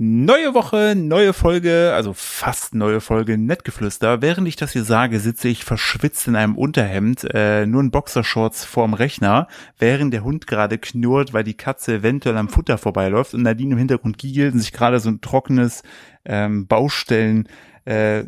Neue 0.00 0.54
Woche, 0.54 0.94
neue 0.96 1.32
Folge, 1.32 1.92
also 1.92 2.12
fast 2.12 2.72
neue 2.72 3.00
Folge 3.00 3.36
Nettgeflüster. 3.36 4.22
Während 4.22 4.46
ich 4.46 4.54
das 4.54 4.70
hier 4.70 4.84
sage, 4.84 5.18
sitze 5.18 5.48
ich 5.48 5.64
verschwitzt 5.64 6.28
in 6.28 6.36
einem 6.36 6.56
Unterhemd, 6.56 7.26
äh, 7.34 7.66
nur 7.66 7.80
in 7.80 7.90
Boxershorts 7.90 8.64
vorm 8.64 8.94
Rechner, 8.94 9.48
während 9.76 10.14
der 10.14 10.22
Hund 10.22 10.46
gerade 10.46 10.78
knurrt, 10.78 11.32
weil 11.32 11.42
die 11.42 11.56
Katze 11.56 11.94
eventuell 11.94 12.36
am 12.36 12.48
Futter 12.48 12.78
vorbeiläuft 12.78 13.34
und 13.34 13.42
Nadine 13.42 13.72
im 13.72 13.78
Hintergrund 13.78 14.18
giegelt 14.18 14.54
und 14.54 14.60
sich 14.60 14.72
gerade 14.72 15.00
so 15.00 15.10
ein 15.10 15.20
trockenes 15.20 15.82
ähm, 16.24 16.68
Baustellen 16.68 17.48
äh, 17.84 18.22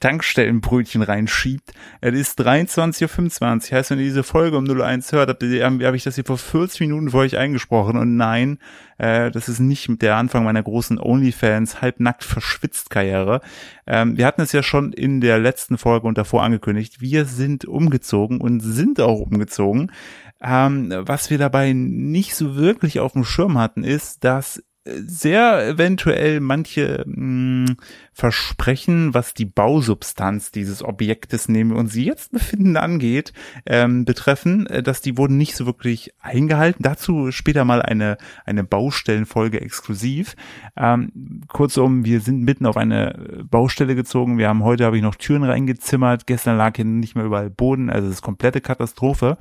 Tankstellenbrötchen 0.00 1.02
reinschiebt. 1.02 1.72
Es 2.00 2.14
ist 2.14 2.40
23.25 2.40 3.70
Uhr. 3.70 3.78
Heißt, 3.78 3.90
wenn 3.90 3.98
ihr 3.98 4.04
diese 4.04 4.22
Folge 4.22 4.56
um 4.56 4.64
01 4.68 5.12
hört, 5.12 5.28
habt 5.28 5.42
ihr, 5.42 5.64
habe 5.64 5.86
hab 5.86 5.94
ich 5.94 6.04
das 6.04 6.14
hier 6.14 6.24
vor 6.24 6.38
40 6.38 6.80
Minuten 6.80 7.10
vor 7.10 7.20
euch 7.20 7.36
eingesprochen. 7.36 7.96
Und 7.96 8.16
nein, 8.16 8.58
äh, 8.98 9.30
das 9.30 9.48
ist 9.48 9.60
nicht 9.60 10.02
der 10.02 10.16
Anfang 10.16 10.44
meiner 10.44 10.62
großen 10.62 10.98
OnlyFans 10.98 11.80
halbnackt 11.80 12.24
verschwitzt 12.24 12.90
Karriere. 12.90 13.40
Ähm, 13.86 14.16
wir 14.16 14.26
hatten 14.26 14.40
es 14.40 14.52
ja 14.52 14.62
schon 14.62 14.92
in 14.92 15.20
der 15.20 15.38
letzten 15.38 15.78
Folge 15.78 16.06
und 16.06 16.18
davor 16.18 16.42
angekündigt. 16.42 17.00
Wir 17.00 17.24
sind 17.24 17.64
umgezogen 17.64 18.40
und 18.40 18.60
sind 18.60 19.00
auch 19.00 19.20
umgezogen. 19.20 19.90
Ähm, 20.42 20.92
was 20.98 21.30
wir 21.30 21.38
dabei 21.38 21.72
nicht 21.72 22.34
so 22.34 22.56
wirklich 22.56 23.00
auf 23.00 23.12
dem 23.12 23.24
Schirm 23.24 23.58
hatten, 23.58 23.82
ist, 23.82 24.24
dass 24.24 24.62
sehr 24.84 25.66
eventuell 25.66 26.40
manche 26.40 27.04
mh, 27.06 27.68
hm, 27.68 27.76
Versprechen, 28.16 29.12
was 29.12 29.34
die 29.34 29.44
Bausubstanz 29.44 30.52
dieses 30.52 30.84
Objektes, 30.84 31.48
nehmen 31.48 31.72
wir 31.72 31.78
uns 31.78 31.96
jetzt 31.96 32.30
befinden, 32.32 32.76
angeht, 32.76 33.32
ähm, 33.66 34.04
betreffen, 34.04 34.66
äh, 34.68 34.82
dass 34.84 35.00
die 35.00 35.18
wurden 35.18 35.36
nicht 35.36 35.56
so 35.56 35.66
wirklich 35.66 36.12
eingehalten. 36.20 36.82
Dazu 36.82 37.32
später 37.32 37.64
mal 37.64 37.82
eine, 37.82 38.18
eine 38.44 38.62
Baustellenfolge 38.62 39.60
exklusiv. 39.60 40.36
Ähm, 40.76 41.42
kurzum, 41.48 42.04
wir 42.04 42.20
sind 42.20 42.42
mitten 42.42 42.66
auf 42.66 42.76
eine 42.76 43.44
Baustelle 43.50 43.96
gezogen. 43.96 44.38
Wir 44.38 44.48
haben 44.48 44.62
heute, 44.62 44.84
habe 44.84 44.96
ich 44.96 45.02
noch 45.02 45.16
Türen 45.16 45.42
reingezimmert. 45.42 46.26
Gestern 46.26 46.56
lag 46.56 46.76
hier 46.76 46.84
nicht 46.84 47.16
mehr 47.16 47.24
überall 47.24 47.50
Boden. 47.50 47.90
Also 47.90 48.08
es 48.08 48.14
ist 48.14 48.22
komplette 48.22 48.60
Katastrophe. 48.60 49.38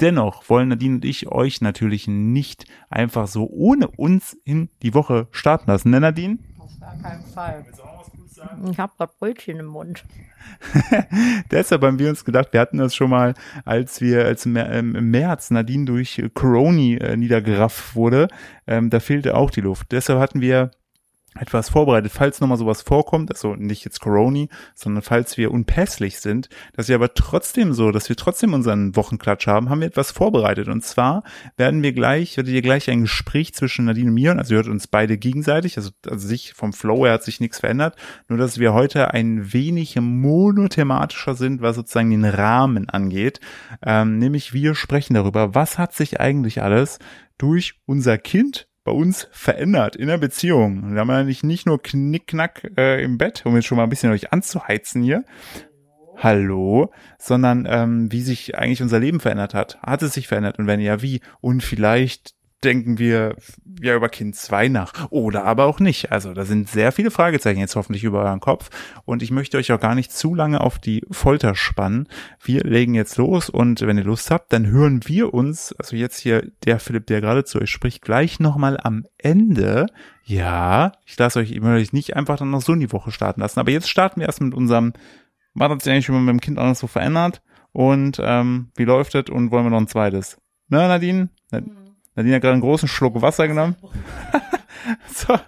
Dennoch 0.00 0.48
wollen 0.48 0.68
Nadine 0.68 0.96
und 0.96 1.04
ich 1.04 1.28
euch 1.28 1.60
natürlich 1.60 2.08
nicht 2.08 2.64
einfach 2.88 3.26
so 3.26 3.48
ohne 3.50 3.88
uns 3.88 4.34
in 4.44 4.70
die 4.82 4.94
Woche 4.94 5.28
starten 5.30 5.70
lassen, 5.70 5.90
ne 5.90 6.00
Nadine? 6.00 6.38
Auf 6.58 6.80
gar 6.80 6.96
keinen 6.96 7.24
Fall. 7.24 7.66
Ich 8.70 8.78
habe 8.78 8.92
gerade 8.96 9.12
Brötchen 9.18 9.58
im 9.58 9.66
Mund. 9.66 10.04
Deshalb 11.50 11.82
haben 11.82 11.98
wir 11.98 12.08
uns 12.08 12.24
gedacht, 12.24 12.52
wir 12.52 12.60
hatten 12.60 12.78
das 12.78 12.94
schon 12.94 13.10
mal, 13.10 13.34
als 13.66 14.00
wir 14.00 14.24
als 14.24 14.46
im, 14.46 14.56
ähm, 14.56 15.10
März 15.10 15.50
Nadine 15.50 15.84
durch 15.84 16.22
Corona 16.32 16.96
äh, 16.96 17.16
niedergerafft 17.18 17.94
wurde, 17.94 18.28
ähm, 18.66 18.88
da 18.88 19.00
fehlte 19.00 19.36
auch 19.36 19.50
die 19.50 19.60
Luft. 19.60 19.92
Deshalb 19.92 20.18
hatten 20.20 20.40
wir 20.40 20.70
etwas 21.38 21.70
vorbereitet, 21.70 22.10
falls 22.12 22.40
nochmal 22.40 22.58
sowas 22.58 22.82
vorkommt, 22.82 23.30
also 23.30 23.54
nicht 23.54 23.84
jetzt 23.84 24.00
Corona, 24.00 24.46
sondern 24.74 25.02
falls 25.02 25.36
wir 25.36 25.52
unpässlich 25.52 26.18
sind, 26.18 26.48
dass 26.74 26.88
wir 26.88 26.96
aber 26.96 27.14
trotzdem 27.14 27.72
so, 27.72 27.92
dass 27.92 28.08
wir 28.08 28.16
trotzdem 28.16 28.52
unseren 28.52 28.96
Wochenklatsch 28.96 29.46
haben, 29.46 29.70
haben 29.70 29.80
wir 29.80 29.86
etwas 29.86 30.10
vorbereitet. 30.10 30.66
Und 30.68 30.84
zwar 30.84 31.22
werden 31.56 31.82
wir 31.82 31.92
gleich, 31.92 32.36
werdet 32.36 32.52
ihr 32.52 32.62
gleich 32.62 32.90
ein 32.90 33.02
Gespräch 33.02 33.54
zwischen 33.54 33.84
Nadine 33.84 34.08
und 34.08 34.14
mir, 34.14 34.36
also 34.36 34.54
ihr 34.54 34.56
hört 34.56 34.68
uns 34.68 34.88
beide 34.88 35.18
gegenseitig, 35.18 35.76
also, 35.76 35.90
also 36.08 36.26
sich 36.26 36.54
vom 36.54 36.72
Flow 36.72 37.04
her 37.06 37.14
hat 37.14 37.22
sich 37.22 37.40
nichts 37.40 37.60
verändert, 37.60 37.94
nur 38.28 38.38
dass 38.38 38.58
wir 38.58 38.74
heute 38.74 39.14
ein 39.14 39.52
wenig 39.52 39.96
monothematischer 40.00 41.34
sind, 41.34 41.62
was 41.62 41.76
sozusagen 41.76 42.10
den 42.10 42.24
Rahmen 42.24 42.88
angeht. 42.88 43.40
Ähm, 43.86 44.18
nämlich 44.18 44.52
wir 44.52 44.74
sprechen 44.74 45.14
darüber, 45.14 45.54
was 45.54 45.78
hat 45.78 45.94
sich 45.94 46.20
eigentlich 46.20 46.60
alles 46.60 46.98
durch 47.38 47.80
unser 47.86 48.18
Kind 48.18 48.68
bei 48.90 48.96
uns 48.96 49.28
verändert 49.30 49.94
in 49.94 50.08
der 50.08 50.18
Beziehung. 50.18 50.94
Da 50.94 51.02
haben 51.02 51.06
wir 51.08 51.22
nicht, 51.22 51.44
nicht 51.44 51.64
nur 51.64 51.80
Knickknack 51.80 52.72
äh, 52.76 53.00
im 53.04 53.18
Bett, 53.18 53.42
um 53.46 53.54
jetzt 53.54 53.66
schon 53.66 53.76
mal 53.76 53.84
ein 53.84 53.88
bisschen 53.88 54.10
euch 54.10 54.32
anzuheizen 54.32 55.00
hier. 55.00 55.24
Hallo, 56.16 56.90
sondern 57.16 57.68
ähm, 57.70 58.10
wie 58.10 58.22
sich 58.22 58.58
eigentlich 58.58 58.82
unser 58.82 58.98
Leben 58.98 59.20
verändert 59.20 59.54
hat. 59.54 59.80
Hat 59.80 60.02
es 60.02 60.14
sich 60.14 60.26
verändert 60.26 60.58
und 60.58 60.66
wenn 60.66 60.80
ja, 60.80 61.02
wie? 61.02 61.20
Und 61.40 61.62
vielleicht 61.62 62.34
denken 62.62 62.98
wir 62.98 63.36
ja 63.80 63.94
über 63.94 64.08
Kind 64.08 64.36
2 64.36 64.68
nach 64.68 65.10
oder 65.10 65.44
aber 65.44 65.64
auch 65.64 65.80
nicht. 65.80 66.12
Also 66.12 66.34
da 66.34 66.44
sind 66.44 66.68
sehr 66.68 66.92
viele 66.92 67.10
Fragezeichen 67.10 67.60
jetzt 67.60 67.76
hoffentlich 67.76 68.04
über 68.04 68.22
euren 68.22 68.40
Kopf 68.40 68.70
und 69.04 69.22
ich 69.22 69.30
möchte 69.30 69.56
euch 69.56 69.72
auch 69.72 69.80
gar 69.80 69.94
nicht 69.94 70.12
zu 70.12 70.34
lange 70.34 70.60
auf 70.60 70.78
die 70.78 71.04
Folter 71.10 71.54
spannen. 71.54 72.08
Wir 72.42 72.62
legen 72.62 72.94
jetzt 72.94 73.16
los 73.16 73.48
und 73.48 73.80
wenn 73.80 73.98
ihr 73.98 74.04
Lust 74.04 74.30
habt, 74.30 74.52
dann 74.52 74.66
hören 74.66 75.00
wir 75.06 75.32
uns, 75.32 75.74
also 75.78 75.96
jetzt 75.96 76.18
hier 76.18 76.50
der 76.64 76.80
Philipp, 76.80 77.06
der 77.06 77.20
gerade 77.20 77.44
zu 77.44 77.60
euch 77.60 77.70
spricht, 77.70 78.02
gleich 78.02 78.40
nochmal 78.40 78.78
am 78.82 79.06
Ende. 79.16 79.86
Ja, 80.24 80.92
ich 81.06 81.18
lasse 81.18 81.40
euch, 81.40 81.52
ich 81.52 81.62
euch 81.62 81.92
nicht 81.92 82.16
einfach 82.16 82.36
dann 82.36 82.50
noch 82.50 82.62
so 82.62 82.74
in 82.74 82.80
die 82.80 82.92
Woche 82.92 83.10
starten 83.10 83.40
lassen, 83.40 83.60
aber 83.60 83.70
jetzt 83.70 83.88
starten 83.88 84.20
wir 84.20 84.26
erst 84.26 84.40
mit 84.42 84.54
unserem, 84.54 84.92
was 85.54 85.70
hat 85.70 85.82
sich 85.82 85.92
eigentlich 85.92 86.06
schon 86.06 86.24
mit 86.24 86.32
dem 86.32 86.40
Kind 86.40 86.58
alles 86.58 86.78
so 86.78 86.86
verändert 86.86 87.42
und 87.72 88.20
ähm, 88.22 88.70
wie 88.76 88.84
läuft 88.84 89.14
es 89.14 89.30
und 89.30 89.50
wollen 89.50 89.64
wir 89.64 89.70
noch 89.70 89.80
ein 89.80 89.88
zweites? 89.88 90.38
Na, 90.68 90.86
Nadine? 90.86 91.30
Mhm. 91.50 91.79
Nadine 92.20 92.34
hat 92.34 92.42
gerade 92.42 92.52
einen 92.52 92.60
großen 92.60 92.86
Schluck 92.86 93.22
Wasser 93.22 93.48
genommen. 93.48 93.76
so, 95.06 95.38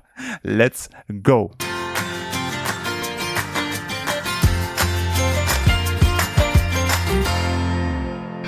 let's 0.42 0.88
go. 1.22 1.50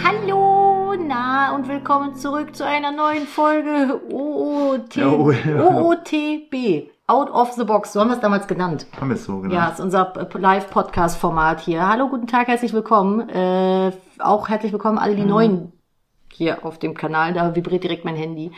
Hallo, 0.03 0.95
na 1.07 1.55
und 1.55 1.69
willkommen 1.69 2.15
zurück 2.15 2.57
zu 2.57 2.65
einer 2.65 2.93
neuen 2.93 3.27
Folge 3.27 4.01
OOT, 4.11 4.97
oh. 5.05 5.31
OOTB. 5.91 6.89
Out 7.07 7.29
of 7.29 7.53
the 7.53 7.65
Box, 7.65 7.93
so 7.93 8.01
haben 8.01 8.09
wir 8.09 8.15
es 8.15 8.21
damals 8.21 8.47
genannt. 8.47 8.87
Haben 8.99 9.11
wir 9.11 9.17
es 9.17 9.27
so 9.27 9.37
genannt. 9.37 9.53
Ja, 9.53 9.69
ist 9.69 9.81
unser 9.81 10.15
Live-Podcast-Format 10.33 11.61
hier. 11.61 11.87
Hallo, 11.87 12.09
guten 12.09 12.27
Tag, 12.27 12.49
herzlich 12.49 12.73
willkommen. 12.73 13.29
Äh, 13.29 13.93
auch 14.19 14.49
herzlich 14.49 14.73
willkommen 14.73 14.97
alle 14.97 15.15
die 15.15 15.21
mhm. 15.25 15.29
neuen 15.29 15.74
hier 16.35 16.65
auf 16.65 16.79
dem 16.79 16.95
Kanal, 16.95 17.33
da 17.33 17.55
vibriert 17.55 17.85
direkt 17.85 18.05
mein 18.05 18.17
Handy. 18.17 18.53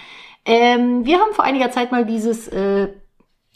Ähm, 0.44 1.04
wir 1.04 1.18
haben 1.18 1.32
vor 1.32 1.44
einiger 1.44 1.70
Zeit 1.70 1.92
mal 1.92 2.04
dieses, 2.04 2.48
äh, 2.48 2.88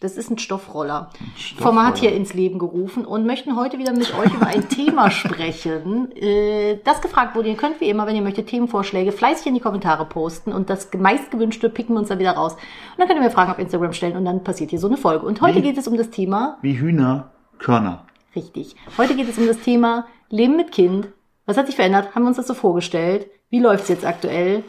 das 0.00 0.16
ist 0.16 0.30
ein 0.30 0.38
Stoffroller, 0.38 1.10
ein 1.20 1.36
Stoffroller, 1.36 1.62
Format 1.62 1.98
hier 1.98 2.12
ins 2.12 2.34
Leben 2.34 2.58
gerufen 2.58 3.04
und 3.04 3.26
möchten 3.26 3.54
heute 3.54 3.78
wieder 3.78 3.92
mit 3.92 4.12
euch 4.18 4.34
über 4.34 4.46
ein 4.46 4.68
Thema 4.68 5.10
sprechen, 5.10 6.10
äh, 6.16 6.78
das 6.84 7.00
gefragt 7.00 7.36
wurde. 7.36 7.50
Ihr 7.50 7.56
könnt 7.56 7.80
wie 7.80 7.88
immer, 7.88 8.06
wenn 8.06 8.16
ihr 8.16 8.22
möchtet, 8.22 8.48
Themenvorschläge 8.48 9.12
fleißig 9.12 9.46
in 9.46 9.54
die 9.54 9.60
Kommentare 9.60 10.06
posten 10.06 10.52
und 10.52 10.68
das 10.68 10.90
meistgewünschte 10.92 11.70
picken 11.70 11.94
wir 11.94 12.00
uns 12.00 12.08
dann 12.08 12.18
wieder 12.18 12.32
raus. 12.32 12.54
Und 12.54 12.98
dann 12.98 13.06
könnt 13.06 13.20
ihr 13.20 13.24
mir 13.24 13.30
Fragen 13.30 13.52
auf 13.52 13.58
Instagram 13.58 13.92
stellen 13.92 14.16
und 14.16 14.24
dann 14.24 14.42
passiert 14.42 14.70
hier 14.70 14.80
so 14.80 14.88
eine 14.88 14.96
Folge. 14.96 15.26
Und 15.26 15.40
heute 15.42 15.58
wie, 15.58 15.62
geht 15.62 15.78
es 15.78 15.86
um 15.86 15.96
das 15.96 16.10
Thema... 16.10 16.58
Wie 16.62 16.78
Hühner, 16.78 17.30
Körner. 17.58 18.06
Richtig. 18.34 18.74
Heute 18.96 19.14
geht 19.14 19.28
es 19.28 19.38
um 19.38 19.46
das 19.46 19.60
Thema 19.60 20.06
Leben 20.28 20.56
mit 20.56 20.72
Kind. 20.72 21.08
Was 21.46 21.56
hat 21.56 21.66
sich 21.66 21.76
verändert? 21.76 22.14
Haben 22.14 22.22
wir 22.22 22.28
uns 22.28 22.36
das 22.36 22.46
so 22.46 22.54
vorgestellt? 22.54 23.28
Wie 23.50 23.58
läuft's 23.58 23.88
jetzt 23.88 24.06
aktuell? 24.06 24.64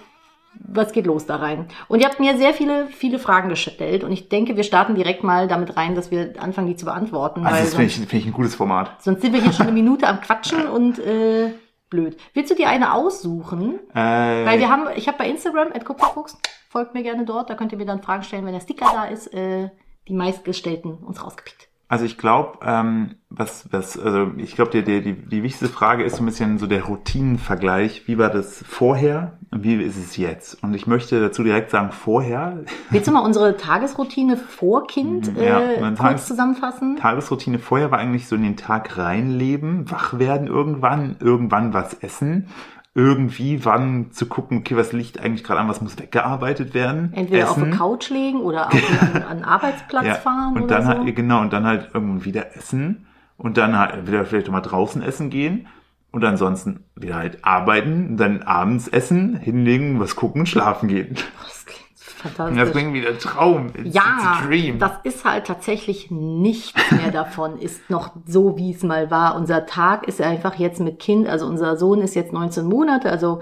Was 0.59 0.92
geht 0.92 1.06
los 1.06 1.25
da 1.25 1.38
rein? 1.38 1.68
Und 1.88 2.02
ihr 2.02 2.08
habt 2.08 2.19
mir 2.19 2.38
sehr 2.38 2.53
viele, 2.53 2.88
viele 2.88 3.19
Fragen 3.19 3.47
gestellt 3.47 4.03
und 4.03 4.12
ich 4.12 4.28
denke, 4.28 4.58
wir 4.58 4.64
starten 4.64 4.96
direkt 4.96 5.24
mal 5.24 5.47
damit 5.47 5.78
rein, 5.78 5.96
dass 5.96 6.12
wir 6.12 6.34
anfangen, 6.40 6.68
die 6.68 6.75
zu 6.75 6.86
beantworten. 6.86 7.46
Also 7.46 7.64
das 7.64 7.70
finde 7.75 7.86
ich, 7.86 7.96
find 7.96 8.14
ich 8.14 8.25
ein 8.25 8.34
gutes 8.34 8.56
Format. 8.56 9.02
Sonst 9.02 9.22
sind 9.22 9.34
wir 9.34 9.41
hier 9.41 9.53
schon 9.53 9.68
eine 9.68 9.72
Minute 9.81 10.08
am 10.08 10.20
Quatschen 10.20 10.68
und 10.68 11.00
äh, 11.00 11.53
blöd. 11.90 12.18
Willst 12.34 12.52
du 12.52 12.56
dir 12.56 12.68
eine 12.68 12.94
aussuchen? 12.94 13.80
Äh, 13.94 13.96
Weil 13.96 14.59
wir 14.59 14.70
haben, 14.70 14.88
ich 14.96 15.08
habe 15.08 15.20
bei 15.20 15.30
Instagram, 15.30 15.70
at 15.74 15.86
Kupferfuchs, 15.86 16.38
folgt 16.70 16.94
mir 16.94 17.03
gerne 17.03 17.24
dort, 17.24 17.50
da 17.50 17.56
könnt 17.56 17.72
ihr 17.72 17.78
mir 17.78 17.86
dann 17.86 18.02
Fragen 18.02 18.24
stellen, 18.24 18.46
wenn 18.46 18.53
der 18.53 18.62
Sticker 18.62 18.90
da 18.94 19.06
ist, 19.06 19.34
äh, 19.34 19.70
die 20.08 20.14
meistgestellten 20.14 20.96
uns 20.96 21.24
rausgepickt. 21.24 21.70
Also 21.91 22.06
ich 22.06 22.18
glaube, 22.18 22.59
ähm, 22.63 23.16
was, 23.29 23.68
was, 23.69 24.00
also 24.00 24.31
ich 24.38 24.56
glaube, 24.56 24.72
die, 24.72 24.81
die, 24.81 25.02
die, 25.02 25.12
die 25.12 25.44
wichtigste 25.44 25.68
Frage 25.68 26.06
ist 26.06 26.16
so 26.16 26.24
ein 26.24 26.25
bisschen 26.25 26.57
so 26.57 26.66
der 26.66 26.84
Routinenvergleich. 26.84 28.07
Wie 28.07 28.18
war 28.18 28.29
das 28.29 28.63
vorher 28.66 29.38
und 29.52 29.66
wie 29.66 29.75
ist 29.75 29.97
es 29.97 30.16
jetzt? 30.16 30.63
Und 30.63 30.74
ich 30.74 30.88
möchte 30.88 31.19
dazu 31.19 31.44
direkt 31.44 31.69
sagen, 31.69 31.91
vorher. 31.91 32.59
Willst 32.91 33.09
du 33.09 33.12
mal 33.12 33.19
unsere 33.19 33.57
Tagesroutine 33.57 34.38
vor 34.38 34.88
Kind 34.88 35.35
mhm, 35.35 35.43
ja, 35.43 35.59
äh, 35.59 35.79
kurz 35.79 35.99
Tages 35.99 36.26
zusammenfassen? 36.28 36.96
Tagesroutine 36.96 37.59
vorher 37.59 37.91
war 37.91 37.99
eigentlich 37.99 38.29
so 38.29 38.38
in 38.38 38.43
den 38.43 38.55
Tag 38.55 38.97
reinleben, 38.97 39.91
wach 39.91 40.17
werden 40.17 40.47
irgendwann, 40.47 41.17
irgendwann 41.20 41.73
was 41.73 41.93
essen 41.96 42.47
irgendwie 42.93 43.64
wann 43.64 44.11
zu 44.11 44.26
gucken, 44.26 44.59
okay, 44.59 44.76
was 44.76 44.91
liegt 44.91 45.20
eigentlich 45.20 45.43
gerade 45.43 45.61
an, 45.61 45.70
was 45.70 45.82
muss 45.82 45.97
weggearbeitet 45.97 46.73
werden. 46.73 47.14
Entweder 47.14 47.43
essen. 47.43 47.64
auf 47.64 47.70
der 47.70 47.78
Couch 47.78 48.09
legen 48.09 48.41
oder 48.41 48.67
auf 48.67 49.02
einen, 49.02 49.23
einen 49.23 49.43
Arbeitsplatz 49.46 50.05
ja. 50.05 50.16
fahren 50.16 50.55
und 50.55 50.64
oder 50.64 50.76
dann 50.76 50.84
so. 50.84 50.90
halt, 50.90 51.16
genau, 51.16 51.41
und 51.41 51.53
dann 51.53 51.66
halt 51.66 51.91
irgendwann 51.93 52.26
wieder 52.26 52.55
essen 52.55 53.08
und 53.38 53.58
dann 53.58 53.78
halt 53.78 54.08
wieder 54.08 54.26
vielleicht 54.26 54.52
mal 54.52 54.59
draußen 54.59 55.02
essen 55.02 55.29
gehen 55.29 55.67
und 56.11 56.26
ansonsten 56.26 56.84
wieder 56.96 57.16
halt 57.16 57.46
arbeiten, 57.46 58.17
dann 58.17 58.43
abends 58.43 58.90
essen, 58.90 59.38
hinlegen, 59.38 59.99
was 60.02 60.17
gucken, 60.17 60.46
schlafen 60.46 60.90
gehen. 60.90 61.16
Das 61.43 61.66
klingt 61.66 61.80
Fantastisch. 62.22 62.58
Das 62.59 62.72
klingt 62.72 62.94
wie 62.94 63.02
der 63.02 63.18
Traum. 63.18 63.68
It's, 63.68 63.96
Ja, 63.96 64.02
it's 64.18 64.26
a 64.26 64.46
dream. 64.47 64.79
das 64.79 64.91
ist 65.03 65.26
halt 65.26 65.46
tatsächlich 65.47 66.12
nichts 66.12 66.73
mehr 66.91 67.12
davon, 67.14 67.58
ist 67.58 67.90
noch 67.90 68.12
so, 68.26 68.58
wie 68.58 68.72
es 68.73 68.84
mal 68.84 69.09
war. 69.12 69.35
Unser 69.35 69.66
Tag 69.66 70.08
ist 70.08 70.22
einfach 70.22 70.56
jetzt 70.56 70.79
mit 70.79 71.00
Kind, 71.00 71.28
also 71.28 71.46
unser 71.47 71.78
Sohn 71.78 72.02
ist 72.02 72.16
jetzt 72.16 72.34
19 72.34 72.66
Monate, 72.68 73.09
also 73.09 73.41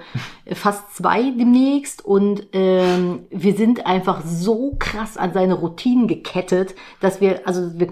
fast 0.54 0.96
zwei 0.96 1.24
demnächst 1.32 2.04
und 2.06 2.48
ähm, 2.54 3.24
wir 3.30 3.54
sind 3.56 3.86
einfach 3.86 4.22
so 4.26 4.76
krass 4.80 5.18
an 5.18 5.34
seine 5.34 5.54
Routinen 5.56 6.08
gekettet, 6.08 6.76
dass 7.02 7.22
wir, 7.22 7.42
also 7.46 7.78
wir, 7.80 7.90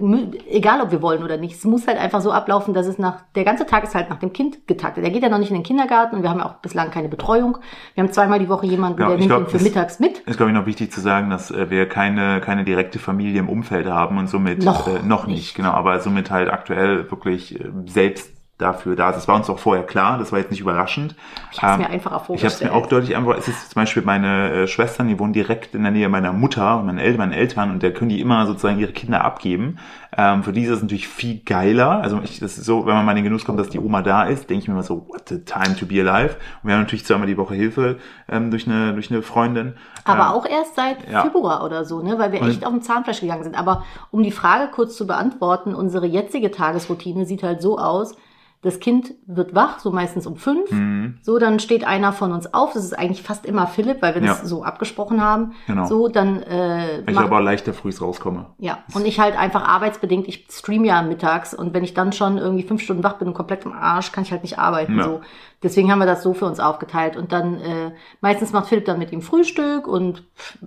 egal 0.48 0.80
ob 0.80 0.90
wir 0.90 1.02
wollen 1.02 1.22
oder 1.22 1.36
nicht, 1.36 1.56
es 1.56 1.64
muss 1.64 1.86
halt 1.86 1.98
einfach 1.98 2.20
so 2.20 2.32
ablaufen, 2.32 2.74
dass 2.74 2.86
es 2.86 2.98
nach, 2.98 3.22
der 3.34 3.44
ganze 3.44 3.66
Tag 3.66 3.84
ist 3.84 3.94
halt 3.94 4.08
nach 4.10 4.18
dem 4.18 4.32
Kind 4.32 4.66
getaktet. 4.66 5.04
Er 5.04 5.10
geht 5.10 5.22
ja 5.22 5.28
noch 5.28 5.38
nicht 5.38 5.50
in 5.50 5.56
den 5.56 5.62
Kindergarten 5.62 6.16
und 6.16 6.22
wir 6.22 6.30
haben 6.30 6.38
ja 6.38 6.46
auch 6.46 6.54
bislang 6.54 6.90
keine 6.90 7.08
Betreuung. 7.08 7.58
Wir 7.94 8.04
haben 8.04 8.12
zweimal 8.12 8.38
die 8.38 8.48
Woche 8.48 8.66
jemanden, 8.66 9.00
Ja, 9.00 9.08
der 9.08 9.16
nimmt 9.18 9.28
glaub, 9.28 9.40
ihn 9.42 9.46
für 9.46 9.52
das- 9.54 9.62
mittags 9.62 9.98
mit. 10.00 10.18
ist, 10.20 10.36
glaube 10.36 10.50
ich, 10.50 10.56
noch 10.56 10.66
wichtig 10.66 10.77
zu 10.86 11.00
sagen, 11.00 11.30
dass 11.30 11.50
äh, 11.50 11.70
wir 11.70 11.88
keine, 11.88 12.40
keine 12.40 12.64
direkte 12.64 12.98
Familie 12.98 13.40
im 13.40 13.48
Umfeld 13.48 13.86
haben 13.86 14.18
und 14.18 14.28
somit 14.28 14.64
Noch 14.64 14.86
äh, 14.86 15.02
noch 15.02 15.26
nicht, 15.26 15.36
nicht. 15.36 15.54
genau, 15.56 15.72
aber 15.72 15.98
somit 16.00 16.30
halt 16.30 16.50
aktuell 16.50 17.10
wirklich 17.10 17.58
äh, 17.58 17.64
selbst 17.86 18.30
dafür 18.58 18.96
da 18.96 19.10
ist. 19.10 19.16
Das 19.16 19.28
war 19.28 19.36
uns 19.36 19.48
auch 19.48 19.58
vorher 19.58 19.84
klar, 19.86 20.18
das 20.18 20.32
war 20.32 20.38
jetzt 20.40 20.50
nicht 20.50 20.60
überraschend. 20.60 21.14
Ich 21.52 21.62
hab's 21.62 21.74
Ähm, 21.74 21.80
mir 21.82 21.90
einfacher 21.90 22.16
Ich 22.16 22.20
habe 22.20 22.22
es 22.22 22.26
vorgestellt. 22.40 22.70
mir 22.72 22.76
auch 22.76 22.86
deutlich 22.86 23.16
einfach, 23.16 23.36
es 23.38 23.48
ist 23.48 23.70
zum 23.70 23.80
Beispiel 23.80 24.02
meine 24.02 24.50
äh, 24.50 24.66
Schwestern, 24.66 25.08
die 25.08 25.18
wohnen 25.18 25.32
direkt 25.32 25.74
in 25.74 25.82
der 25.84 25.92
Nähe 25.92 26.08
meiner 26.08 26.32
Mutter 26.32 26.78
und 26.78 26.86
meinen 26.86 26.98
Eltern, 26.98 27.18
meinen 27.18 27.32
Eltern 27.32 27.70
und 27.70 27.82
da 27.82 27.90
können 27.90 28.10
die 28.10 28.20
immer 28.20 28.46
sozusagen 28.46 28.78
ihre 28.78 28.92
Kinder 28.92 29.24
abgeben. 29.24 29.78
Ähm, 30.16 30.42
für 30.42 30.52
die 30.52 30.64
ist 30.64 30.70
es 30.70 30.82
natürlich 30.82 31.06
viel 31.06 31.40
geiler. 31.44 32.00
Also 32.02 32.20
ich, 32.24 32.40
das 32.40 32.58
ist 32.58 32.64
so, 32.64 32.84
wenn 32.86 32.94
man 32.94 33.04
mal 33.04 33.12
in 33.12 33.16
den 33.18 33.24
Genuss 33.24 33.44
kommt, 33.44 33.60
dass 33.60 33.68
die 33.68 33.78
Oma 33.78 34.02
da 34.02 34.24
ist, 34.24 34.50
denke 34.50 34.62
ich 34.62 34.68
mir 34.68 34.74
immer 34.74 34.82
so, 34.82 35.06
what 35.08 35.30
a 35.30 35.36
time 35.44 35.76
to 35.76 35.86
be 35.86 36.00
alive. 36.00 36.34
Und 36.62 36.68
wir 36.68 36.74
haben 36.74 36.80
natürlich 36.82 37.04
zweimal 37.06 37.26
die 37.28 37.36
Woche 37.36 37.54
Hilfe 37.54 37.98
ähm, 38.28 38.50
durch 38.50 38.66
eine 38.66 38.92
durch 38.94 39.10
eine 39.10 39.22
Freundin. 39.22 39.74
Aber 40.04 40.22
Ähm, 40.22 40.28
auch 40.32 40.46
erst 40.46 40.74
seit 40.74 41.08
ja. 41.08 41.22
Februar 41.22 41.62
oder 41.64 41.84
so, 41.84 42.02
ne? 42.02 42.18
weil 42.18 42.32
wir 42.32 42.40
Und- 42.42 42.48
echt 42.48 42.64
auf 42.66 42.72
dem 42.72 42.82
Zahnfleisch 42.82 43.20
gegangen 43.20 43.44
sind. 43.44 43.56
Aber 43.56 43.84
um 44.10 44.22
die 44.22 44.32
Frage 44.32 44.68
kurz 44.72 44.96
zu 44.96 45.06
beantworten, 45.06 45.74
unsere 45.74 46.06
jetzige 46.06 46.50
Tagesroutine 46.50 47.24
sieht 47.26 47.42
halt 47.44 47.60
so 47.62 47.78
aus, 47.78 48.16
das 48.60 48.80
Kind 48.80 49.14
wird 49.26 49.54
wach, 49.54 49.78
so 49.78 49.92
meistens 49.92 50.26
um 50.26 50.36
fünf. 50.36 50.70
Mhm. 50.72 51.18
So, 51.22 51.38
dann 51.38 51.60
steht 51.60 51.86
einer 51.86 52.12
von 52.12 52.32
uns 52.32 52.52
auf. 52.52 52.72
Das 52.72 52.84
ist 52.84 52.98
eigentlich 52.98 53.22
fast 53.22 53.46
immer 53.46 53.68
Philipp, 53.68 54.02
weil 54.02 54.14
wir 54.14 54.20
das 54.20 54.40
Ja. 54.40 54.44
so 54.46 54.64
abgesprochen 54.64 55.22
haben. 55.22 55.52
Genau. 55.68 55.86
So, 55.86 56.08
dann 56.08 56.42
äh, 56.42 57.08
ich 57.08 57.16
aber 57.16 57.40
leichter 57.40 57.72
früh 57.72 57.92
rauskomme. 58.00 58.46
ja, 58.58 58.78
und 58.94 59.06
ich 59.06 59.20
halt 59.20 59.38
einfach 59.38 59.62
arbeitsbedingt, 59.62 60.26
ich 60.26 60.46
stream 60.50 60.84
ja 60.84 61.02
mittags 61.02 61.54
und 61.54 61.72
wenn 61.72 61.84
ich 61.84 61.94
dann 61.94 62.12
schon 62.12 62.36
irgendwie 62.36 62.64
fünf 62.64 62.82
Stunden 62.82 63.04
wach 63.04 63.14
bin 63.14 63.28
und 63.28 63.34
komplett 63.34 63.64
im 63.64 63.72
Arsch, 63.72 64.10
kann 64.10 64.24
ich 64.24 64.32
halt 64.32 64.42
nicht 64.42 64.58
arbeiten. 64.58 64.98
Ja. 64.98 65.04
So. 65.04 65.20
Deswegen 65.62 65.90
haben 65.90 65.98
wir 65.98 66.06
das 66.06 66.22
so 66.22 66.34
für 66.34 66.44
uns 66.46 66.60
aufgeteilt. 66.60 67.16
Und 67.16 67.32
dann 67.32 67.54
äh, 67.60 67.90
meistens 68.20 68.52
macht 68.52 68.68
Philipp 68.68 68.84
dann 68.84 68.98
mit 68.98 69.10
ihm 69.12 69.22
Frühstück 69.22 69.88
und 69.88 70.22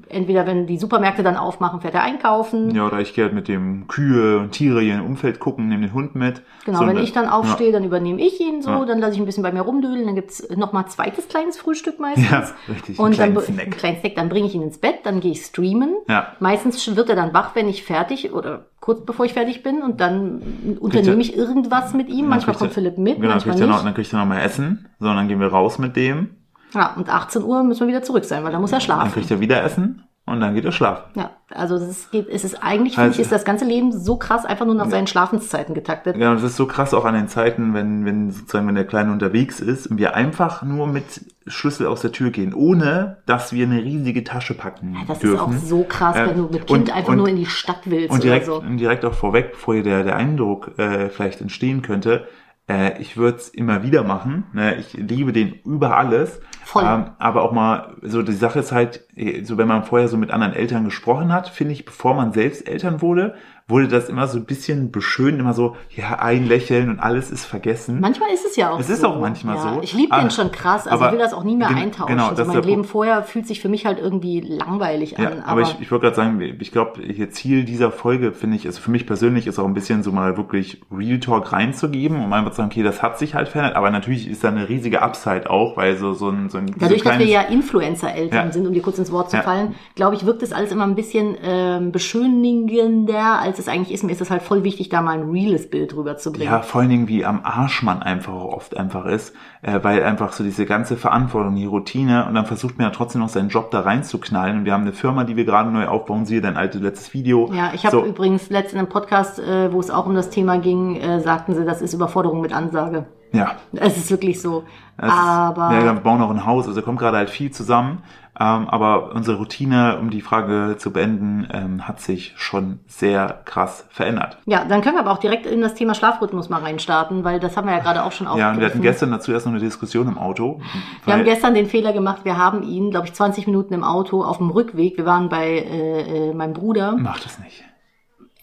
entweder 0.09 0.45
wenn 0.45 0.67
die 0.67 0.77
Supermärkte 0.77 1.23
dann 1.23 1.38
aufmachen, 1.38 1.79
fährt 1.81 1.93
er 1.93 2.03
einkaufen. 2.03 2.75
Ja, 2.75 2.85
oder 2.88 2.99
ich 2.99 3.13
gehe 3.13 3.23
halt 3.23 3.33
mit 3.33 3.47
dem 3.47 3.88
Kühe 3.88 4.39
und 4.39 4.51
Tiere 4.51 4.81
hier 4.81 4.95
im 4.95 5.05
Umfeld 5.05 5.39
gucken, 5.39 5.69
nehme 5.69 5.88
den 5.88 5.93
Hund 5.93 6.15
mit. 6.15 6.41
Genau, 6.65 6.79
So 6.79 6.88
wenn 6.88 6.97
ich 6.97 7.13
dann 7.13 7.29
aufstehe, 7.29 7.71
dann 7.71 7.85
übernehme 7.85 8.21
ich 8.21 8.39
ihn 8.41 8.61
so, 8.61 8.69
Ja. 8.69 8.85
dann 8.85 8.99
lasse 8.99 9.13
ich 9.13 9.19
ein 9.19 9.25
bisschen 9.25 9.43
bei 9.43 9.51
mir 9.53 9.61
rumdüdeln, 9.61 10.05
dann 10.05 10.15
gibt's 10.15 10.45
noch 10.55 10.73
mal 10.73 10.85
zweites 10.88 11.27
kleines 11.29 11.57
Frühstück 11.57 11.99
meistens. 11.99 12.29
Ja, 12.29 12.45
richtig, 12.67 12.99
einen 12.99 13.05
Und 13.05 13.11
dann 13.11 13.13
kleinen 13.13 13.33
br- 13.35 13.41
Snack. 13.43 13.61
einen 13.63 13.71
kleinen 13.71 13.99
Snack, 14.01 14.15
dann 14.15 14.29
bringe 14.29 14.47
ich 14.47 14.55
ihn 14.55 14.61
ins 14.61 14.77
Bett, 14.77 14.95
dann 15.03 15.21
gehe 15.21 15.31
ich 15.31 15.41
streamen. 15.45 15.95
Ja. 16.09 16.33
Meistens 16.39 16.95
wird 16.95 17.09
er 17.09 17.15
dann 17.15 17.33
wach, 17.33 17.55
wenn 17.55 17.69
ich 17.69 17.83
fertig 17.83 18.33
oder 18.33 18.65
kurz 18.81 19.05
bevor 19.05 19.25
ich 19.25 19.33
fertig 19.33 19.63
bin 19.63 19.81
und 19.81 20.01
dann 20.01 20.41
unternehme 20.79 21.21
ich 21.21 21.37
irgendwas 21.37 21.93
mit 21.93 22.09
ihm. 22.09 22.21
Dann 22.21 22.29
Manchmal 22.29 22.55
kommt 22.57 22.73
Philipp 22.73 22.97
mit, 22.97 23.15
Genau, 23.15 23.27
dann 23.29 23.37
manchmal 23.37 23.61
er 23.61 23.67
noch, 23.67 23.83
dann 23.83 23.93
kriegt 23.93 24.11
er 24.11 24.19
noch 24.19 24.25
mal 24.25 24.41
Essen. 24.41 24.89
So, 24.99 25.07
und 25.07 25.15
dann 25.15 25.29
gehen 25.29 25.39
wir 25.39 25.47
raus 25.47 25.79
mit 25.79 25.95
dem. 25.95 26.31
Ja, 26.73 26.93
und 26.95 27.07
18 27.09 27.43
Uhr 27.43 27.63
müssen 27.63 27.81
wir 27.81 27.87
wieder 27.87 28.03
zurück 28.03 28.25
sein, 28.25 28.43
weil 28.43 28.51
da 28.51 28.59
muss 28.59 28.71
er 28.71 28.79
Dann 28.79 28.81
schlafen. 28.81 29.11
kriegt 29.13 29.31
er 29.31 29.39
wieder 29.39 29.63
Essen 29.63 30.03
und 30.31 30.39
dann 30.41 30.55
geht 30.55 30.65
er 30.65 30.71
schlafen. 30.71 31.03
Ja, 31.15 31.31
also 31.49 31.75
es 31.75 31.83
ist, 31.83 32.11
geht, 32.11 32.27
es 32.29 32.43
ist 32.43 32.63
eigentlich, 32.63 32.95
finde 32.95 33.09
Also- 33.09 33.15
ich, 33.19 33.21
ist 33.25 33.31
das 33.31 33.45
ganze 33.45 33.65
Leben 33.65 33.91
so 33.91 34.15
krass 34.17 34.45
einfach 34.45 34.65
nur 34.65 34.75
nach 34.75 34.89
seinen 34.89 35.07
Schlafenszeiten 35.07 35.75
getaktet. 35.75 36.17
Ja, 36.17 36.29
und 36.31 36.37
das 36.37 36.43
ist 36.51 36.55
so 36.57 36.65
krass 36.65 36.93
auch 36.93 37.05
an 37.05 37.13
den 37.13 37.27
Zeiten, 37.27 37.73
wenn, 37.73 38.05
wenn 38.05 38.31
sozusagen, 38.31 38.67
wenn 38.67 38.75
der 38.75 38.85
Kleine 38.87 39.11
unterwegs 39.11 39.59
ist 39.59 39.87
und 39.87 39.97
wir 39.97 40.15
einfach 40.15 40.63
nur 40.63 40.87
mit 40.87 41.03
Schlüssel 41.47 41.87
aus 41.87 42.01
der 42.01 42.11
Tür 42.11 42.29
gehen, 42.29 42.53
ohne 42.53 43.17
dass 43.25 43.51
wir 43.53 43.65
eine 43.65 43.81
riesige 43.83 44.23
Tasche 44.23 44.53
packen 44.53 44.95
Das 45.07 45.19
dürfen. 45.19 45.35
ist 45.53 45.61
auch 45.63 45.67
so 45.67 45.83
krass, 45.83 46.15
Äh, 46.15 46.27
wenn 46.27 46.37
du 46.37 46.43
mit 46.43 46.67
Kind 46.67 46.89
und- 46.89 46.95
einfach 46.95 47.09
und- 47.09 47.17
nur 47.17 47.27
in 47.27 47.35
die 47.35 47.45
Stadt 47.47 47.81
willst 47.85 48.11
Und 48.11 48.23
direkt, 48.23 48.45
so. 48.45 48.61
direkt 48.61 49.03
auch 49.05 49.13
vorweg, 49.13 49.51
bevor 49.53 49.73
hier 49.73 49.83
der, 49.83 50.03
der 50.03 50.15
Eindruck 50.15 50.77
äh, 50.77 51.09
vielleicht 51.09 51.41
entstehen 51.41 51.81
könnte, 51.81 52.27
äh, 52.69 53.01
ich 53.01 53.17
würde 53.17 53.37
es 53.37 53.49
immer 53.49 53.83
wieder 53.83 54.03
machen. 54.03 54.45
Ne? 54.53 54.75
Ich 54.75 54.93
liebe 54.93 55.33
den 55.33 55.53
über 55.65 55.97
alles. 55.97 56.41
Voll. 56.63 56.83
Ähm, 56.85 57.11
aber 57.19 57.43
auch 57.43 57.51
mal, 57.51 57.97
so 58.01 58.21
die 58.21 58.31
Sache 58.33 58.59
ist 58.59 58.71
halt, 58.71 59.07
eh, 59.15 59.43
so 59.43 59.57
wenn 59.57 59.67
man 59.67 59.83
vorher 59.83 60.07
so 60.07 60.17
mit 60.17 60.31
anderen 60.31 60.53
Eltern 60.53 60.85
gesprochen 60.85 61.33
hat, 61.33 61.49
finde 61.49 61.73
ich, 61.73 61.85
bevor 61.85 62.13
man 62.13 62.33
selbst 62.33 62.67
Eltern 62.67 63.01
wurde, 63.01 63.35
wurde 63.71 63.88
das 63.88 64.07
immer 64.09 64.27
so 64.27 64.38
ein 64.38 64.45
bisschen 64.45 64.91
beschönt, 64.91 65.39
immer 65.39 65.53
so, 65.53 65.75
ja, 65.95 66.19
ein 66.19 66.45
Lächeln 66.45 66.89
und 66.89 67.00
alles 67.00 67.31
ist 67.31 67.45
vergessen. 67.45 68.00
Manchmal 68.00 68.29
ist 68.31 68.45
es 68.45 68.56
ja 68.56 68.69
auch 68.69 68.79
Es 68.79 68.88
so. 68.88 68.94
ist 68.94 69.03
auch 69.03 69.19
manchmal 69.19 69.56
ja, 69.56 69.73
so. 69.75 69.81
Ich 69.81 69.94
liebe 69.94 70.12
Ah, 70.13 70.21
den 70.21 70.29
schon 70.29 70.51
krass, 70.51 70.85
also 70.88 70.97
aber 71.03 71.07
ich 71.07 71.12
will 71.13 71.19
das 71.25 71.33
auch 71.33 71.44
nie 71.44 71.56
mehr 71.56 71.69
gen- 71.69 71.77
eintauschen. 71.77 72.15
genau, 72.15 72.29
so 72.29 72.35
das 72.35 72.47
ist 72.47 72.53
mein 72.53 72.63
Leben 72.63 72.83
vorher 72.83 73.23
fühlt 73.23 73.47
sich 73.47 73.59
für 73.62 73.69
mich 73.69 73.85
halt 73.88 73.97
irgendwie 73.97 74.41
langweilig 74.41 75.15
Ja, 75.18 75.29
an. 75.29 75.39
aber, 75.45 75.62
ich, 75.62 75.75
ich 75.79 75.89
wollte 75.91 76.03
gerade 76.03 76.15
sagen, 76.15 76.41
ich 76.59 76.71
glaube, 76.71 77.01
ihr 77.01 77.31
Ziel 77.31 77.63
dieser 77.63 77.91
Folge, 77.91 78.31
finde 78.33 78.57
ich, 78.57 78.68
also 78.68 78.79
für 78.81 78.91
mich 78.91 79.07
persönlich 79.07 79.47
ist 79.47 79.57
auch 79.57 79.65
ein 79.65 79.74
bisschen 79.74 80.03
so 80.03 80.12
mal 80.12 80.38
wirklich 80.38 80.81
Real 80.91 81.19
Talk 81.19 81.51
reinzugeben, 81.51 82.24
um 82.24 82.31
einfach 82.33 82.51
zu 82.51 82.57
sagen, 82.57 82.69
okay, 82.71 82.83
das 82.83 83.01
hat 83.01 83.17
sich 83.17 83.33
halt 83.33 83.47
verändert, 83.47 83.75
aber 83.77 83.89
natürlich 83.89 84.29
ist 84.29 84.44
da 84.44 84.50
eine 84.50 84.67
riesige 84.69 85.01
Upside 85.01 85.50
auch, 85.50 85.77
weil 85.77 85.95
so, 85.97 86.13
so 86.13 86.29
ein, 86.29 86.50
so 86.50 86.57
ein 86.57 86.67
Dadurch, 86.77 87.03
so 87.03 87.09
dass 87.09 87.19
wir 87.19 87.25
kleines- 87.27 87.31
ja 87.31 87.41
Influencer-Eltern 87.41 88.47
Ja. 88.47 88.51
sind, 88.51 88.67
um 88.67 88.74
dir 88.74 88.81
kurz 88.81 88.97
ins 89.00 89.12
Wort 89.12 89.31
zu 89.31 89.38
fallen, 89.41 89.75
glaube 89.95 90.15
ich, 90.15 90.25
wirkt 90.25 90.41
das 90.41 90.51
alles 90.51 90.71
immer 90.71 90.83
ein 90.83 90.95
bisschen 90.95 91.38
ähm, 91.41 91.91
beschönigender, 91.91 93.39
als 93.39 93.60
es 93.61 93.67
eigentlich 93.67 93.93
ist. 93.93 94.03
Mir 94.03 94.11
ist 94.11 94.21
es 94.21 94.29
halt 94.29 94.41
voll 94.41 94.63
wichtig, 94.63 94.89
da 94.89 95.01
mal 95.01 95.19
ein 95.19 95.29
reales 95.29 95.69
Bild 95.69 95.95
rüberzubringen. 95.95 96.51
Ja, 96.51 96.61
vor 96.61 96.81
allen 96.81 96.89
Dingen, 96.89 97.07
wie 97.07 97.25
am 97.25 97.41
Arsch 97.43 97.83
man 97.83 98.01
einfach 98.03 98.33
oft 98.33 98.75
einfach 98.75 99.05
ist, 99.05 99.33
äh, 99.61 99.79
weil 99.81 100.03
einfach 100.03 100.33
so 100.33 100.43
diese 100.43 100.65
ganze 100.65 100.97
Verantwortung, 100.97 101.55
die 101.55 101.65
Routine 101.65 102.25
und 102.27 102.35
dann 102.35 102.45
versucht 102.45 102.77
man 102.77 102.87
ja 102.87 102.91
trotzdem 102.91 103.21
noch 103.21 103.29
seinen 103.29 103.49
Job 103.49 103.71
da 103.71 103.81
reinzuknallen 103.81 104.59
und 104.59 104.65
wir 104.65 104.73
haben 104.73 104.81
eine 104.81 104.93
Firma, 104.93 105.23
die 105.23 105.35
wir 105.35 105.45
gerade 105.45 105.71
neu 105.71 105.87
aufbauen, 105.87 106.25
siehe 106.25 106.41
dein 106.41 106.57
altes 106.57 106.81
letztes 106.81 107.13
Video. 107.13 107.51
Ja, 107.53 107.71
ich 107.73 107.85
habe 107.85 107.97
so, 107.97 108.05
übrigens 108.05 108.49
letztens 108.49 108.73
in 108.73 108.79
einem 108.79 108.89
Podcast, 108.89 109.39
äh, 109.39 109.71
wo 109.71 109.79
es 109.79 109.89
auch 109.89 110.05
um 110.05 110.15
das 110.15 110.29
Thema 110.29 110.57
ging, 110.57 110.95
äh, 110.95 111.19
sagten 111.21 111.55
sie, 111.55 111.65
das 111.65 111.81
ist 111.81 111.93
Überforderung 111.93 112.41
mit 112.41 112.53
Ansage. 112.53 113.05
Ja, 113.33 113.55
Es 113.73 113.97
ist 113.97 114.11
wirklich 114.11 114.41
so. 114.41 114.63
Es 114.97 115.07
ist- 115.07 115.11
Aber 115.13 115.73
ja, 115.73 115.83
wir 115.83 115.93
bauen 115.95 116.21
auch 116.21 116.29
ein 116.29 116.45
Haus, 116.45 116.67
also 116.67 116.81
kommt 116.81 116.99
gerade 116.99 117.17
halt 117.17 117.29
viel 117.29 117.51
zusammen. 117.51 118.03
Ähm, 118.39 118.69
aber 118.69 119.11
unsere 119.13 119.37
Routine, 119.37 119.97
um 119.99 120.09
die 120.09 120.21
Frage 120.21 120.75
zu 120.77 120.91
beenden, 120.93 121.47
ähm, 121.51 121.85
hat 121.87 121.99
sich 121.99 122.33
schon 122.37 122.79
sehr 122.87 123.41
krass 123.43 123.85
verändert. 123.89 124.37
ja, 124.45 124.63
dann 124.63 124.81
können 124.81 124.95
wir 124.95 125.01
aber 125.01 125.11
auch 125.11 125.17
direkt 125.19 125.45
in 125.45 125.59
das 125.61 125.73
Thema 125.75 125.93
Schlafrhythmus 125.93 126.47
mal 126.49 126.61
reinstarten, 126.61 127.25
weil 127.25 127.41
das 127.41 127.57
haben 127.57 127.67
wir 127.67 127.73
ja 127.75 127.81
gerade 127.81 128.03
auch 128.03 128.13
schon 128.13 128.27
Ja, 128.27 128.31
und 128.31 128.37
wir 128.39 128.45
hatten 128.45 128.57
aufgegriffen. 128.57 128.81
gestern 128.81 129.11
dazu 129.11 129.33
erst 129.33 129.45
noch 129.47 129.51
eine 129.53 129.59
Diskussion 129.61 130.07
im 130.07 130.17
Auto. 130.17 130.61
Wir 131.05 131.13
haben 131.13 131.25
gestern 131.25 131.53
den 131.53 131.67
Fehler 131.67 131.91
gemacht, 131.91 132.21
wir 132.23 132.37
haben 132.37 132.63
ihn, 132.63 132.89
glaube 132.89 133.05
ich, 133.07 133.13
20 133.13 133.47
Minuten 133.47 133.73
im 133.73 133.83
Auto 133.83 134.23
auf 134.23 134.37
dem 134.37 134.49
Rückweg. 134.49 134.97
Wir 134.97 135.05
waren 135.05 135.27
bei 135.27 135.47
äh, 135.59 136.29
äh, 136.29 136.33
meinem 136.33 136.53
Bruder. 136.53 136.95
Mach 136.97 137.19
das 137.19 137.37
nicht. 137.39 137.63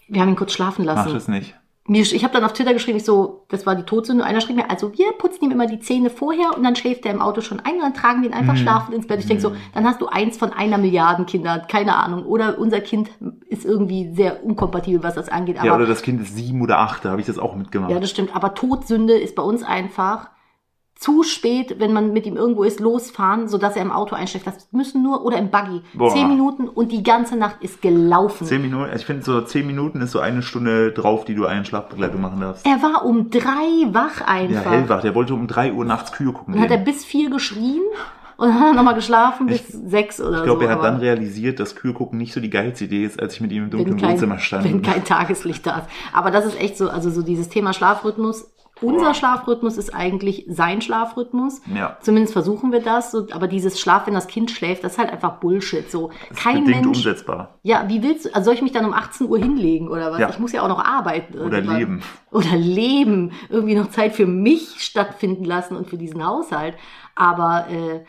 Wir 0.07 0.21
haben 0.21 0.29
ihn 0.29 0.35
kurz 0.35 0.53
schlafen 0.53 0.85
lassen. 0.85 1.13
das 1.13 1.27
nicht. 1.27 1.55
Mir, 1.89 2.01
ich 2.03 2.23
habe 2.23 2.33
dann 2.33 2.43
auf 2.43 2.53
Twitter 2.53 2.73
geschrieben, 2.73 2.97
ich 2.97 3.03
so, 3.03 3.45
das 3.49 3.65
war 3.65 3.75
die 3.75 3.83
Todsünde. 3.83 4.23
Einer 4.23 4.41
schrieb 4.41 4.55
mir, 4.55 4.69
also 4.69 4.93
wir 4.97 5.11
putzen 5.17 5.43
ihm 5.45 5.51
immer 5.51 5.65
die 5.65 5.79
Zähne 5.79 6.09
vorher 6.09 6.55
und 6.55 6.63
dann 6.63 6.75
schläft 6.75 7.05
er 7.05 7.11
im 7.13 7.21
Auto 7.21 7.41
schon 7.41 7.59
ein 7.59 7.75
und 7.75 7.81
dann 7.81 7.93
tragen 7.93 8.21
wir 8.21 8.29
ihn 8.29 8.33
Mhm. 8.33 8.39
einfach 8.41 8.57
schlafend 8.57 8.95
ins 8.95 9.07
Bett. 9.07 9.19
Ich 9.19 9.25
denk 9.25 9.41
so, 9.41 9.53
dann 9.73 9.85
hast 9.85 9.99
du 9.99 10.07
eins 10.07 10.37
von 10.37 10.53
einer 10.53 10.77
Milliarden 10.77 11.25
Kinder, 11.25 11.59
keine 11.67 11.95
Ahnung. 11.95 12.25
Oder 12.25 12.57
unser 12.59 12.79
Kind 12.79 13.09
ist 13.49 13.65
irgendwie 13.65 14.13
sehr 14.13 14.45
unkompatibel, 14.45 15.01
was 15.03 15.15
das 15.15 15.29
angeht. 15.29 15.57
Aber 15.57 15.65
ja, 15.67 15.75
oder 15.75 15.87
das 15.87 16.01
Kind 16.03 16.21
ist 16.21 16.35
sieben 16.35 16.61
oder 16.61 16.77
acht, 16.79 17.03
da 17.03 17.09
habe 17.09 17.21
ich 17.21 17.27
das 17.27 17.39
auch 17.39 17.55
mitgemacht. 17.55 17.91
Ja, 17.91 17.99
das 17.99 18.11
stimmt. 18.11 18.35
Aber 18.35 18.53
Todsünde 18.53 19.13
ist 19.17 19.35
bei 19.35 19.43
uns 19.43 19.63
einfach 19.63 20.29
zu 20.99 21.23
spät, 21.23 21.77
wenn 21.79 21.93
man 21.93 22.11
mit 22.11 22.25
ihm 22.25 22.35
irgendwo 22.35 22.63
ist, 22.63 22.81
losfahren, 22.81 23.47
sodass 23.47 23.77
er 23.77 23.81
im 23.83 23.91
Auto 23.91 24.15
einschläft. 24.15 24.45
Das 24.47 24.67
müssen 24.73 25.01
nur, 25.01 25.23
oder 25.23 25.37
im 25.37 25.49
Buggy, 25.49 25.81
Boah. 25.93 26.11
zehn 26.13 26.27
Minuten 26.27 26.67
und 26.67 26.91
die 26.91 27.03
ganze 27.03 27.37
Nacht 27.37 27.55
ist 27.61 27.81
gelaufen. 27.81 28.45
Zehn 28.45 28.61
Minuten, 28.61 28.91
ich 28.93 29.05
finde 29.05 29.23
so 29.23 29.39
zehn 29.41 29.65
Minuten 29.65 30.01
ist 30.01 30.11
so 30.11 30.19
eine 30.19 30.41
Stunde 30.41 30.91
drauf, 30.91 31.23
die 31.23 31.35
du 31.35 31.45
einen 31.45 31.63
Schlafbegleitung 31.63 32.19
machen 32.19 32.41
darfst. 32.41 32.65
Er 32.65 32.81
war 32.83 33.05
um 33.05 33.29
drei 33.29 33.93
wach 33.93 34.19
Ja, 34.19 34.25
einfach. 34.27 34.71
hellwach, 34.71 35.01
der 35.01 35.15
wollte 35.15 35.33
um 35.33 35.47
drei 35.47 35.71
Uhr 35.71 35.85
nachts 35.85 36.11
Kühe 36.11 36.33
gucken. 36.33 36.53
Dann 36.55 36.63
hat 36.63 36.71
er 36.71 36.77
bis 36.79 37.05
vier 37.05 37.29
geschrien 37.29 37.81
und 38.35 38.49
dann 38.49 38.59
hat 38.59 38.67
er 38.67 38.73
nochmal 38.73 38.95
geschlafen 38.95 39.47
bis 39.47 39.67
sechs 39.69 40.19
oder 40.19 40.39
Ich 40.39 40.43
glaube, 40.43 40.65
so. 40.65 40.69
er 40.69 40.75
hat 40.75 40.83
dann 40.83 40.97
realisiert, 40.97 41.61
dass 41.61 41.77
Kühe 41.77 41.93
gucken 41.93 42.17
nicht 42.17 42.33
so 42.33 42.41
die 42.41 42.49
geilste 42.49 42.83
Idee 42.85 43.05
ist, 43.05 43.21
als 43.21 43.35
ich 43.35 43.39
mit 43.41 43.53
ihm 43.53 43.63
im 43.63 43.69
dunklen 43.69 44.01
Wohnzimmer 44.01 44.37
stand. 44.39 44.65
wenn 44.65 44.81
kein 44.81 45.05
Tageslicht 45.05 45.65
da 45.65 45.77
ist. 45.77 45.87
Aber 46.11 46.29
das 46.29 46.45
ist 46.45 46.59
echt 46.59 46.77
so, 46.77 46.89
also 46.89 47.09
so 47.09 47.21
dieses 47.21 47.47
Thema 47.47 47.71
Schlafrhythmus. 47.71 48.51
Unser. 48.81 49.13
Schlafrhythmus 49.13 49.77
ist 49.77 49.93
eigentlich 49.93 50.45
sein 50.47 50.81
Schlafrhythmus. 50.81 51.61
Ja. 51.73 51.97
Zumindest 52.01 52.33
versuchen 52.33 52.71
wir 52.71 52.81
das. 52.81 53.15
Aber 53.31 53.47
dieses 53.47 53.79
Schlaf, 53.79 54.07
wenn 54.07 54.13
das 54.13 54.27
Kind 54.27 54.51
schläft, 54.51 54.83
das 54.83 54.93
ist 54.93 54.97
halt 54.97 55.11
einfach 55.11 55.39
Bullshit. 55.39 55.89
So 55.89 56.11
ist 56.29 56.39
kein 56.39 56.63
bedingt 56.65 56.85
Mensch. 56.85 56.97
umsetzbar. 56.97 57.59
Ja, 57.63 57.85
wie 57.87 58.01
willst 58.03 58.25
du? 58.25 58.35
Also 58.35 58.45
soll 58.45 58.53
ich 58.55 58.61
mich 58.61 58.71
dann 58.71 58.85
um 58.85 58.93
18 58.93 59.27
Uhr 59.27 59.37
hinlegen 59.37 59.87
oder 59.89 60.11
was? 60.11 60.19
Ja. 60.19 60.29
Ich 60.29 60.39
muss 60.39 60.51
ja 60.51 60.61
auch 60.61 60.67
noch 60.67 60.83
arbeiten. 60.83 61.39
Oder 61.39 61.57
irgendwann. 61.57 61.77
leben. 61.77 62.03
Oder 62.31 62.55
leben. 62.55 63.31
Irgendwie 63.49 63.75
noch 63.75 63.89
Zeit 63.89 64.13
für 64.13 64.25
mich 64.25 64.81
stattfinden 64.81 65.45
lassen 65.45 65.75
und 65.75 65.87
für 65.87 65.97
diesen 65.97 66.25
Haushalt. 66.25 66.75
Aber 67.15 67.67
äh, 67.69 68.05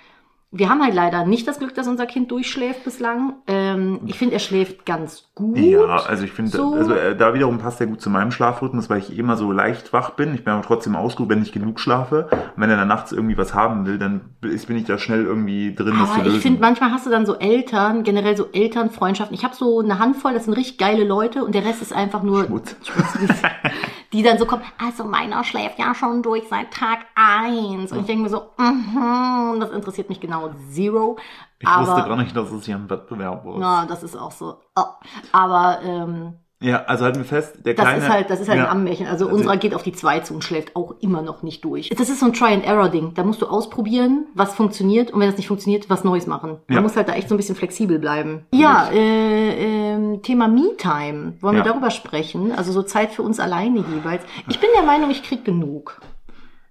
wir 0.53 0.69
haben 0.69 0.83
halt 0.83 0.95
leider 0.95 1.25
nicht 1.25 1.47
das 1.47 1.61
Glück, 1.61 1.75
dass 1.77 1.87
unser 1.87 2.07
Kind 2.07 2.31
durchschläft 2.33 2.83
bislang. 2.83 3.35
Ähm, 3.47 4.01
ich 4.07 4.19
finde, 4.19 4.35
er 4.35 4.41
schläft 4.41 4.85
ganz 4.85 5.29
gut. 5.37 5.57
Ja, 5.57 5.85
also 5.85 6.25
ich 6.25 6.33
finde, 6.33 6.51
So. 6.51 6.75
also 6.75 6.93
äh, 6.93 7.15
da 7.17 7.35
wiederum 7.35 7.59
passt 7.59 7.81
er 7.81 7.87
gut 7.87 8.01
zu 8.01 8.11
meinem 8.11 8.33
Schlafrhythmus, 8.33 8.91
weil 8.91 8.99
ich 8.99 9.17
immer 9.17 9.37
so 9.37 9.53
leicht 9.53 9.93
wach 9.93 10.11
bin. 10.11 10.35
Ich 10.35 10.43
bin 10.43 10.53
aber 10.53 10.63
trotzdem 10.63 10.97
ausgeruht, 10.97 11.29
wenn 11.31 11.41
ich 11.43 11.53
genug 11.53 11.79
schlafe. 11.79 12.29
Und 12.33 12.63
wenn 12.63 12.69
er 12.69 12.77
dann 12.77 12.89
nachts 12.89 13.13
irgendwie 13.13 13.39
was 13.39 13.55
haben 13.55 13.87
will, 13.87 13.99
dann 13.99 14.23
bin 14.41 14.77
ich 14.77 14.85
da 14.85 14.99
schnell 14.99 15.25
irgendwie 15.25 15.73
drin, 15.73 15.95
das 15.99 16.09
zu 16.09 16.15
Aber 16.15 16.25
lösen. 16.25 16.37
ich 16.37 16.43
finde, 16.43 16.61
manchmal 16.61 16.91
hast 16.91 17.07
du 17.07 17.11
dann 17.11 17.27
so 17.27 17.37
Eltern, 17.37 18.03
generell 18.03 18.37
so 18.37 18.49
Elternfreundschaften. 18.53 19.37
Ich 19.37 19.45
habe 19.45 19.55
so 19.55 19.79
eine 19.79 20.01
Handvoll, 20.01 20.35
das 20.35 20.47
sind 20.47 20.55
richtig 20.55 20.79
geile 20.79 21.05
Leute 21.05 21.45
und 21.45 21.55
der 21.55 21.65
Rest 21.65 21.81
ist 21.81 21.93
einfach 21.93 22.25
nur 22.25 22.47
Schmutz. 22.47 22.75
die 24.13 24.23
dann 24.23 24.39
so 24.39 24.47
kommen, 24.47 24.63
also 24.79 25.05
meiner 25.05 25.45
schläft 25.45 25.79
ja 25.79 25.95
schon 25.95 26.23
durch 26.23 26.49
seit 26.49 26.73
Tag 26.73 27.01
eins. 27.15 27.93
Und 27.93 28.01
ich 28.01 28.07
denke 28.07 28.25
mir 28.25 28.29
so, 28.29 28.51
mhm, 28.59 29.61
das 29.61 29.71
interessiert 29.71 30.09
mich 30.09 30.21
genau 30.21 30.51
zero. 30.71 31.17
Ich 31.59 31.69
wusste 31.69 31.95
aber, 31.95 32.09
gar 32.09 32.17
nicht, 32.17 32.35
dass 32.35 32.51
es 32.51 32.65
hier 32.65 32.77
ein 32.77 32.91
Wettbewerb 32.91 33.45
war. 33.45 33.59
na, 33.59 33.87
das 33.87 34.03
ist 34.03 34.17
auch 34.17 34.33
so. 34.33 34.57
Oh. 34.77 34.85
Aber 35.33 35.81
ähm, 35.83 36.35
Ja, 36.63 36.85
also 36.85 37.07
halten 37.07 37.19
wir 37.21 37.25
fest, 37.25 37.55
der 37.65 37.73
das 37.73 37.87
kleine... 37.87 38.03
ist 38.05 38.11
halt, 38.11 38.29
das 38.29 38.39
ist 38.41 38.49
halt 38.51 38.59
ja, 38.59 38.67
ein 38.67 38.71
Ammärchen. 38.71 39.07
Also, 39.07 39.25
Also- 39.27 39.37
unserer 39.37 39.57
geht 39.57 39.75
auf 39.75 39.83
die 39.83 39.93
zwei 39.93 40.21
zu 40.21 40.35
und 40.35 40.45
schläft 40.45 40.77
auch 40.77 40.95
immer 41.01 41.23
noch 41.23 41.43
nicht 41.43 41.65
durch. 41.65 41.89
Das 41.89 42.11
ist 42.11 42.21
so 42.21 42.27
ein 42.27 42.35
Try-and-Error-Ding. 42.35 43.15
Da 43.15 43.25
musst 43.25 43.41
du 43.41 43.47
ausprobieren, 43.47 44.27
was 44.35 44.53
funktioniert 44.55 45.11
und 45.11 45.21
wenn 45.21 45.31
es 45.31 45.39
nicht 45.39 45.49
funktioniert, 45.49 45.89
was 45.89 46.05
Neues 46.05 46.27
machen. 46.27 46.59
Man 46.69 46.77
Ja. 46.77 46.81
muss 46.83 46.97
halt 46.97 47.09
da 47.09 47.15
echt 47.15 47.31
so 47.31 47.35
ein 47.35 47.39
bisschen 47.39 47.57
flexibel 47.57 47.99
bleiben. 47.99 48.45
Ja, 48.53 48.91
äh, 48.93 49.95
ähm, 49.95 50.21
Thema 50.23 50.49
Me-Time. 50.49 51.35
Wollen 51.41 51.57
Ja. 51.57 51.65
wir 51.65 51.71
darüber 51.73 51.91
sprechen? 51.91 52.53
Also 52.53 52.73
so 52.73 52.83
Zeit 52.83 53.11
für 53.13 53.23
uns 53.23 53.41
alleine 53.41 53.79
jeweils. 53.79 54.23
Ich 54.49 54.61
bin 54.61 54.69
der 54.77 54.85
Meinung, 54.85 55.11
ich 55.11 55.23
krieg 55.23 55.45
genug. 55.47 56.03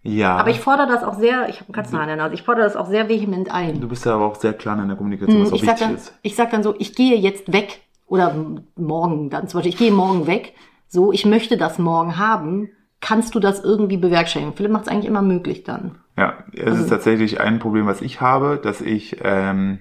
Ja, 0.04 0.38
Aber 0.38 0.50
ich 0.52 0.60
fordere 0.62 0.88
das 0.88 1.04
auch 1.04 1.16
sehr, 1.16 1.50
ich 1.50 1.56
habe 1.58 1.66
einen 1.68 1.74
Katzenhaar 1.74 2.04
in 2.04 2.08
der 2.08 2.16
Nase, 2.18 2.34
ich 2.36 2.44
fordere 2.44 2.64
das 2.64 2.78
auch 2.78 2.88
sehr 2.88 3.10
vehement 3.10 3.52
ein. 3.54 3.82
du 3.82 3.88
bist 3.90 4.06
ja 4.06 4.14
aber 4.16 4.28
auch 4.28 4.36
sehr 4.36 4.54
klar 4.54 4.80
in 4.82 4.88
der 4.88 4.96
Kommunikation, 4.96 5.42
was 5.42 5.50
auch 5.50 5.52
Hm, 5.52 5.56
Ich 5.58 5.62
sag, 5.66 5.72
wichtig 5.74 5.88
dann, 5.88 5.96
ist. 5.96 6.14
ich 6.22 6.36
sag 6.38 6.52
dann 6.52 6.64
so, 6.64 6.74
ich 6.78 6.96
gehe 6.96 7.18
jetzt 7.18 7.52
weg 7.52 7.82
oder 8.10 8.36
morgen 8.76 9.30
dann 9.30 9.48
zum 9.48 9.60
Beispiel, 9.60 9.74
ich 9.74 9.80
gehe 9.80 9.92
morgen 9.92 10.28
weg, 10.28 10.54
so, 10.88 11.12
ich 11.14 11.26
möchte 11.26 11.56
das 11.58 11.80
morgen 11.80 12.18
haben, 12.18 12.70
kannst 13.00 13.36
du 13.36 13.40
das 13.40 13.64
irgendwie 13.64 13.98
bewerkstelligen? 13.98 14.54
Philipp 14.56 14.72
macht 14.72 14.84
es 14.88 14.90
eigentlich 14.90 15.06
immer 15.06 15.22
möglich 15.22 15.64
dann. 15.64 15.96
Ja, 16.18 16.34
es 16.54 16.76
Mhm. 16.76 16.82
ist 16.82 16.90
tatsächlich 16.90 17.40
ein 17.40 17.60
Problem, 17.60 17.86
was 17.86 18.02
ich 18.02 18.20
habe, 18.20 18.60
dass 18.62 18.82
ich 18.82 19.18
ähm, 19.24 19.80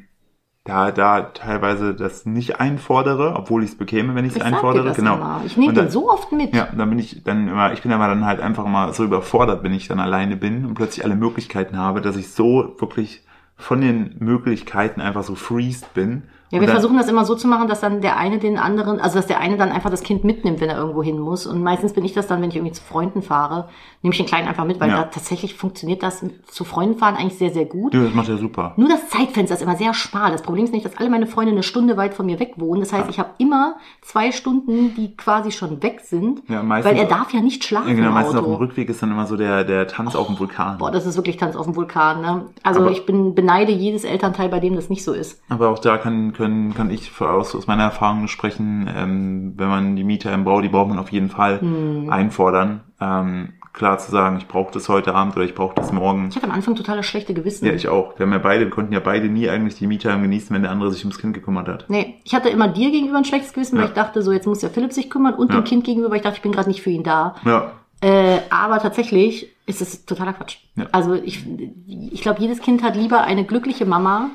da, 0.65 0.91
da 0.93 1.23
teilweise 1.23 1.95
das 1.95 2.27
nicht 2.27 2.61
einfordere, 2.61 3.35
obwohl 3.35 3.65
ich 3.65 3.71
es 3.71 3.79
bekäme, 3.79 4.15
wenn 4.15 4.27
ich 4.27 4.37
es 4.37 4.43
einfordere. 4.43 4.93
genau. 4.93 5.17
immer. 5.17 5.41
Ich 5.47 5.57
nehme 5.57 5.73
den 5.73 5.89
so 5.89 6.11
oft 6.11 6.31
mit. 6.31 6.55
Ja, 6.55 6.69
dann 6.77 6.91
bin 6.91 6.99
ich 6.99 7.25
dann 7.25 7.49
immer, 7.49 7.73
ich 7.73 7.81
bin 7.83 7.91
aber 7.93 8.07
dann 8.07 8.27
halt 8.27 8.41
einfach 8.41 8.67
mal 8.67 8.93
so 8.93 9.03
überfordert, 9.03 9.63
wenn 9.63 9.73
ich 9.73 9.89
dann 9.89 9.99
alleine 9.99 10.37
bin 10.37 10.67
und 10.67 10.75
plötzlich 10.75 11.05
alle 11.07 11.17
Möglichkeiten 11.17 11.79
habe, 11.79 12.03
dass 12.03 12.17
ich 12.17 12.31
so 12.33 12.77
wirklich 12.79 13.25
von 13.57 13.81
den 13.81 14.15
Möglichkeiten 14.19 15.01
einfach 15.01 15.23
so 15.25 15.35
freezed 15.35 15.95
bin. 15.95 16.25
Ja, 16.51 16.61
wir 16.61 16.67
dann, 16.67 16.77
versuchen 16.77 16.97
das 16.97 17.09
immer 17.09 17.25
so 17.25 17.35
zu 17.35 17.47
machen, 17.47 17.69
dass 17.69 17.81
dann 17.81 18.01
der 18.01 18.17
eine 18.17 18.39
den 18.39 18.59
anderen, 18.59 19.01
also 19.01 19.17
dass 19.17 19.27
der 19.27 19.41
eine 19.41 19.57
dann 19.59 19.71
einfach 19.71 19.91
das 19.91 20.03
Kind 20.03 20.25
mitnimmt, 20.25 20.61
wenn 20.61 20.71
er 20.71 20.79
irgendwo 20.79 21.03
hin 21.03 21.19
muss. 21.19 21.47
Und 21.47 21.63
meistens 21.63 21.93
bin 21.93 22.05
ich 22.05 22.15
das 22.15 22.27
dann, 22.27 22.41
wenn 22.41 22.49
ich 22.51 22.57
irgendwie 22.57 22.73
zu 22.73 22.83
Freunden 22.83 23.21
fahre, 23.23 23.69
nehme 24.03 24.13
ich 24.13 24.19
den 24.19 24.27
Kleinen 24.27 24.49
einfach 24.49 24.65
mit, 24.65 24.81
weil 24.81 24.89
Ja. 24.91 24.97
da 24.99 25.03
tatsächlich 25.05 25.55
funktioniert 25.55 26.03
das 26.03 26.25
zu 26.47 26.65
Freunden 26.65 26.99
fahren 26.99 27.17
eigentlich 27.17 27.39
sehr, 27.39 27.51
sehr 27.51 27.67
gut. 27.67 27.93
Ja, 27.95 28.03
das 28.05 28.15
macht 28.15 28.29
ja 28.29 28.37
super. 28.39 28.73
Nur 28.77 28.89
das 28.89 29.09
Zeitfenster 29.11 29.55
ist 29.57 29.63
immer 29.63 29.77
sehr 29.77 29.93
schmal. 29.93 30.31
Das 30.33 30.43
Problem 30.43 30.65
ist 30.65 30.73
nicht, 30.73 30.87
dass 30.87 30.97
alle 30.97 31.11
meine 31.11 31.27
Freunde 31.27 31.53
eine 31.53 31.63
Stunde 31.63 31.97
weit 31.97 32.15
von 32.15 32.25
mir 32.27 32.39
weg 32.41 32.55
wohnen. 32.57 32.81
Das 32.81 32.93
heißt, 32.93 33.11
ich 33.11 33.19
habe 33.19 33.31
immer 33.39 33.77
zwei 34.01 34.33
Stunden, 34.33 34.95
die 34.95 35.17
quasi 35.17 35.51
schon 35.53 35.83
weg 35.83 36.01
sind, 36.03 36.43
Ja, 36.49 36.63
meistens- 36.63 36.93
weil 36.93 36.99
er 37.01 37.07
darf 37.09 37.33
ja 37.35 37.41
nicht 37.41 37.65
schlafen 37.65 37.89
Ja, 37.89 37.95
genau, 37.95 38.11
meistens 38.13 38.37
auf 38.37 38.45
dem. 38.45 38.55
Rückweg 38.55 38.89
ist 38.89 39.03
dann 39.03 39.11
immer 39.11 39.27
so 39.27 39.37
der, 39.37 39.65
der 39.65 39.87
Tanz 39.87 40.17
auf 40.17 40.27
dem 40.29 40.39
Vulkan. 40.39 40.79
Boah, 40.79 40.91
das 40.91 41.05
ist 41.05 41.17
wirklich 41.17 41.37
Tanz 41.37 41.57
auf 41.57 41.67
dem 41.67 41.77
Vulkan. 41.77 42.23
Ne? 42.23 42.47
Also 42.63 42.81
Aber- 42.81 42.91
ich 42.91 43.05
bin 43.05 43.35
beneide 43.35 43.73
jedes 43.73 44.05
Elternteil, 44.05 44.49
bei 44.49 44.61
dem 44.61 44.75
das 44.77 44.89
nicht 44.89 45.05
so 45.05 45.13
ist. 45.13 45.43
Aber 45.51 45.69
auch 45.69 45.79
da 45.79 45.99
kann, 45.99 46.33
können, 46.39 46.73
kann 46.73 46.89
ich 46.91 47.11
für- 47.11 47.29
aus, 47.29 47.55
aus 47.55 47.67
meiner 47.67 47.83
Erfahrung 47.83 48.27
sprechen, 48.29 48.89
ähm, 48.97 49.53
wenn 49.59 49.69
man 49.69 49.97
die 49.97 50.05
Mieter 50.05 50.33
im 50.33 50.45
Bau, 50.45 50.63
die 50.63 50.69
braucht 50.71 50.89
man 50.89 50.99
auf 50.99 51.13
jeden 51.13 51.29
Fall 51.29 51.61
Hm. 51.61 52.09
einfordern. 52.11 52.81
Ähm, 53.01 53.51
klar 53.75 53.99
zu 53.99 54.11
sagen, 54.11 54.39
ich 54.39 54.49
brauche 54.49 54.73
das 54.73 54.89
heute 54.89 55.15
Abend 55.15 55.37
oder 55.37 55.45
ich 55.45 55.55
brauche 55.55 55.75
das 55.77 55.93
morgen. 55.93 56.29
Ich 56.31 56.37
hatte 56.37 56.47
am 56.47 56.53
Anfang 56.53 56.75
total 56.75 56.97
das 56.97 57.07
schlechte 57.07 57.35
Gewissen. 57.35 57.67
Ja, 57.67 57.73
ich 57.73 57.89
auch. 57.89 58.19
Wir 58.19 58.25
haben 58.27 58.33
ja 58.33 58.39
beide, 58.39 58.65
wir 58.65 58.71
konnten 58.71 58.93
ja 58.93 58.99
beide 59.01 59.29
nie 59.29 59.49
eigentlich 59.49 59.77
die 59.77 59.87
Mieter 59.87 60.17
genießen, 60.17 60.53
wenn 60.55 60.63
der 60.63 60.71
andere 60.73 60.91
sich 60.91 61.05
ums 61.05 61.19
Kind 61.19 61.35
gekümmert 61.35 61.69
hat. 61.69 61.85
Nee, 61.89 62.17
ich 62.25 62.35
hatte 62.35 62.49
immer 62.49 62.69
dir 62.69 62.91
gegenüber 62.91 63.19
ein 63.19 63.25
schlechtes 63.25 63.53
Gewissen, 63.53 63.77
weil 63.77 63.85
Ja. 63.85 63.89
ich 63.91 63.95
dachte, 63.95 64.23
so 64.23 64.33
jetzt 64.33 64.47
muss 64.47 64.63
ja 64.63 64.69
Philipp 64.71 64.93
sich 64.93 65.11
kümmern 65.11 65.35
und 65.35 65.53
Ja. 65.53 65.61
dem 65.61 65.65
Kind 65.65 65.85
gegenüber, 65.85 66.11
weil 66.11 66.17
ich 66.17 66.23
dachte, 66.23 66.37
ich 66.37 66.43
bin 66.43 66.53
gerade 66.53 66.69
nicht 66.69 66.83
für 66.83 66.91
ihn 66.91 67.03
da. 67.05 67.35
Ja. 67.45 67.73
Äh, 68.01 68.39
aber 68.51 68.79
tatsächlich 68.79 69.49
ist 69.67 69.81
es 69.83 70.05
totaler 70.07 70.33
Quatsch. 70.33 70.59
Ja. 70.77 70.87
Also 70.93 71.15
ich, 71.15 71.45
ich 71.87 72.21
glaube, 72.23 72.41
jedes 72.41 72.61
Kind 72.61 72.83
hat 72.83 72.97
lieber 72.97 73.23
eine 73.23 73.45
glückliche 73.45 73.87
Mama, 73.87 74.31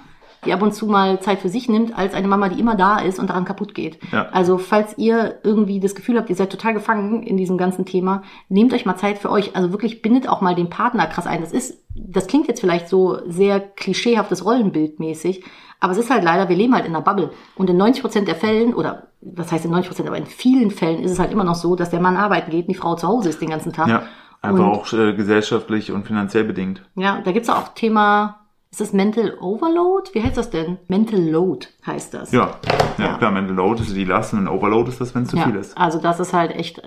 die 0.46 0.54
ab 0.54 0.62
und 0.62 0.74
zu 0.74 0.88
mal 0.88 1.20
Zeit 1.22 1.40
für 1.40 1.50
sich 1.50 1.70
nimmt, 1.70 1.98
als 1.98 2.14
eine 2.14 2.28
Mama, 2.28 2.50
die 2.50 2.60
immer 2.60 2.76
da 2.76 3.00
ist 3.00 3.20
und 3.20 3.30
daran 3.30 3.46
kaputt 3.46 3.74
geht. 3.74 4.00
Ja. 4.12 4.28
Also 4.32 4.58
falls 4.58 4.98
ihr 4.98 5.40
irgendwie 5.44 5.80
das 5.80 5.96
Gefühl 5.96 6.18
habt, 6.18 6.30
ihr 6.30 6.36
seid 6.36 6.52
total 6.52 6.74
gefangen 6.74 7.24
in 7.24 7.38
diesem 7.38 7.58
ganzen 7.58 7.86
Thema, 7.86 8.24
nehmt 8.50 8.74
euch 8.74 8.86
mal 8.86 8.96
Zeit 8.98 9.18
für 9.18 9.30
euch. 9.32 9.56
Also 9.56 9.72
wirklich 9.72 10.02
bindet 10.02 10.28
auch 10.28 10.42
mal 10.42 10.56
den 10.56 10.70
Partner 10.70 11.08
krass 11.08 11.28
ein. 11.28 11.42
Das 11.42 11.52
ist, 11.52 11.84
das 11.96 12.28
klingt 12.28 12.48
jetzt 12.48 12.60
vielleicht 12.62 12.90
so 12.90 13.18
sehr 13.28 13.60
klischeehaftes 13.60 14.46
Rollenbildmäßig, 14.46 15.44
aber 15.80 15.92
es 15.92 15.98
ist 15.98 16.10
halt 16.10 16.24
leider, 16.24 16.48
wir 16.50 16.56
leben 16.56 16.74
halt 16.74 16.86
in 16.86 16.96
einer 16.96 17.04
Bubble. 17.04 17.32
Und 17.56 17.70
in 17.70 17.78
90 17.78 18.02
Prozent 18.02 18.28
der 18.28 18.36
Fällen, 18.36 18.74
oder 18.74 19.08
was 19.22 19.52
heißt 19.52 19.66
in 19.66 19.72
90 19.72 19.90
Prozent, 19.90 20.08
aber 20.08 20.18
in 20.18 20.26
vielen 20.26 20.72
Fällen 20.72 21.02
ist 21.04 21.12
es 21.12 21.20
halt 21.20 21.32
immer 21.32 21.44
noch 21.44 21.56
so, 21.56 21.76
dass 21.76 21.90
der 21.90 22.00
Mann 22.00 22.16
arbeiten 22.18 22.52
geht 22.52 22.68
und 22.68 22.72
die 22.74 22.78
Frau 22.80 22.96
zu 22.96 23.08
Hause 23.08 23.30
ist 23.30 23.42
den 23.42 23.50
ganzen 23.50 23.74
Tag. 23.74 23.88
Ja. 23.88 24.04
Einfach 24.42 24.60
Und- 24.66 24.72
auch 24.72 24.94
äh, 24.94 25.14
gesellschaftlich 25.14 25.92
und 25.92 26.06
finanziell 26.06 26.44
bedingt. 26.44 26.84
Ja, 26.96 27.22
da 27.24 27.32
gibt's 27.32 27.50
auch 27.50 27.70
Thema, 27.76 28.42
ist 28.74 28.82
das 28.82 28.92
Mental 28.92 29.38
Overload? 29.40 30.10
Wie 30.14 30.24
heißt 30.24 30.36
das 30.36 30.50
denn? 30.50 30.80
Mental 30.88 31.20
Load 31.22 31.68
heißt 31.86 32.12
das. 32.16 32.32
Ja. 32.32 32.56
Ja, 32.98 33.06
Ja. 33.06 33.18
klar, 33.20 33.30
Mental 33.30 33.56
Load 33.56 33.84
ist 33.84 33.96
die 33.96 34.04
Last 34.04 34.34
und 34.34 34.48
Overload 34.48 34.90
ist 34.90 35.00
das, 35.00 35.14
wenn 35.14 35.24
es 35.24 35.30
zu 35.30 35.38
Ja, 35.38 35.44
viel 35.44 35.56
ist. 35.56 35.78
also 35.78 36.00
das 36.00 36.20
ist 36.20 36.34
halt 36.34 36.50
echt, 36.56 36.80
äh, 36.80 36.84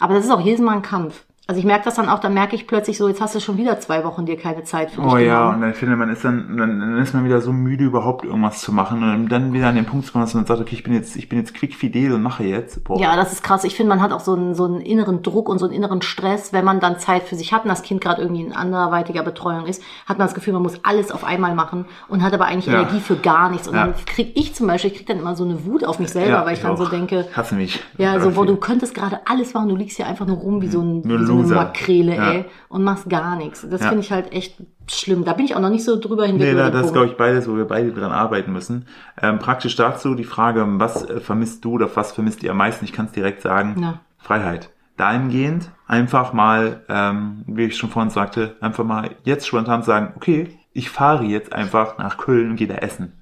aber 0.00 0.14
das 0.14 0.24
ist 0.24 0.30
auch 0.32 0.40
jedes 0.40 0.60
Mal 0.60 0.72
ein 0.72 0.82
Kampf. 0.82 1.24
Also 1.50 1.60
ich 1.60 1.64
merke 1.64 1.86
das 1.86 1.94
dann 1.94 2.10
auch, 2.10 2.18
dann 2.18 2.34
merke 2.34 2.54
ich 2.54 2.66
plötzlich 2.66 2.98
so, 2.98 3.08
jetzt 3.08 3.22
hast 3.22 3.34
du 3.34 3.40
schon 3.40 3.56
wieder 3.56 3.80
zwei 3.80 4.04
Wochen 4.04 4.26
dir 4.26 4.36
keine 4.36 4.64
Zeit 4.64 4.90
für 4.90 5.00
dich 5.00 5.10
Oh 5.10 5.16
ja, 5.16 5.38
genommen. 5.38 5.54
und 5.54 5.60
dann 5.62 5.72
finde 5.72 5.96
man 5.96 6.10
ist 6.10 6.22
dann, 6.22 6.58
dann, 6.58 6.78
dann 6.78 6.98
ist 6.98 7.14
man 7.14 7.24
wieder 7.24 7.40
so 7.40 7.54
müde, 7.54 7.84
überhaupt 7.84 8.26
irgendwas 8.26 8.60
zu 8.60 8.70
machen 8.70 9.02
und 9.02 9.30
dann 9.30 9.54
wieder 9.54 9.68
an 9.68 9.74
den 9.74 9.86
Punkt 9.86 10.04
zu 10.04 10.12
kommen, 10.12 10.24
dass 10.26 10.34
man 10.34 10.44
sagt, 10.44 10.60
okay, 10.60 10.74
ich 10.74 10.82
bin 10.82 10.92
jetzt, 10.92 11.16
ich 11.16 11.30
bin 11.30 11.38
jetzt 11.38 11.54
quickfidel 11.54 12.12
und 12.12 12.22
mache 12.22 12.44
jetzt. 12.44 12.84
Boah. 12.84 13.00
Ja, 13.00 13.16
das 13.16 13.32
ist 13.32 13.42
krass. 13.42 13.64
Ich 13.64 13.76
finde, 13.76 13.88
man 13.88 14.02
hat 14.02 14.12
auch 14.12 14.20
so 14.20 14.34
einen, 14.34 14.54
so 14.54 14.66
einen 14.66 14.82
inneren 14.82 15.22
Druck 15.22 15.48
und 15.48 15.58
so 15.58 15.64
einen 15.64 15.74
inneren 15.74 16.02
Stress, 16.02 16.52
wenn 16.52 16.66
man 16.66 16.80
dann 16.80 16.98
Zeit 16.98 17.22
für 17.22 17.34
sich 17.34 17.50
hat 17.54 17.62
und 17.62 17.70
das 17.70 17.80
Kind 17.82 18.02
gerade 18.02 18.20
irgendwie 18.20 18.42
in 18.42 18.52
anderweitiger 18.52 19.22
Betreuung 19.22 19.64
ist, 19.64 19.82
hat 20.04 20.18
man 20.18 20.26
das 20.26 20.34
Gefühl, 20.34 20.52
man 20.52 20.60
muss 20.62 20.84
alles 20.84 21.10
auf 21.10 21.24
einmal 21.24 21.54
machen 21.54 21.86
und 22.08 22.22
hat 22.22 22.34
aber 22.34 22.44
eigentlich 22.44 22.66
Ja. 22.66 22.74
Energie 22.82 23.00
für 23.00 23.16
gar 23.16 23.48
nichts. 23.48 23.66
Und 23.68 23.74
Ja. 23.74 23.86
dann 23.86 23.94
krieg 24.04 24.32
ich 24.34 24.54
zum 24.54 24.66
Beispiel, 24.66 24.90
ich 24.90 24.98
krieg 24.98 25.06
dann 25.06 25.18
immer 25.18 25.34
so 25.34 25.44
eine 25.46 25.64
Wut 25.64 25.82
auf 25.82 25.98
mich 25.98 26.10
selber, 26.10 26.44
weil 26.44 26.52
ich, 26.52 26.60
dann 26.60 26.76
so 26.76 26.84
auch. 26.84 26.90
denke, 26.90 27.26
Hasse 27.34 27.54
mich. 27.54 27.80
Ja, 27.96 28.20
so, 28.20 28.36
wo 28.36 28.44
du 28.44 28.56
könntest 28.56 28.94
gerade 28.94 29.20
alles 29.24 29.54
machen, 29.54 29.70
du 29.70 29.76
liegst 29.76 29.96
hier 29.96 30.06
einfach 30.06 30.26
nur 30.26 30.36
rum 30.36 30.60
wie 30.60 30.68
so, 30.68 30.82
ein, 30.82 31.02
wie 31.04 31.24
so 31.24 31.37
eine. 31.46 31.54
Makrele, 31.54 32.16
Ja. 32.16 32.30
ey, 32.32 32.44
und 32.68 32.84
machst 32.84 33.08
gar 33.08 33.36
nichts. 33.36 33.66
Das 33.68 33.80
Ja. 33.82 33.88
finde 33.88 34.02
ich 34.04 34.12
halt 34.12 34.32
echt 34.32 34.56
schlimm. 34.90 35.24
Da 35.24 35.32
bin 35.34 35.44
ich 35.44 35.54
auch 35.56 35.60
noch 35.60 35.70
nicht 35.70 35.84
so 35.84 35.98
drüber 36.00 36.26
hinweg. 36.26 36.48
Nee, 36.48 36.54
da, 36.58 36.70
das 36.70 36.86
ist, 36.86 36.92
glaube 36.92 37.08
ich, 37.08 37.16
beides, 37.16 37.48
wo 37.48 37.56
wir 37.56 37.66
beide 37.66 37.92
dran 37.92 38.10
arbeiten 38.12 38.52
müssen. 38.52 38.86
Ähm, 39.20 39.38
praktisch 39.38 39.76
dazu 39.76 40.14
die 40.14 40.24
Frage, 40.24 40.64
was 40.78 41.08
äh, 41.08 41.20
vermisst 41.20 41.64
du 41.64 41.72
oder 41.72 41.88
was 41.94 42.12
vermisst 42.12 42.42
ihr 42.42 42.50
am 42.52 42.56
meisten? 42.58 42.84
Ich 42.84 42.92
kann 42.92 43.06
es 43.06 43.12
direkt 43.12 43.42
sagen. 43.42 43.76
Ja. 43.80 44.00
Freiheit. 44.18 44.70
Dahingehend 44.96 45.70
einfach 45.86 46.32
mal, 46.32 46.82
ähm, 46.88 47.44
wie 47.46 47.64
ich 47.64 47.76
schon 47.76 47.90
vorhin 47.90 48.10
sagte, 48.10 48.56
einfach 48.60 48.84
mal 48.84 49.10
jetzt 49.24 49.46
spontan 49.46 49.82
sagen, 49.82 50.12
okay, 50.16 50.48
ich 50.72 50.90
fahre 50.90 51.24
jetzt 51.24 51.52
einfach 51.52 51.98
nach 51.98 52.18
Köln 52.18 52.50
und 52.50 52.56
gehe 52.56 52.66
da 52.66 52.74
essen. 52.76 53.12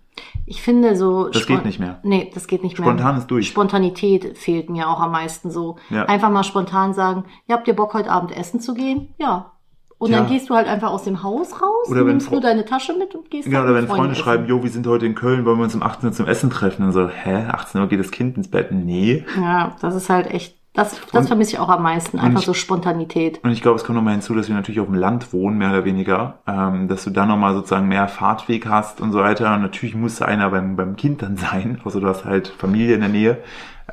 Ich 0.47 0.63
finde 0.63 0.97
so. 0.97 1.29
Das 1.29 1.47
geht 1.47 1.65
nicht 1.65 1.81
mehr. 1.81 1.99
Nee, 2.03 2.31
das 2.35 2.47
geht 2.47 2.63
nicht 2.63 2.79
mehr. 2.79 2.87
Spontan 2.87 3.19
ist 3.19 3.27
durch. 3.27 3.49
Spontanität 3.49 4.39
fehlt 4.39 4.71
mir 4.71 4.89
auch 4.89 5.01
am 5.01 5.11
meisten 5.13 5.51
so. 5.51 5.77
Ja. 5.91 6.05
Einfach 6.05 6.31
mal 6.31 6.45
spontan 6.45 6.95
sagen, 6.95 7.25
ja, 7.49 7.57
habt 7.57 7.67
ihr 7.69 7.75
Bock 7.75 7.95
heute 7.95 8.11
Abend 8.11 8.37
essen 8.37 8.61
zu 8.61 8.75
gehen? 8.75 9.15
Ja. 9.19 9.53
Und 9.99 10.11
Ja. 10.11 10.19
dann 10.19 10.29
gehst 10.29 10.51
du 10.51 10.55
halt 10.55 10.69
einfach 10.69 10.91
aus 10.91 11.05
dem 11.05 11.23
Haus 11.23 11.55
raus, 11.63 11.89
Oder 11.89 12.05
nimmst 12.05 12.31
nur 12.31 12.43
deine 12.43 12.65
Tasche 12.67 12.93
mit 12.93 13.15
und 13.15 13.31
gehst 13.31 13.49
Ja, 13.49 13.63
oder 13.63 13.75
wenn 13.75 13.87
Freunde 13.89 14.13
essen. 14.13 14.23
schreiben, 14.23 14.47
jo, 14.47 14.63
wir 14.63 14.69
sind 14.71 14.87
heute 14.87 15.07
in 15.07 15.15
Köln, 15.15 15.47
wollen 15.47 15.57
wir 15.57 15.65
uns 15.65 15.75
um 15.75 15.83
18 15.83 16.09
Uhr 16.11 16.13
zum 16.15 16.27
Essen 16.27 16.51
treffen? 16.51 16.85
Und 16.85 16.93
so, 16.93 17.09
hä, 17.09 17.47
18 17.49 17.81
Uhr 17.81 17.87
geht 17.89 18.01
das 18.01 18.11
Kind 18.11 18.37
ins 18.37 18.51
Bett? 18.51 18.71
Nee. 18.73 19.25
Ja, 19.41 19.75
das 19.81 19.95
ist 19.95 20.11
halt 20.11 20.27
echt, 20.31 20.59
das, 20.77 21.01
das 21.13 21.23
Und- 21.23 21.27
vermisse 21.27 21.55
ich 21.55 21.59
auch 21.59 21.69
am 21.69 21.83
meisten. 21.83 22.19
Einfach 22.21 22.41
ich- 22.41 22.47
so 22.47 22.55
Spontanität. 22.55 23.41
Und 23.43 23.51
ich 23.51 23.63
glaube, 23.63 23.77
es 23.77 23.85
kommt 23.85 23.97
nochmal 23.97 24.13
hinzu, 24.13 24.35
dass 24.35 24.49
wir 24.49 24.55
natürlich 24.55 24.79
auf 24.81 24.87
dem 24.87 24.95
Land 24.95 25.33
wohnen, 25.33 25.59
mehr 25.59 25.71
oder 25.71 25.85
weniger, 25.85 26.39
ähm, 26.47 26.87
dass 26.89 27.05
du 27.05 27.11
dann 27.11 27.29
nochmal 27.29 27.55
sozusagen 27.55 27.89
mehr 27.89 28.07
Fahrtweg 28.09 28.67
hast 28.69 29.01
und 29.01 29.11
so 29.13 29.19
weiter. 29.19 29.55
Und 29.55 29.63
natürlich 29.63 29.95
muss 29.95 30.23
einer 30.23 30.51
beim, 30.51 30.77
beim 30.77 30.97
Kind 30.97 31.23
dann 31.23 31.37
sein, 31.37 31.81
außer 31.85 32.01
du 32.01 32.07
hast 32.07 32.25
halt 32.25 32.49
Familie 32.49 32.95
in 32.95 33.01
der 33.01 33.09
Nähe. 33.11 33.39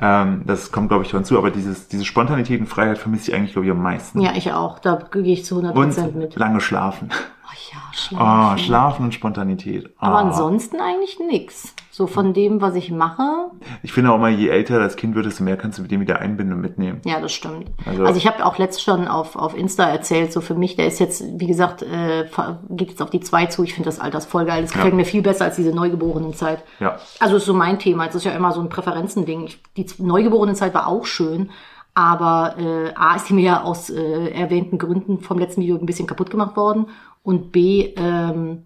Ähm, 0.00 0.42
das 0.44 0.72
kommt, 0.72 0.88
glaube 0.88 1.04
ich, 1.04 1.10
hinzu. 1.12 1.38
Aber 1.38 1.50
dieses, 1.50 1.86
diese 1.88 2.04
Spontanität 2.04 2.60
und 2.60 2.66
Freiheit 2.66 2.98
vermisse 2.98 3.30
ich 3.30 3.36
eigentlich, 3.36 3.52
glaube 3.52 3.66
ich, 3.66 3.72
am 3.72 3.80
meisten. 3.82 4.20
Ja, 4.20 4.32
ich 4.34 4.52
auch. 4.52 4.78
Da 4.80 4.98
gehe 5.10 5.22
ich 5.32 5.44
zu 5.44 5.60
100% 5.60 6.08
und 6.08 6.16
mit. 6.16 6.36
lange 6.36 6.60
schlafen. 6.60 7.10
Oh 7.12 7.56
ja, 7.72 7.78
Oh, 7.78 7.92
schlafen. 8.16 8.58
schlafen 8.58 9.04
und 9.06 9.14
Spontanität. 9.14 9.90
Aber 9.98 10.16
Ah. 10.16 10.20
ansonsten 10.22 10.80
eigentlich 10.80 11.18
nix. 11.30 11.74
So 11.96 12.08
von 12.08 12.32
dem, 12.34 12.60
was 12.60 12.74
ich 12.74 12.90
mache. 12.90 13.22
Ich 13.84 13.92
finde 13.92 14.10
auch 14.10 14.18
mal, 14.18 14.32
je 14.32 14.48
älter 14.48 14.80
das 14.80 14.96
Kind 14.96 15.14
wird, 15.14 15.26
desto 15.26 15.44
mehr 15.44 15.56
kannst 15.56 15.78
du 15.78 15.82
mit 15.82 15.92
dem 15.92 16.00
wieder 16.00 16.18
einbinden 16.18 16.56
und 16.56 16.60
mitnehmen. 16.60 17.00
Ja, 17.04 17.20
das 17.20 17.30
stimmt. 17.32 17.70
Also- 17.86 18.04
Also, 18.04 18.18
ich 18.18 18.26
habe 18.26 18.44
auch 18.44 18.58
letzt 18.58 18.82
schon 18.82 19.06
auf, 19.06 19.36
auf 19.36 19.56
Insta 19.56 19.84
erzählt, 19.88 20.32
so 20.32 20.40
für 20.40 20.54
mich, 20.56 20.74
der 20.74 20.88
ist 20.88 20.98
jetzt, 20.98 21.22
wie 21.38 21.46
gesagt, 21.46 21.82
äh, 21.82 22.24
geht 22.70 22.88
jetzt 22.90 23.00
auf 23.00 23.10
die 23.10 23.20
zwei 23.20 23.46
zu. 23.46 23.62
Ich 23.62 23.74
finde 23.74 23.86
das 23.86 24.00
Alters 24.00 24.26
voll 24.26 24.44
geil. 24.44 24.62
Das 24.62 24.72
gefällt 24.72 24.92
mir 24.94 25.04
viel 25.04 25.22
besser 25.22 25.44
als 25.44 25.54
diese 25.54 25.72
Neugeborenenzeit. 25.72 26.64
Ja. 26.80 26.98
Also 27.20 27.36
ist 27.36 27.44
so 27.44 27.54
mein 27.54 27.78
Thema. 27.78 28.06
Es 28.06 28.16
ist 28.16 28.24
ja 28.24 28.32
immer 28.32 28.50
so 28.50 28.60
ein 28.60 28.68
Präferenzending. 28.68 29.50
Die 29.76 29.86
Neugeborenenzeit 29.98 30.74
war 30.74 30.88
auch 30.88 31.06
schön, 31.06 31.50
aber 31.94 32.56
äh, 32.58 32.92
A 32.96 33.14
ist 33.14 33.28
die 33.28 33.34
mir 33.34 33.44
ja 33.44 33.62
aus 33.62 33.88
äh, 33.90 34.30
erwähnten 34.30 34.78
Gründen 34.78 35.20
vom 35.20 35.38
letzten 35.38 35.60
Video 35.62 35.76
ein 35.76 35.86
bisschen 35.86 36.08
kaputt 36.08 36.28
gemacht 36.28 36.56
worden 36.56 36.86
und 37.22 37.52
B 37.52 37.94
ähm, 37.96 38.64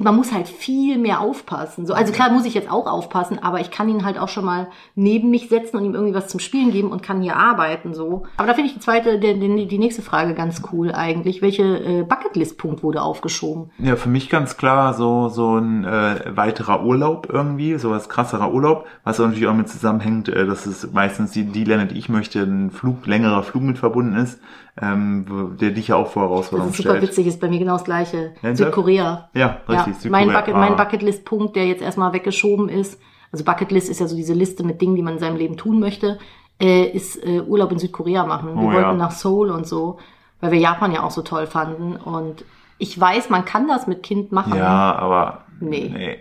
man 0.00 0.16
muss 0.16 0.32
halt 0.32 0.48
viel 0.48 0.98
mehr 0.98 1.20
aufpassen. 1.20 1.86
So, 1.86 1.94
also 1.94 2.12
klar 2.12 2.30
muss 2.30 2.46
ich 2.46 2.54
jetzt 2.54 2.70
auch 2.70 2.86
aufpassen, 2.86 3.38
aber 3.38 3.60
ich 3.60 3.70
kann 3.70 3.88
ihn 3.88 4.04
halt 4.04 4.18
auch 4.18 4.28
schon 4.28 4.44
mal 4.44 4.68
neben 4.94 5.30
mich 5.30 5.48
setzen 5.48 5.76
und 5.76 5.84
ihm 5.84 5.94
irgendwie 5.94 6.14
was 6.14 6.28
zum 6.28 6.40
Spielen 6.40 6.70
geben 6.70 6.90
und 6.90 7.02
kann 7.02 7.22
hier 7.22 7.36
arbeiten. 7.36 7.94
So. 7.94 8.24
Aber 8.36 8.48
da 8.48 8.54
finde 8.54 8.68
ich 8.68 8.74
die 8.74 8.80
zweite, 8.80 9.18
die, 9.18 9.38
die, 9.38 9.66
die 9.66 9.78
nächste 9.78 10.02
Frage 10.02 10.34
ganz 10.34 10.62
cool 10.72 10.92
eigentlich. 10.92 11.42
Welche 11.42 11.62
äh, 11.62 12.02
Bucketlist-Punkt 12.02 12.82
wurde 12.82 13.02
aufgeschoben? 13.02 13.70
Ja, 13.78 13.96
für 13.96 14.08
mich 14.08 14.30
ganz 14.30 14.56
klar 14.56 14.94
so 14.94 15.28
so 15.28 15.56
ein 15.56 15.84
äh, 15.84 16.36
weiterer 16.36 16.84
Urlaub 16.84 17.28
irgendwie, 17.30 17.78
so 17.78 17.90
was 17.90 18.08
krasserer 18.08 18.52
Urlaub, 18.52 18.86
was 19.04 19.18
natürlich 19.18 19.46
auch 19.46 19.54
mit 19.54 19.68
zusammenhängt, 19.68 20.28
äh, 20.28 20.46
dass 20.46 20.66
es 20.66 20.92
meistens 20.92 21.32
die, 21.32 21.44
die 21.44 21.64
Länder, 21.64 21.86
die 21.86 21.98
ich 21.98 22.08
möchte, 22.08 22.40
ein 22.40 22.70
Flug, 22.70 23.06
längerer 23.06 23.42
Flug 23.42 23.62
mit 23.62 23.78
verbunden 23.78 24.16
ist, 24.16 24.40
ähm, 24.80 25.56
der 25.60 25.70
dich 25.70 25.88
ja 25.88 25.96
auch 25.96 26.08
vor 26.08 26.22
Das 26.22 26.30
Herausforderungen 26.30 26.70
ist 26.72 26.76
super 26.78 26.90
stellt. 26.90 27.02
witzig, 27.02 27.26
ist 27.26 27.40
bei 27.40 27.48
mir 27.48 27.58
genau 27.58 27.72
das 27.74 27.84
gleiche. 27.84 28.34
Ja, 28.42 28.54
Südkorea. 28.54 29.30
Ja, 29.34 29.60
richtig. 29.68 29.94
Ja, 29.94 30.00
Südkorea. 30.00 30.10
mein, 30.26 30.32
Bucket, 30.34 30.54
mein 30.54 30.72
Ah. 30.72 30.76
Bucketlist-Punkt, 30.76 31.56
der 31.56 31.66
jetzt 31.66 31.82
erstmal 31.82 32.12
weggeschoben 32.12 32.68
ist, 32.68 33.00
also 33.32 33.44
Bucketlist 33.44 33.90
ist 33.90 34.00
ja 34.00 34.06
so 34.08 34.16
diese 34.16 34.34
Liste 34.34 34.64
mit 34.64 34.80
Dingen, 34.80 34.94
die 34.96 35.02
man 35.02 35.14
in 35.14 35.18
seinem 35.18 35.36
Leben 35.36 35.56
tun 35.56 35.80
möchte, 35.80 36.18
äh, 36.60 36.84
ist 36.86 37.16
äh, 37.24 37.40
Urlaub 37.40 37.70
in 37.72 37.78
Südkorea 37.78 38.24
machen. 38.26 38.48
Wir 38.54 38.62
Oh, 38.62 38.66
wollten 38.66 38.80
ja. 38.80 38.94
nach 38.94 39.10
Seoul 39.12 39.50
und 39.50 39.66
so, 39.66 39.98
weil 40.40 40.52
wir 40.52 40.58
Japan 40.58 40.92
ja 40.92 41.02
auch 41.02 41.10
so 41.10 41.22
toll 41.22 41.46
fanden. 41.46 41.96
Und 41.96 42.44
ich 42.78 42.98
weiß, 42.98 43.28
man 43.30 43.44
kann 43.44 43.68
das 43.68 43.86
mit 43.86 44.02
Kind 44.02 44.32
machen. 44.32 44.54
Ja, 44.56 44.94
aber 44.96 45.44
Nee. 45.60 45.90
nee. 45.92 46.16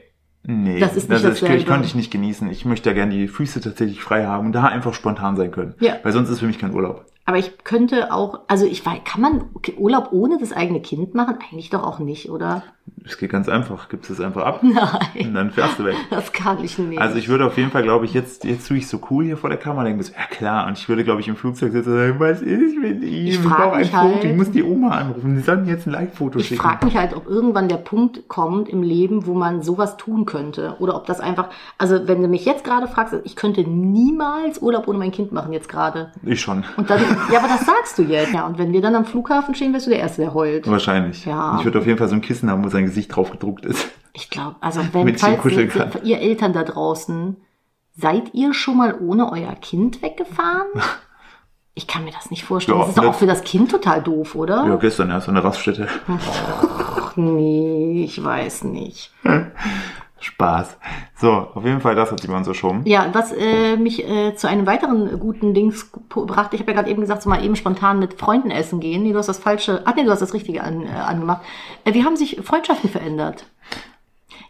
Nee, 0.49 0.79
Das 0.79 0.95
ist 0.95 1.09
nicht 1.09 1.19
ich, 1.23 1.27
dasselbe. 1.29 1.55
ich 1.57 1.65
könnte 1.65 1.85
ich 1.87 1.93
nicht 1.95 2.09
genießen. 2.09 2.49
Ich 2.49 2.63
möchte 2.63 2.89
ja 2.89 2.93
gerne 2.95 3.11
die 3.11 3.27
Füße 3.27 3.59
tatsächlich 3.59 4.01
frei 4.01 4.25
haben 4.25 4.45
und 4.47 4.53
da 4.53 4.63
einfach 4.63 4.93
spontan 4.93 5.35
sein 5.35 5.51
können. 5.51 5.75
Ja. 5.81 5.95
Weil 6.03 6.13
sonst 6.13 6.29
ist 6.29 6.39
für 6.39 6.45
mich 6.47 6.57
kein 6.57 6.73
Urlaub. 6.73 7.05
Aber 7.27 7.37
ich 7.37 7.57
könnte 7.65 8.13
auch, 8.13 8.39
also 8.47 8.65
ich 8.65 8.85
weiß, 8.85 9.01
kann 9.03 9.19
man 9.19 9.49
Urlaub 9.77 10.13
ohne 10.13 10.37
das 10.37 10.53
eigene 10.53 10.81
Kind 10.81 11.13
machen? 11.13 11.39
Eigentlich 11.41 11.69
doch 11.69 11.83
auch 11.83 11.99
nicht, 11.99 12.29
oder? 12.29 12.63
Es 13.05 13.17
geht 13.17 13.29
ganz 13.31 13.47
einfach. 13.47 13.87
Gibst 13.89 14.09
es 14.09 14.19
einfach 14.19 14.43
ab 14.45 14.59
Nein, 14.63 15.27
und 15.27 15.33
dann 15.33 15.51
fährst 15.51 15.79
du 15.79 15.85
weg. 15.85 15.95
das 16.09 16.33
kann 16.33 16.61
ich 16.63 16.77
nicht. 16.77 16.99
Also 16.99 17.17
ich 17.17 17.29
würde 17.29 17.45
auf 17.45 17.57
jeden 17.57 17.71
Fall, 17.71 17.83
glaube 17.83 18.05
ich, 18.05 18.13
jetzt, 18.13 18.43
jetzt 18.43 18.67
tue 18.67 18.77
ich 18.77 18.87
so 18.87 18.99
cool 19.09 19.23
hier 19.25 19.37
vor 19.37 19.49
der 19.49 19.57
Kamera, 19.59 19.83
denke 19.85 20.03
ja 20.03 20.25
klar, 20.29 20.67
und 20.67 20.77
ich 20.77 20.89
würde, 20.89 21.03
glaube 21.05 21.21
ich, 21.21 21.27
im 21.27 21.35
Flugzeug 21.37 21.71
sitzen 21.71 21.91
und 21.91 21.97
sagen, 21.97 22.15
was 22.19 22.41
ist 22.41 22.77
mit 22.77 23.01
ihm? 23.03 23.27
Ich 23.27 23.39
frag 23.39 23.57
brauche 23.57 23.73
ein 23.75 23.79
mich 23.79 23.91
Foto, 23.91 24.03
halt- 24.15 24.23
ich 24.25 24.35
muss 24.35 24.51
die 24.51 24.63
Oma 24.63 24.89
anrufen, 24.89 25.35
die 25.35 25.41
sollen 25.41 25.63
mir 25.65 25.71
jetzt 25.71 25.87
ein 25.87 25.91
Live-Foto 25.93 26.39
Ich 26.39 26.47
schicken. 26.49 26.61
frage 26.61 26.85
mich 26.85 26.97
halt, 26.97 27.15
ob 27.15 27.27
irgendwann 27.27 27.69
der 27.69 27.77
Punkt 27.77 28.27
kommt 28.27 28.67
im 28.69 28.83
Leben, 28.83 29.25
wo 29.25 29.33
man 29.33 29.61
sowas 29.61 29.95
tun 29.97 30.25
könnte. 30.25 30.75
Oder 30.79 30.95
ob 30.95 31.05
das 31.05 31.19
einfach, 31.21 31.49
also 31.77 32.07
wenn 32.07 32.21
du 32.21 32.27
mich 32.27 32.43
jetzt 32.45 32.63
gerade 32.65 32.87
fragst, 32.87 33.15
ich 33.23 33.35
könnte 33.37 33.61
niemals 33.97 34.61
Urlaub 34.61 34.87
ohne 34.87 34.97
mein 34.99 35.11
Kind 35.11 35.31
machen 35.31 35.53
jetzt 35.53 35.69
gerade. 35.69 36.11
Ich 36.23 36.41
schon. 36.41 36.63
Und 36.77 36.89
dann, 36.89 36.99
ja, 37.31 37.39
aber 37.39 37.47
das 37.47 37.65
sagst 37.65 37.97
du 37.97 38.03
jetzt. 38.03 38.33
Ja, 38.33 38.45
und 38.45 38.57
wenn 38.57 38.73
wir 38.73 38.81
dann 38.81 38.95
am 38.95 39.05
Flughafen 39.05 39.55
stehen, 39.55 39.73
wirst 39.73 39.85
du 39.85 39.89
der 39.91 39.99
Erste, 39.99 40.21
der 40.21 40.33
heult. 40.33 40.69
Wahrscheinlich. 40.69 41.25
Ja. 41.25 41.57
Ich 41.59 41.65
würde 41.65 41.79
auf 41.79 41.85
jeden 41.85 41.97
Fall 41.97 42.07
so 42.07 42.15
ein 42.15 42.21
Kissen 42.21 42.49
haben, 42.49 42.63
wo 42.63 42.69
sein 42.77 42.85
Gesicht 42.85 43.15
drauf 43.15 43.31
gedruckt 43.31 43.65
ist. 43.65 43.87
Ich 44.13 44.29
glaube, 44.29 44.55
also 44.61 44.81
wenn, 44.93 45.17
falls 45.17 45.33
ihm 45.33 45.41
kuscheln 45.41 45.71
ihr, 46.03 46.19
Eltern 46.19 46.53
da 46.53 46.63
draußen, 46.63 47.37
seid 47.95 48.33
ihr 48.33 48.53
schon 48.53 48.77
mal 48.77 48.95
ohne 48.99 49.31
euer 49.31 49.53
Kind 49.55 50.01
weggefahren? 50.01 50.67
Ich 51.73 51.85
kann 51.85 52.05
mir 52.05 52.11
das 52.11 52.31
nicht 52.31 52.43
vorstellen. 52.43 52.79
Ja, 52.79 52.85
das 52.85 52.95
ist 52.95 52.97
doch 52.97 53.05
auch 53.05 53.13
für 53.13 53.27
das 53.27 53.43
Kind 53.43 53.69
total 53.69 54.01
doof, 54.01 54.33
oder? 54.33 54.65
Ja, 54.65 54.77
gestern 54.77 55.11
erst 55.11 55.29
an 55.29 55.35
der 55.35 55.43
Raststätte. 55.43 55.87
Ach 56.07 57.15
nee, 57.15 58.03
ich 58.03 58.23
weiß 58.23 58.63
nicht. 58.63 59.11
Spaß. 60.19 60.75
So, 61.19 61.31
auf 61.31 61.65
jeden 61.65 61.81
Fall, 61.81 61.95
das 61.95 62.11
hat 62.11 62.19
sie 62.19 62.27
bei 62.27 62.37
uns 62.37 62.45
verschoben. 62.45 62.83
Ja, 62.85 63.07
was 63.11 63.31
äh, 63.31 63.75
mich 63.75 64.07
äh, 64.07 64.35
zu 64.35 64.47
einem 64.47 64.67
weiteren 64.67 65.19
guten 65.19 65.55
Dings 65.55 65.89
brachte, 66.09 66.55
ich 66.55 66.61
habe 66.61 66.71
ja 66.71 66.77
gerade 66.77 66.91
eben 66.91 67.01
gesagt, 67.01 67.23
so 67.23 67.29
mal 67.29 67.43
eben 67.43 67.55
spontan 67.55 67.97
mit 67.97 68.13
Freunden 68.13 68.51
essen 68.51 68.79
gehen. 68.79 69.01
Nee, 69.01 69.13
du 69.13 69.17
hast 69.17 69.27
das 69.27 69.39
falsche, 69.39 69.81
ach 69.85 69.95
nee, 69.95 70.03
du 70.03 70.11
hast 70.11 70.21
das 70.21 70.35
Richtige 70.35 70.63
an, 70.63 70.85
äh, 70.85 70.89
angemacht. 70.89 71.41
Äh, 71.85 71.95
wie 71.95 72.03
haben 72.03 72.15
sich 72.15 72.39
Freundschaften 72.43 72.91
verändert? 72.91 73.47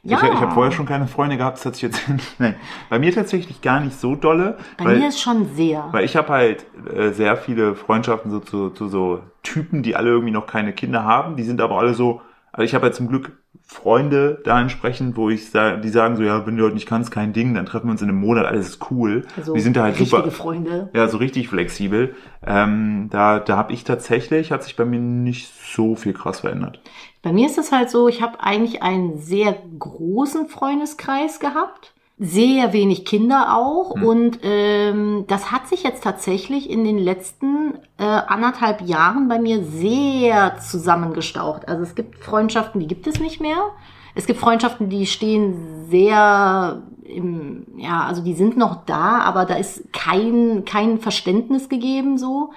Ja, 0.03 0.17
Ich, 0.17 0.29
ich 0.29 0.39
habe 0.39 0.51
vorher 0.51 0.71
schon 0.73 0.85
keine 0.85 1.07
Freunde 1.07 1.37
gehabt, 1.37 1.57
das 1.57 1.65
hat 1.65 1.75
sich 1.75 1.83
jetzt. 1.83 2.01
Nein, 2.37 2.55
bei 2.89 2.99
mir 2.99 3.13
tatsächlich 3.13 3.61
gar 3.61 3.79
nicht 3.79 3.97
so 3.97 4.15
dolle. 4.15 4.57
bei 4.77 4.85
weil, 4.85 4.99
mir 4.99 5.07
ist 5.07 5.21
schon 5.21 5.55
sehr. 5.55 5.87
weil 5.91 6.03
ich 6.03 6.17
habe 6.17 6.29
halt 6.29 6.65
äh, 6.93 7.11
sehr 7.11 7.37
viele 7.37 7.75
Freundschaften 7.75 8.29
so 8.29 8.39
zu, 8.39 8.69
zu 8.71 8.89
so 8.89 9.21
Typen, 9.41 9.83
die 9.83 9.95
alle 9.95 10.09
irgendwie 10.09 10.31
noch 10.31 10.47
keine 10.47 10.73
Kinder 10.73 11.05
haben. 11.05 11.37
Die 11.37 11.43
sind 11.43 11.61
aber 11.61 11.77
alle 11.77 11.93
so. 11.93 12.21
Also 12.57 12.65
ich 12.65 12.73
habe 12.73 12.87
ja 12.87 12.91
zum 12.91 13.07
Glück 13.07 13.37
Freunde 13.67 14.41
da 14.43 14.59
entsprechend, 14.59 15.15
wo 15.15 15.29
ich 15.29 15.51
sage, 15.51 15.79
die 15.79 15.89
sagen 15.89 16.15
so, 16.15 16.23
ja, 16.23 16.47
wenn 16.47 16.57
du 16.57 16.63
heute 16.63 16.73
nicht 16.73 16.87
kannst, 16.87 17.11
kein 17.11 17.31
Ding, 17.31 17.53
dann 17.53 17.67
treffen 17.67 17.85
wir 17.85 17.91
uns 17.91 18.01
in 18.01 18.09
einem 18.09 18.19
Monat, 18.19 18.47
alles 18.47 18.69
ist 18.69 18.91
cool. 18.91 19.27
Also 19.37 19.53
die 19.53 19.59
sind 19.59 19.77
da 19.77 19.83
halt 19.83 19.99
richtige 19.99 20.23
super. 20.23 20.31
Freunde. 20.31 20.89
Ja, 20.93 21.07
so 21.07 21.17
richtig 21.17 21.49
flexibel. 21.49 22.15
Ähm, 22.43 23.09
da 23.11 23.39
da 23.39 23.57
habe 23.57 23.73
ich 23.73 23.83
tatsächlich, 23.83 24.51
hat 24.51 24.63
sich 24.63 24.75
bei 24.75 24.85
mir 24.85 24.99
nicht 24.99 25.53
so 25.75 25.95
viel 25.95 26.13
krass 26.13 26.39
verändert. 26.39 26.81
Bei 27.21 27.31
mir 27.31 27.45
ist 27.45 27.59
es 27.59 27.71
halt 27.71 27.91
so, 27.91 28.07
ich 28.07 28.23
habe 28.23 28.39
eigentlich 28.39 28.81
einen 28.81 29.19
sehr 29.19 29.55
großen 29.77 30.47
Freundeskreis 30.47 31.39
gehabt. 31.39 31.93
Sehr 32.19 32.73
wenig 32.73 33.05
Kinder 33.05 33.55
auch. 33.55 33.95
Hm. 33.95 34.03
Und 34.03 34.39
ähm, 34.41 35.25
das 35.27 35.51
hat 35.51 35.67
sich 35.67 35.83
jetzt 35.83 36.03
tatsächlich 36.03 36.69
in 36.69 36.83
den 36.83 36.97
letzten 36.97 37.75
äh, 37.97 38.03
anderthalb 38.03 38.81
Jahren 38.81 39.27
bei 39.27 39.39
mir 39.39 39.63
sehr 39.63 40.57
zusammengestaucht. 40.59 41.67
Also 41.67 41.83
es 41.83 41.95
gibt 41.95 42.17
Freundschaften, 42.17 42.79
die 42.81 42.87
gibt 42.87 43.05
es 43.07 43.19
nicht 43.19 43.39
mehr. 43.39 43.57
Es 44.15 44.25
gibt 44.25 44.39
Freundschaften, 44.39 44.89
die 44.89 45.05
stehen 45.05 45.85
sehr 45.89 46.81
im, 47.03 47.67
ja, 47.77 48.01
also 48.01 48.23
die 48.23 48.33
sind 48.33 48.57
noch 48.57 48.85
da, 48.85 49.19
aber 49.19 49.45
da 49.45 49.53
ist 49.53 49.93
kein, 49.93 50.65
kein 50.65 50.97
Verständnis 50.99 51.69
gegeben 51.69 52.17
so 52.17 52.51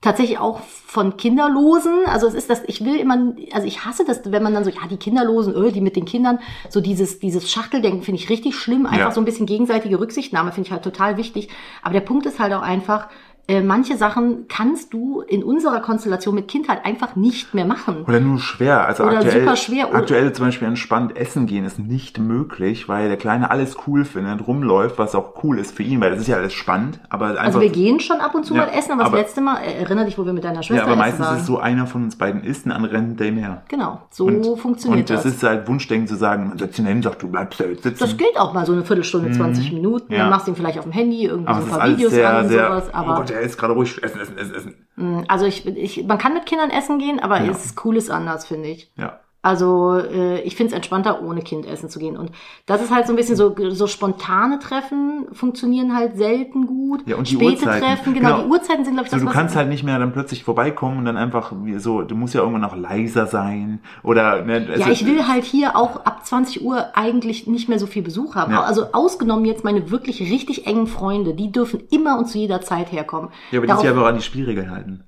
tatsächlich 0.00 0.38
auch 0.38 0.60
von 0.60 1.16
Kinderlosen. 1.16 2.04
Also 2.06 2.26
es 2.26 2.34
ist 2.34 2.48
das, 2.50 2.62
ich 2.66 2.84
will 2.84 2.96
immer, 2.96 3.34
also 3.52 3.66
ich 3.66 3.84
hasse 3.84 4.04
das, 4.04 4.20
wenn 4.30 4.42
man 4.42 4.54
dann 4.54 4.64
so, 4.64 4.70
ja, 4.70 4.86
die 4.90 4.96
Kinderlosen, 4.96 5.54
öh, 5.54 5.72
die 5.72 5.80
mit 5.80 5.96
den 5.96 6.04
Kindern, 6.04 6.38
so 6.68 6.80
dieses, 6.80 7.18
dieses 7.18 7.50
Schachteldenken 7.50 8.02
finde 8.02 8.20
ich 8.20 8.28
richtig 8.30 8.54
schlimm. 8.56 8.86
Einfach 8.86 8.98
Ja. 8.98 9.10
so 9.12 9.20
ein 9.20 9.24
bisschen 9.24 9.46
gegenseitige 9.46 9.98
Rücksichtnahme 10.00 10.52
finde 10.52 10.66
ich 10.68 10.72
halt 10.72 10.82
total 10.84 11.16
wichtig. 11.16 11.48
Aber 11.82 11.92
der 11.92 12.00
Punkt 12.00 12.26
ist 12.26 12.38
halt 12.38 12.52
auch 12.52 12.62
einfach, 12.62 13.08
äh, 13.48 13.60
manche 13.62 13.96
Sachen 13.96 14.46
kannst 14.48 14.92
du 14.92 15.20
in 15.20 15.44
unserer 15.44 15.80
Konstellation 15.80 16.34
mit 16.34 16.48
Kind 16.48 16.68
halt 16.68 16.84
einfach 16.84 17.14
nicht 17.14 17.54
mehr 17.54 17.64
machen. 17.64 18.04
Oder 18.06 18.18
nur 18.20 18.40
schwer. 18.40 18.86
Also 18.86 19.04
Oder 19.04 19.18
aktuell, 19.18 19.40
super 19.42 19.56
schwer. 19.56 19.94
Aktuell 19.94 20.32
zum 20.32 20.46
Beispiel 20.46 20.66
entspannt 20.66 21.16
essen 21.16 21.46
gehen 21.46 21.64
ist 21.64 21.78
nicht 21.78 22.18
möglich, 22.18 22.88
weil 22.88 23.08
der 23.08 23.16
Kleine 23.16 23.50
alles 23.50 23.76
cool 23.86 24.04
findet, 24.04 24.46
rumläuft, 24.46 24.98
was 24.98 25.14
auch 25.14 25.42
cool 25.44 25.58
ist 25.60 25.76
für 25.76 25.84
ihn, 25.84 26.00
weil 26.00 26.10
das 26.10 26.20
ist 26.20 26.26
ja 26.28 26.36
alles 26.36 26.54
spannend. 26.54 26.98
Aber 27.08 27.26
einfach, 27.28 27.44
Also 27.44 27.60
wir 27.60 27.70
gehen 27.70 28.00
schon 28.00 28.16
ab 28.20 28.34
und 28.34 28.44
zu 28.44 28.54
Ja, 28.54 28.62
mal 28.66 28.68
essen, 28.76 28.92
aber 28.92 29.02
das 29.04 29.08
aber- 29.12 29.18
letzte 29.18 29.40
Mal, 29.40 29.58
äh, 29.58 29.74
erinnere 29.82 30.06
dich, 30.06 30.18
wo 30.18 30.26
wir 30.26 30.32
mit 30.32 30.42
deiner 30.42 30.56
ja, 30.56 30.62
Schwester 30.64 30.82
aber 30.82 30.90
essen 30.92 30.98
meistens 30.98 31.26
waren. 31.26 31.34
ist 31.36 31.40
es 31.42 31.46
so, 31.46 31.58
einer 31.58 31.86
von 31.86 32.02
uns 32.04 32.16
beiden 32.16 32.42
isst, 32.42 32.66
ein 32.66 32.72
anderer 32.72 32.94
rennt 32.94 33.20
nebenher. 33.20 33.62
Genau, 33.68 34.00
so 34.10 34.26
Und, 34.26 34.44
funktioniert 34.58 35.08
und 35.08 35.10
das, 35.16 35.22
das. 35.22 35.34
ist 35.34 35.42
halt 35.44 35.68
Wunschdenken 35.68 36.08
zu 36.08 36.16
sagen, 36.16 36.48
man 36.48 36.58
setzt 36.58 36.78
ihn 36.78 36.86
hin, 36.86 37.00
sagt, 37.02 37.22
du 37.22 37.28
bleibst 37.28 37.60
da 37.60 37.64
jetzt 37.64 37.84
sitzen. 37.84 37.98
Das 38.00 38.16
geht 38.16 38.38
auch 38.38 38.52
mal 38.54 38.66
so 38.66 38.72
eine 38.72 38.84
Viertelstunde, 38.84 39.30
20 39.32 39.72
Minuten. 39.72 40.06
Mhm. 40.08 40.12
Ja. 40.14 40.18
Dann 40.22 40.30
machst 40.30 40.46
du 40.48 40.52
ihn 40.52 40.56
vielleicht 40.56 40.78
auf 40.78 40.84
dem 40.84 40.92
Handy, 40.92 41.24
irgendwie 41.26 41.48
aber 41.48 41.60
so 41.62 41.72
ein 41.72 41.78
paar 41.78 41.88
Videos 41.90 42.12
sehr, 42.12 42.28
an 42.30 42.42
und 42.44 42.48
sehr, 42.50 42.66
sowas. 42.66 42.84
oh 42.92 42.96
Aber 42.96 43.14
Gott, 43.16 43.32
er 43.36 43.42
ist 43.42 43.58
gerade 43.58 43.74
ruhig, 43.74 44.02
essen, 44.02 44.20
essen, 44.20 44.36
essen, 44.38 44.54
essen. 44.54 44.86
mh, 44.96 45.24
also 45.28 45.44
ich, 45.46 45.66
ich, 45.66 46.04
man 46.04 46.18
kann 46.18 46.34
mit 46.34 46.46
Kindern 46.46 46.70
essen 46.70 46.98
gehen, 46.98 47.20
aber 47.20 47.40
Ja. 47.42 47.50
es 47.50 47.64
ist 47.64 47.84
cool 47.84 47.96
ist 47.96 48.10
anders, 48.10 48.46
finde 48.46 48.68
ich. 48.68 48.92
Ja. 48.96 49.20
Also 49.46 49.94
äh, 49.98 50.40
ich 50.40 50.56
finde 50.56 50.70
es 50.72 50.76
entspannter, 50.76 51.22
ohne 51.22 51.40
Kind 51.40 51.66
essen 51.66 51.88
zu 51.88 52.00
gehen. 52.00 52.16
Und 52.16 52.32
das 52.66 52.82
ist 52.82 52.92
halt 52.92 53.06
so 53.06 53.12
ein 53.12 53.16
bisschen 53.16 53.36
so, 53.36 53.54
so 53.70 53.86
spontane 53.86 54.58
Treffen 54.58 55.28
funktionieren 55.30 55.94
halt 55.94 56.16
selten 56.16 56.66
gut. 56.66 57.06
Ja, 57.06 57.14
und 57.14 57.30
die 57.30 57.36
Späte 57.36 57.52
Uhrzeiten. 57.62 57.80
Treffen, 57.86 58.14
genau, 58.14 58.28
Genau. 58.28 58.42
die 58.42 58.50
Uhrzeiten 58.50 58.84
sind, 58.84 58.94
glaube 58.94 59.06
ich, 59.06 59.10
So, 59.12 59.16
das, 59.18 59.22
du 59.22 59.28
was 59.28 59.32
kannst 59.34 59.54
halt 59.54 59.68
nicht 59.68 59.84
mehr 59.84 60.00
dann 60.00 60.12
plötzlich 60.12 60.42
vorbeikommen 60.42 60.98
und 60.98 61.04
dann 61.04 61.16
einfach 61.16 61.52
so, 61.76 62.02
du 62.02 62.16
musst 62.16 62.34
ja 62.34 62.40
irgendwann 62.40 62.62
noch 62.62 62.74
leiser 62.76 63.26
sein 63.28 63.78
oder 64.02 64.42
ne, 64.44 64.66
Ja, 64.66 64.72
also- 64.86 64.90
ich 64.90 65.06
will 65.06 65.28
halt 65.28 65.44
hier 65.44 65.76
auch 65.76 66.04
ab 66.04 66.26
20 66.26 66.64
Uhr 66.64 66.96
eigentlich 66.96 67.46
nicht 67.46 67.68
mehr 67.68 67.78
so 67.78 67.86
viel 67.86 68.02
Besuch 68.02 68.34
haben. 68.34 68.50
Ja. 68.50 68.64
Also 68.64 68.86
ausgenommen 68.94 69.44
jetzt 69.44 69.62
meine 69.62 69.92
wirklich 69.92 70.20
richtig 70.22 70.66
engen 70.66 70.88
Freunde, 70.88 71.34
die 71.34 71.52
dürfen 71.52 71.84
immer 71.92 72.18
und 72.18 72.26
zu 72.26 72.38
jeder 72.38 72.62
Zeit 72.62 72.90
herkommen. 72.90 73.30
Ja, 73.52 73.60
aber 73.60 73.68
die 73.68 73.80
sich 73.80 73.88
aber 73.88 74.02
auch 74.02 74.06
an 74.08 74.16
die 74.16 74.22
Spielregeln 74.22 74.72
halten. 74.72 75.04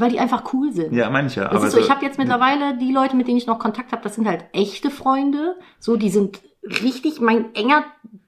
Weil 0.00 0.10
die 0.10 0.18
einfach 0.20 0.52
cool 0.52 0.72
sind. 0.72 0.92
Ja, 0.92 1.10
manche. 1.10 1.40
Das 1.40 1.52
aber 1.52 1.66
ist 1.66 1.72
so, 1.72 1.78
ich 1.78 1.90
habe 1.90 2.04
jetzt 2.04 2.18
mittlerweile 2.18 2.76
die 2.78 2.92
Leute, 2.92 3.16
mit 3.16 3.28
denen 3.28 3.38
ich 3.38 3.46
noch 3.46 3.58
Kontakt 3.58 3.92
habe, 3.92 4.02
das 4.02 4.14
sind 4.14 4.26
halt 4.28 4.44
echte 4.52 4.90
Freunde. 4.90 5.56
So, 5.78 5.96
die 5.96 6.10
sind 6.10 6.40
richtig 6.82 7.20
mein 7.20 7.54
enger 7.54 7.84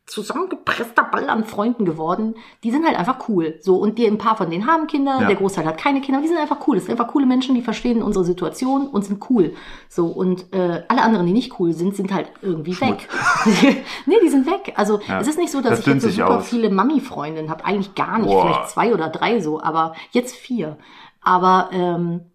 zusammengepresster 0.08 1.02
Ball 1.02 1.28
an 1.28 1.44
Freunden 1.44 1.84
geworden. 1.84 2.36
Die 2.62 2.70
sind 2.70 2.86
halt 2.86 2.96
einfach 2.96 3.28
cool. 3.28 3.58
So, 3.60 3.76
und 3.76 3.98
die, 3.98 4.06
ein 4.06 4.18
paar 4.18 4.36
von 4.36 4.50
denen 4.50 4.66
haben 4.66 4.86
Kinder, 4.86 5.18
Ja. 5.20 5.26
der 5.26 5.34
Großteil 5.36 5.64
hat 5.66 5.78
keine 5.78 6.00
Kinder, 6.00 6.20
die 6.20 6.28
sind 6.28 6.38
einfach 6.38 6.58
cool. 6.68 6.76
Das 6.76 6.84
sind 6.86 6.92
einfach 6.98 7.12
coole 7.12 7.26
Menschen, 7.26 7.54
die 7.56 7.60
verstehen 7.62 8.02
unsere 8.02 8.24
Situation 8.24 8.86
und 8.86 9.04
sind 9.04 9.28
cool. 9.30 9.54
So, 9.88 10.06
und 10.06 10.52
äh, 10.54 10.84
alle 10.88 11.02
anderen, 11.02 11.26
die 11.26 11.32
nicht 11.32 11.58
cool 11.58 11.72
sind, 11.72 11.96
sind 11.96 12.12
halt 12.14 12.30
irgendwie 12.40 12.80
weg. 12.80 13.08
nee, 14.06 14.16
die 14.22 14.28
sind 14.28 14.46
weg. 14.46 14.74
Also 14.76 15.00
Ja. 15.08 15.20
es 15.20 15.26
ist 15.28 15.38
nicht 15.38 15.50
so, 15.50 15.60
dass 15.60 15.70
Das 15.70 15.80
ich 15.80 15.86
jetzt 15.86 16.02
so 16.02 16.10
super 16.10 16.38
aus. 16.38 16.48
viele 16.48 16.70
Mami-Freundinnen 16.70 17.50
habe. 17.50 17.64
Eigentlich 17.64 17.94
gar 17.96 18.18
nicht. 18.18 18.28
Boah. 18.28 18.42
Vielleicht 18.46 18.70
zwei 18.70 18.94
oder 18.94 19.08
drei 19.08 19.40
so, 19.40 19.60
aber 19.60 19.94
jetzt 20.12 20.36
vier. 20.36 20.76
Aber 21.26 21.68
ähm, 21.72 22.30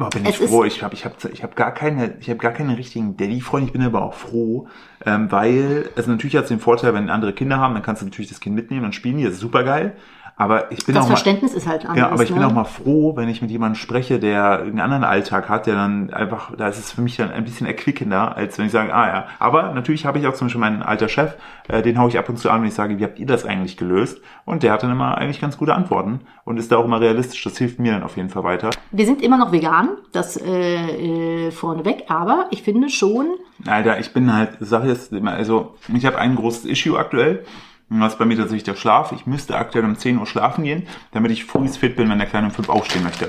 Oh, 0.00 0.08
bin 0.10 0.24
Es 0.24 0.38
ich 0.40 0.48
froh. 0.48 0.64
Ich 0.64 0.82
habe 0.84 0.94
ich 0.94 1.04
hab, 1.04 1.24
ich 1.24 1.42
hab 1.42 1.56
gar 1.56 1.72
keine, 1.74 2.16
ich 2.20 2.30
habe 2.30 2.38
gar 2.38 2.52
keine 2.52 2.78
richtigen 2.78 3.16
Daddy-Freunde. 3.16 3.66
Ich 3.66 3.72
bin 3.72 3.82
aber 3.82 4.02
auch 4.02 4.14
froh, 4.14 4.68
ähm, 5.04 5.30
weil 5.32 5.90
es 5.96 6.06
natürlich 6.06 6.36
hat 6.36 6.48
den 6.50 6.60
Vorteil, 6.60 6.94
wenn 6.94 7.10
andere 7.10 7.32
Kinder 7.32 7.58
haben, 7.58 7.74
dann 7.74 7.82
kannst 7.82 8.02
du 8.02 8.06
natürlich 8.06 8.28
das 8.28 8.38
Kind 8.38 8.54
mitnehmen 8.54 8.84
und 8.84 8.94
spielen. 8.94 9.18
Die 9.18 9.24
das 9.24 9.34
ist 9.34 9.40
super 9.40 9.64
geil. 9.64 9.96
Aber 10.38 10.70
ich 10.70 10.86
bin 10.86 10.94
das 10.94 11.04
auch 11.04 11.08
mal, 11.08 11.16
Verständnis 11.16 11.52
ist 11.52 11.66
halt 11.66 11.84
anders. 11.84 11.98
ja, 11.98 12.10
aber 12.10 12.22
ich 12.22 12.30
bin 12.30 12.38
ne? 12.38 12.46
auch 12.46 12.52
mal 12.52 12.64
froh, 12.64 13.16
wenn 13.16 13.28
ich 13.28 13.42
mit 13.42 13.50
jemandem 13.50 13.74
spreche, 13.74 14.20
der 14.20 14.60
einen 14.60 14.78
anderen 14.78 15.02
Alltag 15.02 15.48
hat, 15.48 15.66
der 15.66 15.74
dann 15.74 16.10
einfach, 16.10 16.54
da 16.56 16.68
ist 16.68 16.78
es 16.78 16.92
für 16.92 17.02
mich 17.02 17.16
dann 17.16 17.32
ein 17.32 17.44
bisschen 17.44 17.66
erquickender, 17.66 18.36
als 18.36 18.56
wenn 18.56 18.66
ich 18.66 18.72
sage, 18.72 18.94
ah 18.94 19.08
ja. 19.08 19.26
Aber 19.40 19.74
natürlich 19.74 20.06
habe 20.06 20.20
ich 20.20 20.28
auch 20.28 20.34
zum 20.34 20.46
Beispiel 20.46 20.60
meinen 20.60 20.84
alter 20.84 21.08
Chef, 21.08 21.34
äh, 21.66 21.82
den 21.82 21.98
haue 21.98 22.08
ich 22.08 22.18
ab 22.18 22.28
und 22.28 22.38
zu 22.38 22.50
an, 22.50 22.60
wenn 22.60 22.68
ich 22.68 22.74
sage, 22.74 22.98
wie 22.98 23.04
habt 23.04 23.18
ihr 23.18 23.26
das 23.26 23.44
eigentlich 23.44 23.76
gelöst? 23.76 24.20
Und 24.44 24.62
der 24.62 24.72
hat 24.72 24.84
dann 24.84 24.92
immer 24.92 25.18
eigentlich 25.18 25.40
ganz 25.40 25.58
gute 25.58 25.74
Antworten 25.74 26.20
und 26.44 26.56
ist 26.56 26.70
da 26.70 26.76
auch 26.76 26.84
immer 26.84 27.00
realistisch. 27.00 27.42
Das 27.42 27.58
hilft 27.58 27.80
mir 27.80 27.92
dann 27.92 28.04
auf 28.04 28.16
jeden 28.16 28.30
Fall 28.30 28.44
weiter. 28.44 28.70
Wir 28.92 29.06
sind 29.06 29.20
immer 29.22 29.38
noch 29.38 29.50
vegan, 29.50 29.88
das 30.12 30.36
äh, 30.36 31.46
äh, 31.48 31.50
vorneweg, 31.50 32.04
aber 32.06 32.46
ich 32.52 32.62
finde 32.62 32.90
schon, 32.90 33.26
Alter, 33.66 33.98
ich 33.98 34.12
bin 34.12 34.32
halt, 34.32 34.50
sag 34.60 34.84
jetzt 34.84 35.12
immer, 35.12 35.32
also 35.32 35.74
ich 35.92 36.06
habe 36.06 36.18
ein 36.18 36.36
großes 36.36 36.64
Issue 36.64 36.96
aktuell. 36.96 37.44
Und 37.90 38.00
das 38.00 38.14
ist 38.14 38.18
bei 38.18 38.24
mir 38.24 38.36
tatsächlich 38.36 38.64
der 38.64 38.76
Schlaf. 38.76 39.12
Ich 39.12 39.26
müsste 39.26 39.56
aktuell 39.56 39.84
um 39.84 39.96
10 39.96 40.18
Uhr 40.18 40.26
schlafen 40.26 40.64
gehen, 40.64 40.86
damit 41.12 41.30
ich 41.30 41.44
früh 41.44 41.66
fit 41.68 41.96
bin, 41.96 42.10
wenn 42.10 42.18
der 42.18 42.28
Kleine 42.28 42.48
um 42.48 42.52
5 42.52 42.68
aufstehen 42.68 43.02
möchte. 43.02 43.28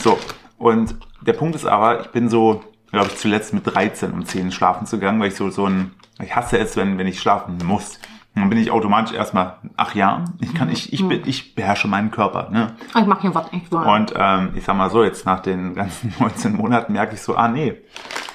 So, 0.00 0.18
und 0.58 0.94
der 1.22 1.32
Punkt 1.32 1.54
ist 1.54 1.64
aber, 1.64 2.00
ich 2.00 2.08
bin 2.08 2.28
so, 2.28 2.62
glaube 2.90 3.08
ich, 3.08 3.16
zuletzt 3.16 3.54
mit 3.54 3.66
13 3.66 4.12
um 4.12 4.26
10 4.26 4.52
schlafen 4.52 4.86
zu 4.86 4.98
gegangen, 4.98 5.20
weil 5.20 5.28
ich 5.28 5.36
so, 5.36 5.50
so 5.50 5.66
ein, 5.66 5.92
ich 6.22 6.36
hasse 6.36 6.58
es, 6.58 6.76
wenn, 6.76 6.98
wenn 6.98 7.06
ich 7.06 7.20
schlafen 7.20 7.58
muss. 7.64 7.98
Und 8.34 8.42
dann 8.42 8.50
bin 8.50 8.58
ich 8.58 8.72
automatisch 8.72 9.14
erstmal, 9.14 9.58
ach 9.76 9.94
ja, 9.94 10.24
ich 10.40 10.52
kann, 10.54 10.68
ich, 10.68 10.92
ich 10.92 11.06
bin, 11.06 11.22
ich 11.24 11.54
beherrsche 11.54 11.86
meinen 11.86 12.10
Körper, 12.10 12.50
ne? 12.50 12.74
ich 12.98 13.06
mache 13.06 13.22
hier 13.22 13.34
was 13.34 13.52
echt 13.52 13.70
wahr. 13.70 13.86
Und 13.94 14.12
ähm, 14.16 14.50
ich 14.56 14.64
sag 14.64 14.76
mal 14.76 14.90
so, 14.90 15.04
jetzt 15.04 15.24
nach 15.24 15.40
den 15.40 15.74
ganzen 15.74 16.12
19 16.18 16.54
Monaten 16.54 16.92
merke 16.92 17.14
ich 17.14 17.22
so, 17.22 17.36
ah 17.36 17.48
nee, 17.48 17.76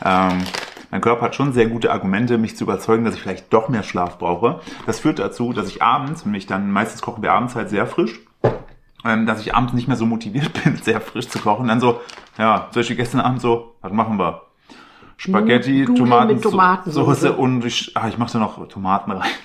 ähm, 0.04 0.40
mein 0.92 1.02
Körper 1.02 1.26
hat 1.26 1.36
schon 1.36 1.54
sehr 1.54 1.68
gute 1.68 1.92
Argumente, 1.92 2.38
mich 2.38 2.58
zu 2.58 2.64
überzeugen, 2.64 3.06
dass 3.06 3.16
ich 3.16 3.22
vielleicht 3.22 3.54
doch 3.54 3.70
mehr 3.70 3.84
Schlaf 3.84 4.18
brauche. 4.18 4.60
Das 4.86 5.00
führt 5.00 5.20
dazu, 5.20 5.54
dass 5.54 5.68
ich 5.68 5.82
abends, 5.82 6.26
wenn 6.26 6.34
ich 6.34 6.48
dann, 6.48 6.72
meistens 6.72 7.02
kochen 7.02 7.22
wir 7.22 7.34
abends 7.34 7.56
halt 7.56 7.70
sehr 7.70 7.86
frisch, 7.86 8.20
ähm, 9.06 9.26
dass 9.26 9.42
ich 9.42 9.56
abends 9.56 9.74
nicht 9.74 9.88
mehr 9.88 9.98
so 9.98 10.06
motiviert 10.06 10.52
bin, 10.64 10.78
sehr 10.78 11.02
frisch 11.02 11.30
zu 11.30 11.40
kochen. 11.40 11.68
Dann 11.68 11.80
so, 11.80 12.02
ja, 12.38 12.68
zum 12.72 12.80
Beispiel 12.80 12.96
gestern 12.96 13.22
Abend 13.22 13.42
so, 13.42 13.76
was 13.82 13.92
machen 13.92 14.18
wir? 14.18 14.42
Spaghetti, 15.18 15.86
Tomaten, 15.86 16.42
Tomatensoße. 16.42 17.28
Soße 17.28 17.34
und 17.34 17.66
ich, 17.66 17.92
ah, 17.96 18.08
ich 18.08 18.18
mache 18.18 18.32
da 18.34 18.40
noch 18.40 18.68
Tomaten 18.68 19.12
rein. 19.12 19.30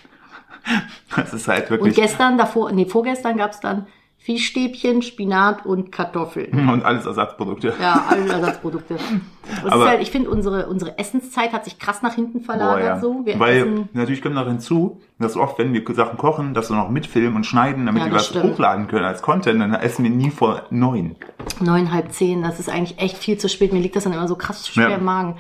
Das 1.14 1.35
ist 1.35 1.46
halt 1.46 1.64
Und 1.64 1.70
wirklich. 1.70 1.94
gestern, 1.94 2.38
davor, 2.38 2.72
nee, 2.72 2.87
vorgestern 2.87 3.37
gab's 3.37 3.61
dann 3.61 3.87
Fischstäbchen, 4.24 5.02
Spinat 5.02 5.66
und 5.66 5.92
Kartoffeln. 5.92 6.66
Und 6.70 6.82
alles 6.82 7.04
Ersatzprodukte. 7.04 7.74
Ja, 7.78 8.04
alle 8.08 8.26
Ersatzprodukte. 8.32 8.96
Aber- 9.70 9.87
halt, 9.87 10.00
ich 10.00 10.10
finde, 10.10 10.30
unsere, 10.30 10.66
unsere 10.66 10.98
Essenszeit 10.98 11.52
hat 11.52 11.64
sich 11.66 11.78
krass 11.78 12.00
nach 12.00 12.14
hinten 12.14 12.40
verlagert. 12.40 12.80
Boah, 12.80 12.87
ja. 12.87 13.00
so. 13.00 13.20
Wir 13.26 13.38
Weil 13.38 13.56
essen, 13.58 13.88
natürlich 13.92 14.22
kommt 14.22 14.34
noch 14.37 14.46
hinzu, 14.46 15.02
dass 15.18 15.37
oft, 15.37 15.58
wenn 15.58 15.74
wir 15.74 15.82
Sachen 15.94 16.16
kochen, 16.16 16.54
dass 16.54 16.70
wir 16.70 16.76
noch 16.76 16.88
mitfilmen 16.88 17.37
und 17.37 17.44
schneiden, 17.44 17.84
damit 17.84 18.00
Ja, 18.02 18.08
wir 18.08 18.14
was 18.14 18.24
stimmt. 18.28 18.44
hochladen 18.54 18.88
können 18.88 19.04
als 19.04 19.20
Content, 19.20 19.60
dann 19.60 19.74
essen 19.74 20.04
wir 20.04 20.10
nie 20.10 20.30
vor 20.30 20.62
neun. 20.70 21.16
neun, 21.60 21.92
halb 21.92 22.10
zehn. 22.10 22.42
Das 22.42 22.58
ist 22.58 22.70
eigentlich 22.70 22.98
echt 22.98 23.18
viel 23.18 23.37
zu 23.37 23.50
spät. 23.50 23.74
Mir 23.74 23.80
liegt 23.80 23.94
das 23.94 24.04
dann 24.04 24.14
immer 24.14 24.26
so 24.26 24.37
krass 24.37 24.66
schwer 24.66 24.88
Ja. 24.88 24.96
im 24.96 25.04
Magen. 25.04 25.37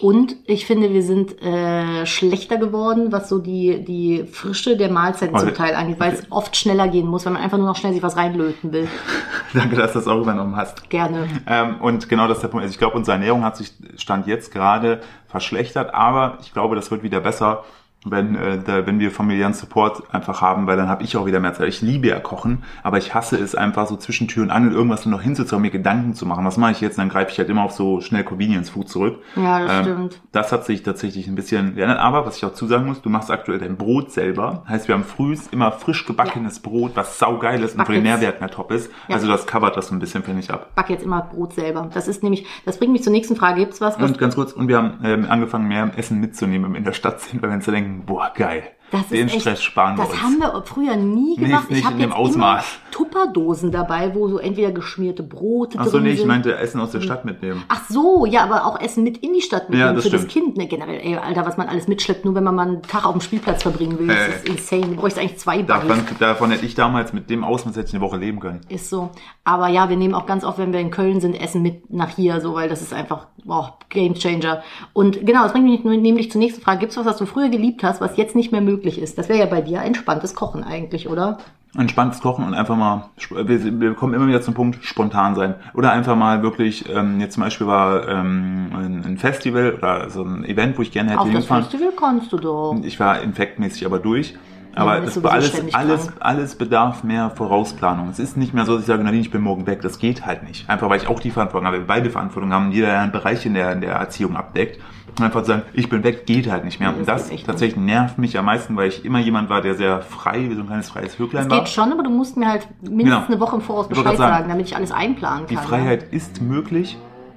Und 0.00 0.36
ich 0.46 0.66
finde, 0.66 0.92
wir 0.92 1.02
sind 1.02 1.42
äh, 1.42 2.06
schlechter 2.06 2.56
geworden, 2.56 3.12
was 3.12 3.28
so 3.28 3.38
die, 3.38 3.84
die 3.84 4.24
Frische 4.24 4.76
der 4.76 4.90
Mahlzeiten 4.90 5.36
zum 5.38 5.54
Teil 5.54 5.74
angeht, 5.74 6.00
weil 6.00 6.14
es 6.14 6.22
oft 6.30 6.56
schneller 6.56 6.88
gehen 6.88 7.06
muss, 7.06 7.26
wenn 7.26 7.34
man 7.34 7.42
einfach 7.42 7.58
nur 7.58 7.66
noch 7.66 7.76
schnell 7.76 7.92
sich 7.92 8.02
was 8.02 8.16
reinlöten 8.16 8.72
will. 8.72 8.88
Danke, 9.54 9.76
dass 9.76 9.92
du 9.92 9.98
das 9.98 10.08
auch 10.08 10.22
übernommen 10.22 10.56
hast. 10.56 10.88
Gerne. 10.88 11.28
Ähm, 11.46 11.76
und 11.80 12.08
genau 12.08 12.28
das 12.28 12.38
ist 12.38 12.42
der 12.42 12.48
Punkt. 12.48 12.62
Also 12.62 12.72
ich 12.72 12.78
glaube, 12.78 12.96
unsere 12.96 13.16
Ernährung 13.16 13.44
hat 13.44 13.58
sich 13.58 13.72
Stand 13.96 14.26
jetzt 14.26 14.52
gerade 14.52 15.00
verschlechtert, 15.28 15.92
aber 15.94 16.38
ich 16.40 16.52
glaube, 16.52 16.76
das 16.76 16.90
wird 16.90 17.02
wieder 17.02 17.20
besser, 17.20 17.64
wenn, 18.04 18.34
äh, 18.34 18.58
da, 18.64 18.86
wenn 18.86 18.98
wir 18.98 19.10
familiären 19.10 19.52
Support 19.52 20.14
einfach 20.14 20.40
haben, 20.40 20.66
weil 20.66 20.76
dann 20.76 20.88
habe 20.88 21.02
ich 21.02 21.16
auch 21.16 21.26
wieder 21.26 21.38
mehr 21.38 21.52
Zeit. 21.52 21.68
Ich 21.68 21.82
liebe 21.82 22.08
ja 22.08 22.18
Kochen, 22.18 22.62
aber 22.82 22.96
ich 22.96 23.14
hasse 23.14 23.36
es 23.36 23.54
einfach 23.54 23.86
so 23.88 23.96
zwischen 23.96 24.26
Tür 24.26 24.42
und 24.42 24.50
Angel 24.50 24.72
irgendwas 24.72 25.04
nur 25.04 25.16
noch 25.16 25.22
hinzuzauen, 25.22 25.60
mir 25.60 25.70
Gedanken 25.70 26.14
zu 26.14 26.24
machen. 26.24 26.44
Was 26.44 26.56
mache 26.56 26.72
ich 26.72 26.80
jetzt? 26.80 26.98
Dann 26.98 27.10
greife 27.10 27.30
ich 27.32 27.38
halt 27.38 27.50
immer 27.50 27.62
auf 27.62 27.72
so 27.72 28.00
schnell 28.00 28.24
Convenience 28.24 28.70
Food 28.70 28.88
zurück. 28.88 29.18
Ja, 29.36 29.60
das 29.60 29.72
Ähm, 29.72 29.82
stimmt. 29.82 30.20
Das 30.32 30.50
hat 30.52 30.64
sich 30.64 30.82
tatsächlich 30.82 31.26
ein 31.28 31.34
bisschen 31.34 31.74
geändert. 31.74 31.98
Aber 31.98 32.24
was 32.24 32.36
ich 32.38 32.44
auch 32.44 32.54
zusagen 32.54 32.86
muss, 32.86 33.02
du 33.02 33.10
machst 33.10 33.30
aktuell 33.30 33.58
dein 33.58 33.76
Brot 33.76 34.10
selber. 34.12 34.62
Heißt, 34.66 34.88
wir 34.88 34.94
haben 34.94 35.04
frühs 35.04 35.48
immer 35.48 35.70
frisch 35.72 36.06
gebackenes 36.06 36.60
Brot, 36.60 36.92
was 36.94 37.18
saugeil 37.18 37.62
ist 37.62 37.78
und 37.78 37.84
von 37.84 37.94
den 37.94 38.04
Nährwerten 38.04 38.40
her 38.40 38.50
top 38.50 38.72
ist. 38.72 38.90
Ja. 39.08 39.16
Also 39.16 39.28
das 39.28 39.46
covert 39.46 39.76
das 39.76 39.88
so 39.88 39.94
ein 39.94 39.98
bisschen, 39.98 40.22
finde 40.22 40.40
ich, 40.40 40.50
ab. 40.50 40.74
Back 40.74 40.88
jetzt 40.88 41.04
immer 41.04 41.20
Brot 41.20 41.52
selber. 41.52 41.90
Das 41.92 42.08
ist 42.08 42.22
nämlich, 42.22 42.46
das 42.64 42.78
bringt 42.78 42.92
mich 42.92 43.02
zur 43.02 43.12
nächsten 43.12 43.36
Frage. 43.36 43.60
Gibt's 43.60 43.80
was, 43.80 43.98
was 44.00 44.10
Und 44.10 44.18
ganz 44.18 44.36
kurz, 44.36 44.52
und 44.52 44.68
wir 44.68 44.78
haben 44.78 44.94
ähm, 45.04 45.26
angefangen, 45.28 45.68
mehr 45.68 45.90
Essen 45.96 46.18
mitzunehmen, 46.20 46.64
wenn 46.66 46.72
wir 46.72 46.78
in 46.78 46.84
der 46.84 46.92
Stadt 46.92 47.20
sind, 47.20 47.42
weil 47.42 47.50
wir 47.50 47.56
uns 47.56 47.66
da 47.66 47.72
denken, 47.90 48.06
boah, 48.06 48.34
geil. 48.34 48.79
Das 48.90 49.02
ist 49.02 49.12
Den 49.12 49.28
echt- 49.28 49.40
Stress 49.42 49.62
sparen 49.62 49.96
wir 49.96 50.04
Das 50.04 50.12
uns. 50.12 50.22
haben 50.22 50.38
wir 50.38 50.62
früher 50.64 50.96
nie 50.96 51.36
gemacht. 51.36 51.70
nicht 51.70 51.80
ich 51.80 51.84
habe 51.84 51.94
in 51.94 52.00
dem 52.00 52.08
jetzt 52.10 52.18
Ausmaß. 52.18 52.64
immer 52.64 52.90
Tupperdosen 52.90 53.70
dabei, 53.70 54.14
wo 54.14 54.28
so 54.28 54.38
entweder 54.38 54.72
geschmierte 54.72 55.22
Brote 55.22 55.78
Ach 55.80 55.84
so, 55.86 55.92
drin 55.92 56.02
nee, 56.04 56.10
ich 56.10 56.18
sind. 56.18 56.28
meinte 56.28 56.56
Essen 56.56 56.80
aus 56.80 56.90
der 56.90 57.00
Stadt 57.00 57.24
mitnehmen. 57.24 57.62
Ach 57.68 57.82
so, 57.88 58.26
ja, 58.26 58.42
aber 58.42 58.66
auch 58.66 58.80
Essen 58.80 59.04
mit 59.04 59.18
in 59.18 59.32
die 59.32 59.40
Stadt 59.42 59.70
mitnehmen 59.70 59.88
Ja, 59.88 59.92
das 59.94 60.04
für 60.04 60.10
das 60.10 60.22
stimmt. 60.22 60.32
Kind. 60.46 60.56
Ne, 60.58 60.66
generell, 60.66 61.00
ey, 61.00 61.16
Alter, 61.16 61.46
was 61.46 61.56
man 61.56 61.68
alles 61.68 61.88
mitschleppt, 61.88 62.24
nur 62.24 62.34
wenn 62.34 62.44
man 62.44 62.54
mal 62.54 62.66
einen 62.66 62.82
Tag 62.82 63.04
auf 63.06 63.12
dem 63.12 63.20
Spielplatz 63.20 63.62
verbringen 63.62 63.98
will, 63.98 64.10
Äh. 64.10 64.14
das 64.14 64.36
ist 64.36 64.48
insane. 64.48 64.94
Du 64.94 64.96
bräuchst 64.96 65.18
eigentlich 65.18 65.38
zwei 65.38 65.62
Davon, 65.62 66.00
davon 66.18 66.50
hätte 66.50 66.66
ich 66.66 66.74
damals 66.74 67.12
mit 67.12 67.30
dem 67.30 67.44
Ausmaß 67.44 67.76
hätte 67.76 67.88
ich 67.88 67.94
eine 67.94 68.02
Woche 68.02 68.16
leben 68.16 68.40
können. 68.40 68.60
Ist 68.68 68.90
so. 68.90 69.10
Aber 69.44 69.68
ja, 69.68 69.88
wir 69.88 69.96
nehmen 69.96 70.14
auch 70.14 70.26
ganz 70.26 70.44
oft, 70.44 70.58
wenn 70.58 70.72
wir 70.72 70.80
in 70.80 70.90
Köln 70.90 71.20
sind, 71.20 71.34
Essen 71.40 71.62
mit 71.62 71.92
nach 71.92 72.08
hier, 72.10 72.40
so, 72.40 72.54
weil 72.54 72.68
das 72.68 72.82
ist 72.82 72.92
einfach, 72.92 73.26
boah, 73.44 73.78
Game 73.88 74.14
Changer. 74.14 74.62
Und 74.92 75.24
genau, 75.26 75.42
das 75.44 75.52
bringt 75.52 75.66
mich 75.66 75.84
nämlich 75.84 76.30
zur 76.30 76.40
nächsten 76.40 76.60
Frage. 76.62 76.80
Gibt's 76.80 76.96
was, 76.96 77.06
was 77.06 77.16
du 77.18 77.26
früher 77.26 77.48
geliebt 77.48 77.82
hast, 77.82 78.00
was 78.00 78.16
jetzt 78.16 78.34
nicht 78.34 78.52
mehr 78.52 78.60
möglich 78.60 78.79
ist? 78.98 79.18
Das 79.18 79.28
wäre 79.28 79.38
ja 79.38 79.46
bei 79.46 79.60
dir 79.60 79.82
entspanntes 79.82 80.34
Kochen 80.34 80.64
eigentlich, 80.64 81.08
oder? 81.08 81.38
entspanntes 81.78 82.20
Kochen 82.20 82.44
und 82.44 82.54
einfach 82.54 82.76
mal, 82.76 83.10
wir, 83.30 83.94
kommen 83.94 84.14
immer 84.14 84.26
wieder 84.26 84.42
zum 84.42 84.54
Punkt, 84.54 84.84
spontan 84.84 85.36
sein. 85.36 85.54
Oder 85.74 85.92
einfach 85.92 86.16
mal 86.16 86.42
wirklich, 86.42 86.88
ähm, 86.88 87.20
jetzt 87.20 87.34
zum 87.34 87.44
Beispiel 87.44 87.66
war 87.66 88.08
ähm, 88.08 89.02
ein, 89.04 89.18
Festival 89.18 89.74
oder 89.74 90.10
so 90.10 90.24
ein 90.24 90.44
Event, 90.44 90.78
wo 90.78 90.82
ich 90.82 90.90
gerne 90.90 91.10
hätte 91.10 91.20
Auf 91.20 91.26
das 91.26 91.32
hingefahren. 91.32 91.64
Festival 91.64 91.92
kannst 91.96 92.32
du 92.32 92.38
doch. 92.38 92.76
Ich 92.82 92.98
war 92.98 93.22
infektmäßig 93.22 93.86
aber 93.86 94.00
durch. 94.00 94.34
Aber 94.74 95.00
das 95.00 95.22
alles, 95.24 95.74
alles, 95.74 96.06
krank. 96.06 96.16
alles 96.20 96.54
bedarf 96.54 97.02
mehr 97.04 97.30
Vorausplanung. 97.30 98.08
Es 98.08 98.18
ist 98.18 98.36
nicht 98.36 98.54
mehr 98.54 98.64
so, 98.64 98.72
dass 98.74 98.82
ich 98.82 98.86
sage, 98.86 99.02
Nadine, 99.02 99.22
ich 99.22 99.30
bin 99.30 99.42
morgen 99.42 99.66
weg. 99.66 99.82
Das 99.82 99.98
geht 99.98 100.26
halt 100.26 100.42
nicht. 100.44 100.68
Einfach 100.68 100.88
weil 100.88 101.00
ich 101.00 101.08
auch 101.08 101.20
die 101.20 101.30
Verantwortung 101.30 101.66
habe. 101.66 101.78
Wir 101.78 101.86
beide 101.86 102.10
Verantwortung 102.10 102.52
haben, 102.52 102.70
jeder 102.72 102.98
einen 102.98 103.12
Bereich 103.12 103.44
in 103.46 103.54
der, 103.54 103.72
in 103.72 103.80
der 103.80 103.94
Erziehung 103.94 104.36
abdeckt. 104.36 104.80
Und 105.18 105.24
einfach 105.24 105.40
zu 105.40 105.48
sagen, 105.48 105.62
ich 105.72 105.88
bin 105.88 106.04
weg, 106.04 106.24
geht 106.24 106.48
halt 106.50 106.64
nicht 106.64 106.78
mehr. 106.78 106.92
Nee, 106.92 107.00
Und 107.00 107.08
das 107.08 107.28
das 107.28 107.42
tatsächlich 107.42 107.80
nervt 107.80 108.16
mich 108.18 108.38
am 108.38 108.44
meisten, 108.44 108.76
weil 108.76 108.88
ich 108.88 109.04
immer 109.04 109.18
jemand 109.18 109.50
war, 109.50 109.60
der 109.60 109.74
sehr 109.74 110.02
frei, 110.02 110.48
wie 110.48 110.54
so 110.54 110.60
ein 110.60 110.66
kleines 110.68 110.88
freies 110.88 111.16
Vöglein 111.16 111.50
war. 111.50 111.58
geht 111.58 111.68
schon, 111.68 111.92
aber 111.92 112.04
du 112.04 112.10
musst 112.10 112.36
mir 112.36 112.46
halt 112.48 112.68
mindestens 112.80 113.26
Genau. 113.26 113.26
eine 113.26 113.40
Woche 113.40 113.56
im 113.56 113.62
Voraus 113.62 113.88
Bescheid 113.88 114.04
sagen, 114.04 114.16
sagen, 114.16 114.48
damit 114.48 114.66
ich 114.66 114.76
alles 114.76 114.92
einplanen 114.92 115.46
kann. 115.46 115.48
Die 115.48 115.56
Freiheit 115.56 116.04
ist 116.12 116.40
möglich 116.40 116.96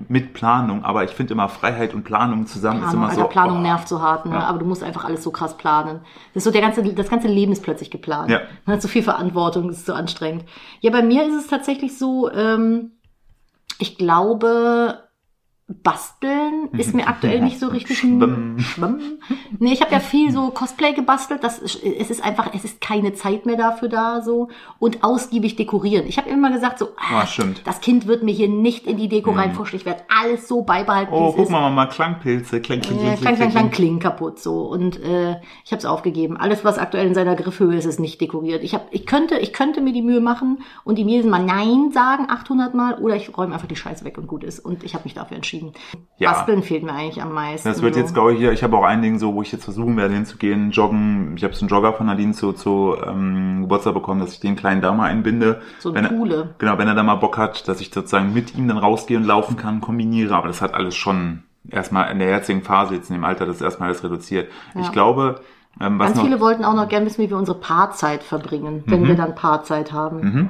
mit 0.09 0.33
Planung, 0.33 0.83
aber 0.83 1.03
ich 1.03 1.11
finde 1.11 1.33
immer 1.33 1.49
Freiheit 1.49 1.93
und 1.93 2.03
Planung 2.03 2.45
zusammen 2.47 2.81
Ja. 2.81 2.85
ist 2.87 2.91
Planung, 2.91 3.07
immer 3.07 3.15
so. 3.15 3.21
Alter, 3.21 3.31
Planung 3.31 3.57
oh. 3.57 3.61
nervt 3.61 3.87
so 3.87 4.01
hart, 4.01 4.25
ne? 4.25 4.33
Ja. 4.33 4.41
aber 4.41 4.59
du 4.59 4.65
musst 4.65 4.83
einfach 4.83 5.03
alles 5.05 5.23
so 5.23 5.31
krass 5.31 5.57
planen. 5.57 6.01
Das 6.33 6.41
ist 6.41 6.43
so 6.45 6.51
der 6.51 6.61
ganze, 6.61 6.83
das 6.83 7.09
ganze 7.09 7.27
Leben 7.27 7.51
ist 7.51 7.63
plötzlich 7.63 7.91
geplant. 7.91 8.29
Ja. 8.29 8.41
Man 8.65 8.75
hat 8.75 8.81
so 8.81 8.87
viel 8.87 9.03
Verantwortung, 9.03 9.67
das 9.67 9.77
ist 9.77 9.85
so 9.85 9.93
anstrengend. 9.93 10.45
Ja, 10.81 10.91
bei 10.91 11.01
mir 11.01 11.27
ist 11.27 11.35
es 11.35 11.47
tatsächlich 11.47 11.97
so, 11.97 12.31
ähm, 12.31 12.91
ich 13.79 13.97
glaube, 13.97 14.99
Basteln 15.67 16.69
ist 16.73 16.93
mir 16.93 17.07
aktuell 17.07 17.39
nicht 17.41 17.57
so 17.59 17.67
richtig 17.67 17.97
Schwimmen. 17.99 18.59
Schwimmen. 18.59 19.19
Nee, 19.59 19.71
ich 19.71 19.81
habe 19.81 19.93
ja 19.93 19.99
viel 20.01 20.29
so 20.31 20.49
Cosplay 20.49 20.91
gebastelt. 20.93 21.41
Das 21.43 21.57
ist, 21.57 21.81
es 21.83 22.09
ist 22.09 22.23
einfach, 22.23 22.53
es 22.53 22.65
ist 22.65 22.81
keine 22.81 23.13
Zeit 23.13 23.45
mehr 23.45 23.55
dafür 23.55 23.87
da 23.87 24.21
so 24.21 24.49
und 24.79 25.03
ausgiebig 25.05 25.55
dekorieren. 25.55 26.05
Ich 26.05 26.17
habe 26.17 26.29
immer 26.29 26.51
gesagt 26.51 26.79
so, 26.79 26.87
ah, 26.97 27.21
Ah, 27.21 27.27
stimmt. 27.27 27.61
das 27.65 27.79
Kind 27.79 28.07
wird 28.07 28.23
mir 28.23 28.33
hier 28.33 28.49
nicht 28.49 28.85
in 28.87 28.97
die 28.97 29.07
Deko 29.07 29.31
reinfuschen. 29.31 29.77
Ich 29.79 29.85
werde 29.85 30.03
alles 30.09 30.47
so 30.49 30.63
beibehalten, 30.63 31.13
Oh, 31.13 31.31
guck 31.31 31.45
ist. 31.45 31.49
mal, 31.51 31.61
Mama, 31.61 31.85
Klangpilze, 31.85 32.59
kling, 32.59 32.81
kling, 32.81 32.97
Ja, 32.99 33.13
kling, 33.13 33.19
klang, 33.21 33.35
klang, 33.37 33.51
klang, 33.51 33.71
kling. 33.71 33.99
kaputt 33.99 34.39
so 34.39 34.63
und 34.63 34.99
äh, 35.01 35.37
ich 35.63 35.71
habe 35.71 35.79
es 35.79 35.85
aufgegeben. 35.85 36.35
Alles, 36.35 36.65
was 36.65 36.77
aktuell 36.77 37.07
in 37.07 37.13
seiner 37.13 37.35
Griffhöhe 37.35 37.75
ist, 37.77 37.85
ist 37.85 37.99
nicht 38.01 38.19
dekoriert. 38.19 38.63
Ich 38.63 38.73
hab, 38.73 38.87
ich 38.91 39.05
könnte, 39.05 39.37
ich 39.39 39.53
könnte 39.53 39.79
mir 39.79 39.93
die 39.93 40.01
Mühe 40.01 40.19
machen 40.19 40.59
und 40.83 40.99
ihm 40.99 41.07
jedes 41.07 41.25
Mal 41.29 41.43
Nein 41.43 41.91
sagen 41.93 42.27
800 42.29 42.73
Mal 42.73 42.95
oder 42.95 43.15
ich 43.15 43.35
räume 43.37 43.53
einfach 43.53 43.67
die 43.67 43.75
Scheiße 43.77 44.03
weg 44.03 44.17
und 44.17 44.27
gut 44.27 44.43
ist. 44.43 44.59
Und 44.59 44.83
ich 44.83 44.93
habe 44.93 45.05
mich 45.05 45.13
dafür 45.13 45.35
entschieden. 45.35 45.52
Verschieben. 45.59 45.73
Ja. 46.17 46.31
Basteln 46.31 46.63
fehlt 46.63 46.83
mir 46.83 46.93
eigentlich 46.93 47.21
am 47.21 47.33
meisten. 47.33 47.67
Das 47.67 47.81
wird 47.81 47.95
jetzt, 47.95 48.13
glaube 48.13 48.33
ich, 48.33 48.39
hier, 48.39 48.51
ich 48.51 48.63
habe 48.63 48.77
auch 48.77 48.83
ein 48.83 49.01
Ding 49.01 49.19
so, 49.19 49.33
wo 49.33 49.41
ich 49.41 49.51
jetzt 49.51 49.63
versuchen 49.63 49.97
werde 49.97 50.13
hinzugehen, 50.13 50.71
joggen. 50.71 51.33
Ich 51.35 51.43
habe 51.43 51.53
so 51.53 51.61
einen 51.61 51.69
Jogger 51.69 51.93
von 51.93 52.05
Nadine 52.05 52.33
zu, 52.33 52.53
zu 52.53 52.95
ähm, 53.05 53.61
Geburtstag 53.61 53.93
bekommen, 53.93 54.21
dass 54.21 54.33
ich 54.33 54.39
den 54.39 54.55
kleinen 54.55 54.81
da 54.81 54.93
mal 54.93 55.09
einbinde. 55.09 55.61
So 55.79 55.89
ein 55.89 55.95
wenn 55.95 56.05
er, 56.05 56.09
Thule. 56.09 56.55
Genau, 56.57 56.77
wenn 56.77 56.87
er 56.87 56.95
da 56.95 57.03
mal 57.03 57.15
Bock 57.15 57.37
hat, 57.37 57.67
dass 57.67 57.81
ich 57.81 57.91
sozusagen 57.93 58.33
mit 58.33 58.55
ihm 58.55 58.67
dann 58.67 58.77
rausgehe 58.77 59.17
und 59.17 59.25
laufen 59.25 59.57
kann, 59.57 59.81
kombiniere. 59.81 60.35
Aber 60.35 60.47
das 60.47 60.61
hat 60.61 60.73
alles 60.73 60.95
schon 60.95 61.43
erstmal 61.69 62.11
in 62.11 62.19
der 62.19 62.29
jetzigen 62.29 62.61
Phase, 62.61 62.95
jetzt 62.95 63.09
in 63.09 63.15
dem 63.15 63.25
Alter, 63.25 63.45
das 63.45 63.61
erstmal 63.61 63.89
alles 63.89 64.03
reduziert. 64.03 64.49
Ja. 64.75 64.81
Ich 64.81 64.91
glaube, 64.91 65.41
ähm, 65.81 65.99
was 65.99 66.07
Ganz 66.07 66.17
noch, 66.17 66.25
viele 66.25 66.39
wollten 66.39 66.63
auch 66.63 66.75
noch 66.75 66.87
gerne 66.87 67.05
wissen, 67.05 67.21
wie 67.23 67.29
wir 67.29 67.37
unsere 67.37 67.59
Paarzeit 67.59 68.23
verbringen, 68.23 68.83
wenn 68.85 69.07
wir 69.07 69.15
dann 69.15 69.35
Paarzeit 69.35 69.91
haben. 69.91 70.19
Mhm. 70.21 70.49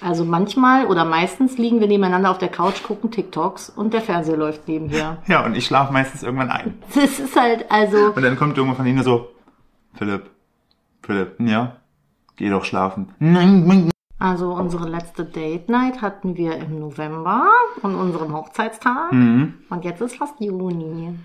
Also 0.00 0.24
manchmal 0.24 0.86
oder 0.86 1.04
meistens 1.04 1.58
liegen 1.58 1.80
wir 1.80 1.86
nebeneinander 1.86 2.30
auf 2.30 2.38
der 2.38 2.48
Couch, 2.48 2.82
gucken 2.82 3.10
TikToks 3.10 3.70
und 3.70 3.94
der 3.94 4.00
Fernseher 4.00 4.36
läuft 4.36 4.68
nebenher. 4.68 5.18
ja, 5.26 5.44
und 5.44 5.56
ich 5.56 5.66
schlafe 5.66 5.92
meistens 5.92 6.22
irgendwann 6.22 6.50
ein. 6.50 6.78
Das 6.94 7.18
ist 7.18 7.36
halt, 7.36 7.70
also, 7.70 8.12
Und 8.14 8.22
dann 8.22 8.36
kommt 8.36 8.56
irgendwann 8.56 8.76
von 8.76 8.86
ihnen 8.86 9.02
so, 9.02 9.28
Philipp, 9.94 10.30
Philipp, 11.02 11.40
ja, 11.40 11.76
geh 12.36 12.50
doch 12.50 12.64
schlafen. 12.64 13.08
Also 14.18 14.52
unsere 14.52 14.88
letzte 14.88 15.24
Date 15.24 15.68
Night 15.68 16.00
hatten 16.00 16.36
wir 16.36 16.56
im 16.56 16.78
November 16.78 17.48
an 17.82 17.94
unserem 17.94 18.32
Hochzeitstag. 18.34 19.12
Mhm. 19.12 19.54
Und 19.68 19.84
jetzt 19.84 20.00
ist 20.00 20.16
fast 20.16 20.40
Juni. 20.40 21.18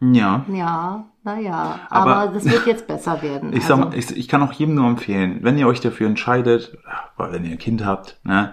Ja. 0.00 0.44
Ja, 0.52 1.04
naja. 1.22 1.78
Aber, 1.88 2.16
Aber- 2.16 2.32
das 2.32 2.44
wird 2.44 2.66
jetzt 2.66 2.88
besser 2.88 3.22
werden. 3.22 3.52
Ich, 3.52 3.64
sag 3.64 3.76
also, 3.78 3.90
mal, 3.90 3.96
ich, 3.96 4.16
ich 4.16 4.26
kann 4.26 4.42
auch 4.42 4.52
jedem 4.52 4.74
nur 4.74 4.88
empfehlen, 4.88 5.38
wenn 5.42 5.56
ihr 5.58 5.68
euch 5.68 5.80
dafür 5.80 6.08
entscheidet, 6.08 6.76
oder 7.18 7.32
wenn 7.32 7.44
ihr 7.44 7.52
ein 7.52 7.58
Kind 7.58 7.84
habt, 7.84 8.18
ne, 8.24 8.52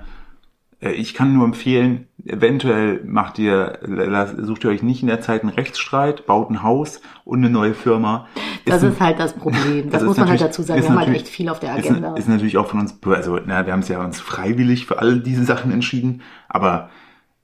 äh, 0.82 0.92
ich 0.92 1.14
kann 1.14 1.34
nur 1.34 1.46
empfehlen, 1.46 2.08
eventuell 2.26 3.02
macht 3.06 3.40
ihr, 3.40 3.80
sucht 4.38 4.64
ihr 4.64 4.70
euch 4.70 4.84
nicht 4.84 5.02
in 5.02 5.08
der 5.08 5.22
Zeit 5.22 5.42
einen 5.42 5.52
Rechtsstreit, 5.52 6.26
baut 6.26 6.50
ein 6.50 6.64
Haus 6.64 7.02
und 7.26 7.40
eine 7.40 7.50
neue 7.50 7.74
Firma. 7.74 8.28
das 8.66 8.84
ein- 8.84 8.92
ist 8.92 9.00
halt 9.02 9.20
das 9.20 9.34
Problem. 9.34 9.90
Das 9.92 10.02
ist 10.02 10.08
muss 10.08 10.18
man 10.18 10.30
halt 10.30 10.42
dazu 10.42 10.62
sagen. 10.62 10.80
ist 10.80 10.86
Wir 10.86 10.92
haben 10.92 11.00
halt 11.06 11.16
echt 11.16 11.28
viel 11.28 11.50
auf 11.50 11.60
der 11.60 11.78
ist, 11.78 11.90
Agenda. 11.90 12.16
ist 12.16 12.30
natürlich 12.30 12.58
auch 12.58 12.68
von 12.68 12.80
uns, 12.80 12.98
also 13.06 13.40
na, 13.46 13.66
wir 13.66 13.74
haben 13.74 13.80
es 13.82 13.88
ja 13.88 14.04
uns 14.04 14.20
freiwillig 14.20 14.86
für 14.86 15.00
alle 15.00 15.18
diese 15.20 15.44
Sachen 15.44 15.72
entschieden, 15.72 16.22
aber 16.48 16.90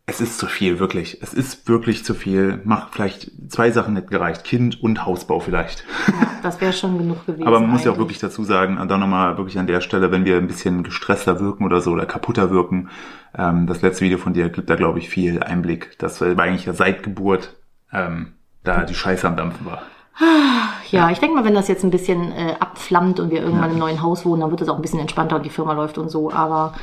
es 0.08 0.22
ist 0.22 0.38
zu 0.38 0.46
viel, 0.46 0.80
wirklich. 0.80 1.18
Es 1.24 1.34
ist 1.34 1.68
wirklich 1.68 2.06
zu 2.06 2.14
viel. 2.14 2.62
Macht 2.64 2.94
vielleicht 2.94 3.32
zwei 3.50 3.72
Sachen 3.72 3.96
nicht 3.96 4.10
gereicht. 4.10 4.44
Kind 4.44 4.82
und 4.84 5.04
Hausbau 5.04 5.40
vielleicht. 5.40 5.84
ja, 6.08 6.28
das 6.44 6.62
wäre 6.62 6.74
schon 6.74 7.00
genug 7.00 7.26
gewesen. 7.26 7.48
Aber 7.48 7.60
man 7.60 7.72
muss 7.72 7.86
ja 7.86 7.92
auch 7.92 7.98
wirklich 7.98 8.20
dazu 8.20 8.44
sagen, 8.44 8.78
und 8.78 8.90
dann 8.90 9.00
nochmal 9.00 9.38
wirklich 9.38 9.58
an 9.58 9.66
der 9.66 9.82
Stelle, 9.82 10.12
wenn 10.12 10.24
wir 10.24 10.38
ein 10.38 10.46
bisschen 10.48 10.84
gestresster 10.84 11.40
wirken 11.40 11.66
oder 11.66 11.82
so 11.82 11.92
oder 11.92 12.06
kaputter 12.06 12.52
wirken, 12.52 12.90
ähm, 13.36 13.66
das 13.66 13.82
letzte 13.82 14.06
Video 14.06 14.20
von 14.20 14.34
dir 14.34 14.50
gibt 14.50 14.70
da, 14.70 14.76
glaube 14.76 15.00
ich, 15.00 15.10
viel 15.10 15.42
Einblick, 15.42 15.98
dass 15.98 16.22
wir 16.22 16.38
eigentlich 16.38 16.66
ja 16.66 16.74
seit 16.74 17.02
Geburt 17.02 17.56
ähm, 17.92 18.34
da 18.64 18.84
die 18.84 18.96
Scheiße 18.96 19.28
am 19.28 19.38
Dampfen 19.38 19.66
war. 19.66 19.82
Ja, 20.92 21.10
ich 21.10 21.20
denke 21.20 21.36
mal, 21.36 21.44
wenn 21.44 21.56
das 21.56 21.68
jetzt 21.68 21.84
ein 21.84 21.90
bisschen 21.90 22.32
äh, 22.32 22.56
abflammt 22.60 23.20
und 23.20 23.32
wir 23.32 23.42
irgendwann 23.42 23.72
im 23.72 23.80
neuen 23.80 24.02
Haus 24.04 24.24
wohnen, 24.24 24.42
dann 24.42 24.52
wird 24.52 24.62
es 24.62 24.70
auch 24.70 24.76
ein 24.76 24.82
bisschen 24.82 25.00
entspannter 25.00 25.36
und 25.36 25.44
die 25.44 25.50
Firma 25.50 25.74
läuft 25.74 25.98
und 25.98 26.10
so. 26.10 26.32
Aber 26.32 26.76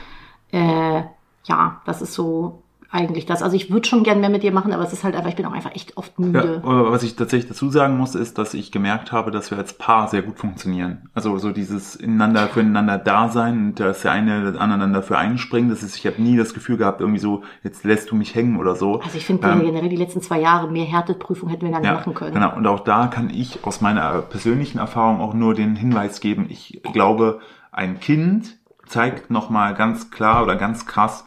äh, 0.51 1.03
ja, 1.45 1.81
das 1.87 2.03
ist 2.03 2.13
so 2.15 2.62
eigentlich 2.93 3.27
das. 3.27 3.43
Also 3.43 3.57
ich 3.57 3.71
würde 3.71 3.89
schon 3.89 4.03
gern 4.05 4.21
mehr 4.21 4.29
mit 4.29 4.43
dir 4.43 4.53
machen, 4.53 4.73
aber 4.73 4.85
es 4.85 4.93
ist 4.93 5.03
halt 5.03 5.17
einfach, 5.17 5.31
ich 5.31 5.37
bin 5.37 5.47
auch 5.47 5.53
einfach 5.53 5.75
echt 5.75 5.97
oft 5.97 6.13
Ja, 6.19 6.25
müde. 6.27 6.61
aber 6.65 6.93
was 6.93 7.03
ich 7.03 7.17
tatsächlich 7.17 7.49
dazu 7.49 7.71
sagen 7.71 7.97
muss, 7.97 8.15
ist, 8.15 8.37
dass 8.39 8.53
ich 8.55 8.71
gemerkt 8.71 9.13
habe, 9.13 9.31
dass 9.31 9.51
wir 9.51 9.59
als 9.59 9.73
Paar 9.73 10.09
sehr 10.09 10.23
gut 10.23 10.39
funktionieren. 10.39 11.09
Also 11.15 11.39
so 11.39 11.51
dieses 11.53 11.97
ineinander 11.97 12.49
füreinander 12.49 12.99
da 12.99 13.29
sein 13.29 13.59
und 13.69 13.81
dass 13.81 14.03
der 14.03 14.13
eine 14.13 14.55
aneinander 14.59 15.03
für 15.03 15.17
einspringen. 15.17 15.71
Das 15.71 15.83
ist, 15.83 15.97
ich 15.97 16.07
habe 16.07 16.21
nie 16.21 16.37
das 16.37 16.53
Gefühl 16.55 16.77
gehabt, 16.77 17.01
irgendwie 17.01 17.19
so, 17.21 17.43
jetzt 17.63 17.85
lässt 17.85 18.11
du 18.11 18.15
mich 18.15 18.35
hängen 18.35 18.59
oder 18.59 18.77
so. 18.77 19.01
Also 19.01 19.17
ich 19.17 19.25
finde 19.25 19.49
Ähm, 19.49 19.61
generell 19.63 19.89
die 19.89 19.97
letzten 19.97 20.21
zwei 20.21 20.41
Jahre 20.41 20.71
mehr 20.71 20.85
Härteprüfung 20.85 21.49
hätten 21.49 21.65
wir 21.65 21.73
gar 21.73 21.81
nicht 21.81 21.93
machen 21.93 22.15
können. 22.15 22.35
Genau, 22.35 22.55
und 22.57 22.67
auch 22.67 22.81
da 22.81 23.07
kann 23.07 23.31
ich 23.31 23.65
aus 23.65 23.81
meiner 23.81 24.21
persönlichen 24.23 24.79
Erfahrung 24.79 25.21
auch 25.21 25.33
nur 25.35 25.55
den 25.55 25.77
Hinweis 25.77 26.21
geben, 26.21 26.47
ich 26.51 26.81
glaube, 26.93 27.41
ein 27.71 28.01
Kind 28.01 28.59
zeigt 28.87 29.31
nochmal 29.31 29.73
ganz 29.75 30.11
klar 30.11 30.43
oder 30.43 30.57
ganz 30.57 30.85
krass 30.85 31.25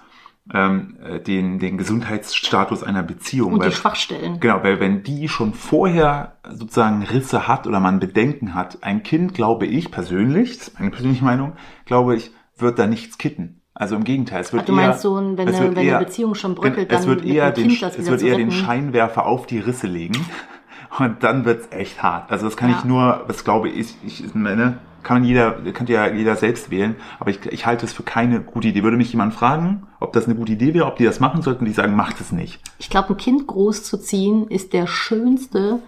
ähm, 0.54 0.98
äh, 1.04 1.20
den, 1.20 1.58
den 1.60 1.78
Gesundheitsstatus 1.78 2.84
einer 2.84 3.04
Beziehung. 3.04 3.54
Und 3.54 3.60
weil, 3.62 3.70
die 3.70 3.76
Schwachstellen. 3.76 4.40
Genau, 4.40 4.62
weil 4.64 4.80
wenn 4.80 5.04
die 5.04 5.28
schon 5.28 5.54
vorher 5.54 6.34
sozusagen 6.50 7.02
Risse 7.04 7.48
hat 7.48 7.66
oder 7.68 7.80
man 7.80 8.00
Bedenken 8.00 8.54
hat, 8.54 8.78
ein 8.84 9.02
Kind, 9.04 9.34
glaube 9.34 9.66
ich 9.66 9.92
persönlich, 9.92 10.58
das 10.58 10.68
ist 10.70 10.80
meine 10.80 10.92
persönliche 10.92 11.24
Meinung, 11.26 11.54
glaube 11.86 12.16
ich, 12.16 12.32
wird 12.58 12.78
da 12.80 12.86
nichts 12.88 13.18
kitten. 13.18 13.62
Also 13.74 13.96
im 13.98 14.04
Gegenteil, 14.06 14.40
es 14.42 14.54
wird 14.54 14.62
Ach, 14.64 14.68
du 14.68 14.72
eher, 14.78 14.88
meinst 14.88 15.02
so, 15.02 15.16
wenn 15.16 15.48
es 15.48 15.56
eine- 15.56 15.66
wird 15.66 15.72
wenn 15.76 15.78
eine 15.80 15.90
eher- 15.90 16.00
Beziehung 16.00 16.36
schon 16.36 16.56
bröckelt, 16.56 16.92
es 16.92 17.00
dann 17.02 17.10
wird 17.10 17.26
eher 17.26 17.52
den, 17.52 17.68
Kind 17.70 17.82
das 17.82 17.98
es 17.98 18.08
wird 18.10 18.22
eher 18.22 18.38
den. 18.38 18.52
Scheinwerfer 18.52 19.26
auf 19.26 19.48
die 19.48 19.60
Risse 19.60 19.88
legen 19.88 20.16
und 21.00 21.24
dann 21.24 21.44
wird's 21.44 21.68
echt 21.72 22.02
hart. 22.02 22.32
Also 22.32 22.46
das 22.46 22.56
kann 22.56 22.70
Ja. 22.70 22.78
ich 22.78 22.86
nur, 22.86 23.26
das 23.28 23.44
glaube 23.44 23.68
ich, 23.70 23.96
ich 24.06 24.34
meine, 24.34 24.78
kann 25.06 25.24
jeder, 25.24 25.54
kann 25.72 25.88
ja 25.88 26.08
jeder 26.12 26.36
selbst 26.36 26.70
wählen, 26.72 26.98
aber 27.20 27.30
ich, 27.30 27.46
ich 27.46 27.66
halte 27.66 27.86
es 27.86 27.94
für 27.94 28.04
keine 28.04 28.42
gute 28.42 28.68
Idee. 28.68 28.84
Würde 28.84 28.98
mich 28.98 29.12
jemand 29.12 29.34
fragen, 29.34 29.88
ob 30.02 30.12
das 30.12 30.26
eine 30.26 30.36
gute 30.36 30.52
Idee 30.54 30.74
wäre, 30.74 30.86
ob 30.88 30.98
die 30.98 31.06
das 31.06 31.22
machen 31.22 31.42
sollten, 31.42 31.64
die 31.64 31.72
sagen, 31.72 31.96
macht 31.96 32.20
es 32.20 32.32
nicht. 32.34 32.60
Ich 32.80 32.90
glaube, 32.90 33.10
ein 33.14 33.18
Kind 33.18 33.48
großzuziehen 33.48 34.48
ist 34.50 34.74
der 34.74 34.88
schönste 34.88 35.80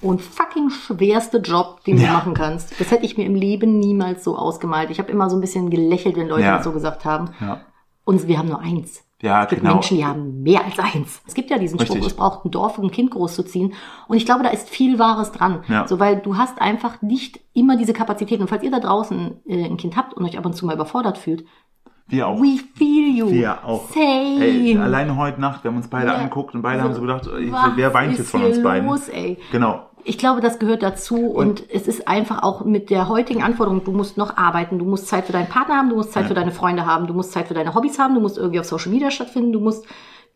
und 0.00 0.20
fucking 0.22 0.70
schwerste 0.70 1.38
Job, 1.38 1.82
den 1.84 1.96
du 1.96 2.02
Ja. 2.02 2.12
machen 2.14 2.34
kannst. 2.34 2.78
Das 2.80 2.90
hätte 2.90 3.04
ich 3.06 3.16
mir 3.16 3.24
im 3.26 3.34
Leben 3.34 3.78
niemals 3.78 4.24
so 4.24 4.36
ausgemalt. 4.36 4.90
Ich 4.90 4.98
habe 4.98 5.10
immer 5.12 5.28
so 5.30 5.36
ein 5.36 5.40
bisschen 5.40 5.70
gelächelt, 5.70 6.16
wenn 6.16 6.28
Leute 6.28 6.42
Ja. 6.44 6.56
das 6.56 6.64
so 6.64 6.72
gesagt 6.72 7.04
haben. 7.04 7.30
Ja, 7.40 7.60
Und 8.04 8.26
wir 8.28 8.38
haben 8.38 8.48
nur 8.48 8.60
eins. 8.60 9.03
Ja 9.24 9.42
Es 9.42 9.48
gibt 9.48 9.62
genau. 9.62 9.74
Menschen, 9.74 9.96
die 9.96 10.04
haben 10.04 10.42
mehr 10.42 10.64
als 10.64 10.78
eins. 10.78 11.20
Es 11.26 11.34
gibt 11.34 11.50
ja 11.50 11.58
diesen 11.58 11.78
Spruch, 11.80 11.94
Richtig. 11.96 12.12
es 12.12 12.16
braucht 12.16 12.44
ein 12.44 12.50
Dorf, 12.50 12.78
um 12.78 12.84
ein 12.84 12.90
Kind 12.90 13.10
großzuziehen. 13.10 13.72
Und 14.08 14.16
ich 14.16 14.24
glaube, 14.26 14.42
da 14.44 14.50
ist 14.50 14.68
viel 14.70 14.98
Wahres 14.98 15.32
dran. 15.32 15.64
Ja. 15.68 15.88
So, 15.88 15.98
weil 15.98 16.16
du 16.20 16.36
hast 16.36 16.60
einfach 16.60 17.02
nicht 17.02 17.40
immer 17.54 17.76
diese 17.76 17.92
Kapazität. 17.92 18.40
Und 18.40 18.48
falls 18.48 18.62
ihr 18.62 18.70
da 18.70 18.80
draußen 18.80 19.40
äh, 19.46 19.64
ein 19.64 19.76
Kind 19.76 19.96
habt 19.96 20.14
und 20.14 20.24
euch 20.24 20.38
ab 20.38 20.46
und 20.46 20.54
zu 20.54 20.66
mal 20.66 20.74
überfordert 20.74 21.18
fühlt, 21.18 21.44
Wir 22.06 22.28
auch. 22.28 22.38
we 22.40 22.58
feel 22.76 23.16
you. 23.16 23.30
Wir 23.30 23.64
auch. 23.64 23.88
Same. 23.90 24.44
Ey, 24.44 24.76
alleine 24.78 25.16
heute 25.16 25.40
Nacht, 25.40 25.64
wir 25.64 25.70
haben 25.70 25.76
uns 25.78 25.88
beide 25.88 26.08
Ja. 26.08 26.14
angeguckt 26.16 26.54
und 26.54 26.62
beide 26.62 26.80
So, 26.80 26.84
haben 26.84 26.94
so 26.94 27.00
gedacht, 27.00 27.26
ey, 27.26 27.50
wer 27.76 27.94
weint 27.94 28.18
jetzt 28.18 28.30
von 28.30 28.44
uns 28.44 28.62
beiden? 28.62 28.88
Los, 28.88 29.08
ey? 29.08 29.38
Genau. 29.52 29.86
Ich 30.06 30.18
glaube, 30.18 30.40
das 30.42 30.58
gehört 30.58 30.82
dazu 30.82 31.16
und 31.30 31.64
es 31.70 31.88
ist 31.88 32.06
einfach 32.06 32.42
auch 32.42 32.64
mit 32.64 32.90
der 32.90 33.08
heutigen 33.08 33.42
Anforderung, 33.42 33.82
du 33.84 33.92
musst 33.92 34.18
noch 34.18 34.36
arbeiten, 34.36 34.78
du 34.78 34.84
musst 34.84 35.08
Zeit 35.08 35.24
für 35.24 35.32
deinen 35.32 35.48
Partner 35.48 35.76
haben, 35.76 35.88
du 35.88 35.96
musst 35.96 36.12
Zeit 36.12 36.24
Ja. 36.24 36.28
für 36.28 36.34
deine 36.34 36.52
Freunde 36.52 36.84
haben, 36.84 37.06
du 37.06 37.14
musst 37.14 37.32
Zeit 37.32 37.48
für 37.48 37.54
deine 37.54 37.74
Hobbys 37.74 37.98
haben, 37.98 38.14
du 38.14 38.20
musst 38.20 38.36
irgendwie 38.36 38.60
auf 38.60 38.66
Social 38.66 38.92
Media 38.92 39.10
stattfinden, 39.10 39.52
du 39.52 39.60
musst 39.60 39.86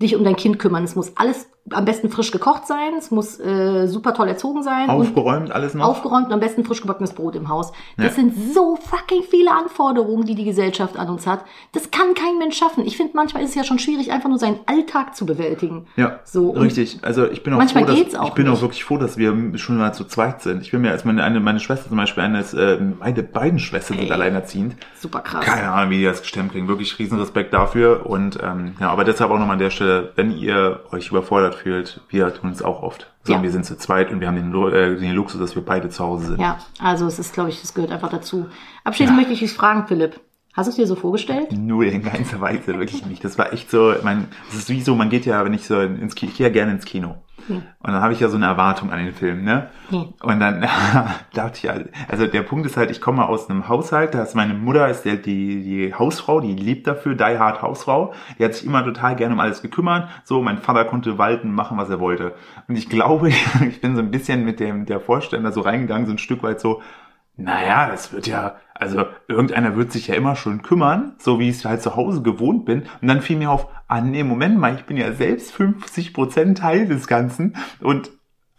dich 0.01 0.17
um 0.17 0.25
dein 0.25 0.37
Kind 0.37 0.59
kümmern. 0.59 0.85
Es 0.85 0.97
muss 0.97 1.17
alles 1.17 1.51
am 1.73 1.85
besten 1.85 2.11
frisch 2.11 2.31
gekocht 2.31 2.67
sein, 2.67 2.95
es 2.99 3.11
muss 3.11 3.39
äh, 3.41 3.87
super 3.87 4.15
toll 4.15 4.29
erzogen 4.29 4.63
sein 4.63 4.89
Aufgeräumt 4.89 5.51
alles 5.51 5.75
noch. 5.75 5.87
aufgeräumt 5.87 6.27
und 6.27 6.33
am 6.33 6.41
besten 6.41 6.65
frisch 6.65 6.81
gebackenes 6.81 7.13
Brot 7.13 7.35
im 7.37 7.49
Haus. 7.49 7.73
Das 7.97 8.07
Ja. 8.07 8.13
sind 8.13 8.35
so 8.55 8.77
fucking 8.77 9.23
viele 9.29 9.51
Anforderungen, 9.53 10.25
die 10.25 10.35
die 10.35 10.45
Gesellschaft 10.45 10.97
an 10.99 11.09
uns 11.09 11.27
hat. 11.27 11.45
Das 11.73 11.91
kann 11.91 12.15
kein 12.15 12.39
Mensch 12.39 12.57
schaffen. 12.59 12.85
Ich 12.87 12.97
finde, 12.97 13.13
manchmal 13.15 13.43
ist 13.43 13.51
es 13.51 13.55
ja 13.57 13.65
schon 13.65 13.79
schwierig, 13.79 14.13
einfach 14.13 14.29
nur 14.29 14.39
seinen 14.39 14.61
Alltag 14.67 15.15
zu 15.17 15.27
bewältigen. 15.27 15.87
Ja, 15.97 16.21
So, 16.25 16.51
richtig. 16.51 16.99
Also 17.03 17.27
ich 17.31 17.43
bin 17.43 17.53
auch 17.55 17.59
Manchmal 17.59 17.87
froh, 17.87 17.95
dass, 18.05 18.15
auch 18.15 18.29
ich 18.29 18.35
bin 18.35 18.47
nicht. 18.47 18.57
auch 18.57 18.63
wirklich 18.63 18.85
froh, 18.85 18.97
dass 18.99 19.17
wir 19.19 19.35
schon 19.59 19.77
mal 19.79 19.93
zu 19.93 20.05
zweit 20.05 20.43
sind. 20.43 20.63
Ich 20.63 20.71
bin 20.71 20.81
mir 20.81 20.91
als 20.91 21.05
meine 21.05 21.23
eine 21.25 21.41
meine 21.41 21.61
Schwester 21.61 21.89
zum 21.89 21.97
Beispiel 21.97 22.23
eine 22.23 22.41
ist, 22.41 22.55
äh, 22.55 22.79
meine 22.99 23.23
beiden 23.23 23.59
Schwestern 23.59 23.97
sind 23.99 24.07
Ey. 24.07 24.13
alleinerziehend. 24.13 24.77
Super 24.99 25.21
krass. 25.21 25.45
Keine 25.45 25.71
Ahnung, 25.71 25.91
wie 25.91 25.99
die 25.99 26.05
das 26.05 26.21
gestemmt 26.23 26.53
kriegen. 26.53 26.69
Wirklich 26.69 26.99
riesen 26.99 27.19
Respekt 27.19 27.53
dafür. 27.53 28.07
Und 28.07 28.39
ähm, 28.43 28.75
ja, 28.81 28.91
aber 28.91 29.05
deshalb 29.05 29.31
auch 29.31 29.39
nochmal 29.39 29.55
an 29.55 29.59
der 29.59 29.71
Stelle, 29.71 30.13
wenn 30.17 30.31
ihr 30.37 30.81
euch 30.93 31.09
überfordert 31.11 31.58
fühlt, 31.59 32.01
wir 32.09 32.33
tun 32.35 32.51
es 32.51 32.63
auch 32.63 32.83
oft. 32.83 33.13
So, 33.25 33.35
Ja. 33.35 33.43
wir 33.43 33.51
sind 33.51 33.65
zu 33.67 33.77
zweit 33.77 34.11
und 34.11 34.21
wir 34.21 34.29
haben 34.29 34.37
den, 34.37 34.55
äh, 34.73 34.97
den 34.99 35.13
Luxus, 35.15 35.41
dass 35.41 35.55
wir 35.55 35.63
beide 35.65 35.89
zu 35.91 36.03
Hause 36.05 36.29
sind. 36.29 36.41
Ja, 36.41 36.59
also 36.81 37.07
es 37.07 37.19
ist, 37.19 37.35
glaube 37.35 37.51
ich, 37.51 37.61
das 37.61 37.75
gehört 37.75 37.93
einfach 37.93 38.09
dazu. 38.11 38.47
Abschließend 38.85 39.17
Ja. 39.17 39.21
möchte 39.21 39.33
ich 39.35 39.41
dich 39.41 39.53
fragen, 39.53 39.87
Philipp. 39.87 40.21
Hast 40.55 40.67
du 40.67 40.71
es 40.71 40.77
dir 40.77 40.87
so 40.89 40.97
vorgestellt? 40.97 41.53
Nur 41.53 41.85
in 41.85 42.03
keinster 42.03 42.41
Weise, 42.41 42.79
wirklich 42.79 43.07
nicht. 43.07 43.23
Das 43.23 43.39
war 43.39 43.53
echt 43.53 43.71
so, 43.71 43.95
mein, 44.03 44.27
das 44.49 44.59
ist 44.59 44.71
wie 44.71 44.81
so, 44.81 44.95
man 44.97 45.09
geht 45.09 45.25
ja, 45.27 45.45
wenn 45.45 45.53
ich 45.55 45.65
so 45.67 45.79
ins 45.81 46.15
Kino, 46.17 46.33
ich 46.33 46.39
gehe 46.39 46.47
ja 46.49 46.53
gerne 46.53 46.73
ins 46.73 46.85
Kino. 46.85 47.17
Und 47.57 47.93
dann 47.93 48.03
habe 48.03 48.13
ich 48.13 48.21
ja 48.21 48.29
so 48.29 48.37
eine 48.37 48.47
Erwartung 48.47 48.91
an 48.93 48.99
den 49.05 49.15
Film, 49.15 49.45
ne? 49.45 49.69
Und 50.23 50.41
dann 50.41 50.61
dachte 51.35 51.59
ich, 51.63 51.69
halt- 51.69 51.91
also 52.09 52.27
der 52.27 52.43
Punkt 52.43 52.67
ist 52.67 52.77
halt, 52.77 52.91
ich 52.91 53.01
komme 53.01 53.27
aus 53.27 53.49
einem 53.49 53.69
Haushalt, 53.69 54.15
da 54.15 54.23
ist 54.23 54.35
meine 54.35 54.55
Mutter, 54.55 54.89
ist 54.89 55.05
der, 55.05 55.17
die, 55.17 55.63
die 55.63 55.95
Hausfrau, 55.95 56.41
die 56.41 56.55
lebt 56.55 56.87
dafür, 56.87 57.15
die 57.15 57.25
hard 57.39 57.63
Hausfrau. 57.63 58.13
Die 58.39 58.45
hat 58.45 58.55
sich 58.55 58.67
immer 58.67 58.85
total 58.85 59.17
gerne 59.17 59.35
um 59.35 59.41
alles 59.41 59.63
gekümmert. 59.63 60.09
So, 60.25 60.43
mein 60.43 60.59
Vater 60.59 60.85
konnte 60.85 61.17
walten, 61.19 61.53
machen, 61.53 61.79
was 61.79 61.89
er 61.91 62.01
wollte. 62.01 62.35
Und 62.69 62.77
ich 62.77 62.89
glaube, 62.89 63.29
ich 63.69 63.81
bin 63.81 63.95
so 63.97 64.03
ein 64.03 64.11
bisschen 64.11 64.45
mit 64.45 64.61
dem, 64.61 64.85
der 64.87 65.01
Vorstellung 65.01 65.45
da 65.45 65.53
so 65.53 65.61
reingegangen, 65.63 66.07
so 66.07 66.13
ein 66.13 66.19
Stück 66.19 66.43
weit 66.43 66.61
so, 66.61 66.83
naja, 67.39 67.89
das 67.89 68.13
wird 68.13 68.27
ja, 68.27 68.57
also 68.75 69.07
irgendeiner 69.29 69.77
wird 69.77 69.93
sich 69.93 70.09
ja 70.09 70.17
immer 70.17 70.35
schon 70.35 70.63
kümmern, 70.63 71.15
so 71.19 71.39
wie 71.39 71.49
ich 71.49 71.59
es 71.59 71.65
halt 71.65 71.81
zu 71.81 71.95
Hause 71.95 72.21
gewohnt 72.23 72.65
bin. 72.65 72.83
Und 73.01 73.07
dann 73.07 73.23
fiel 73.23 73.39
mir 73.39 73.51
auf, 73.51 73.69
ah 73.87 74.01
nee, 74.01 74.25
Moment 74.25 74.59
mal, 74.59 74.75
ich 74.75 74.85
bin 74.85 74.97
ja 74.97 75.13
selbst 75.13 75.53
50 75.53 76.13
Prozent 76.13 76.59
Teil 76.59 76.87
des 76.87 77.07
Ganzen 77.07 77.55
und 77.81 78.11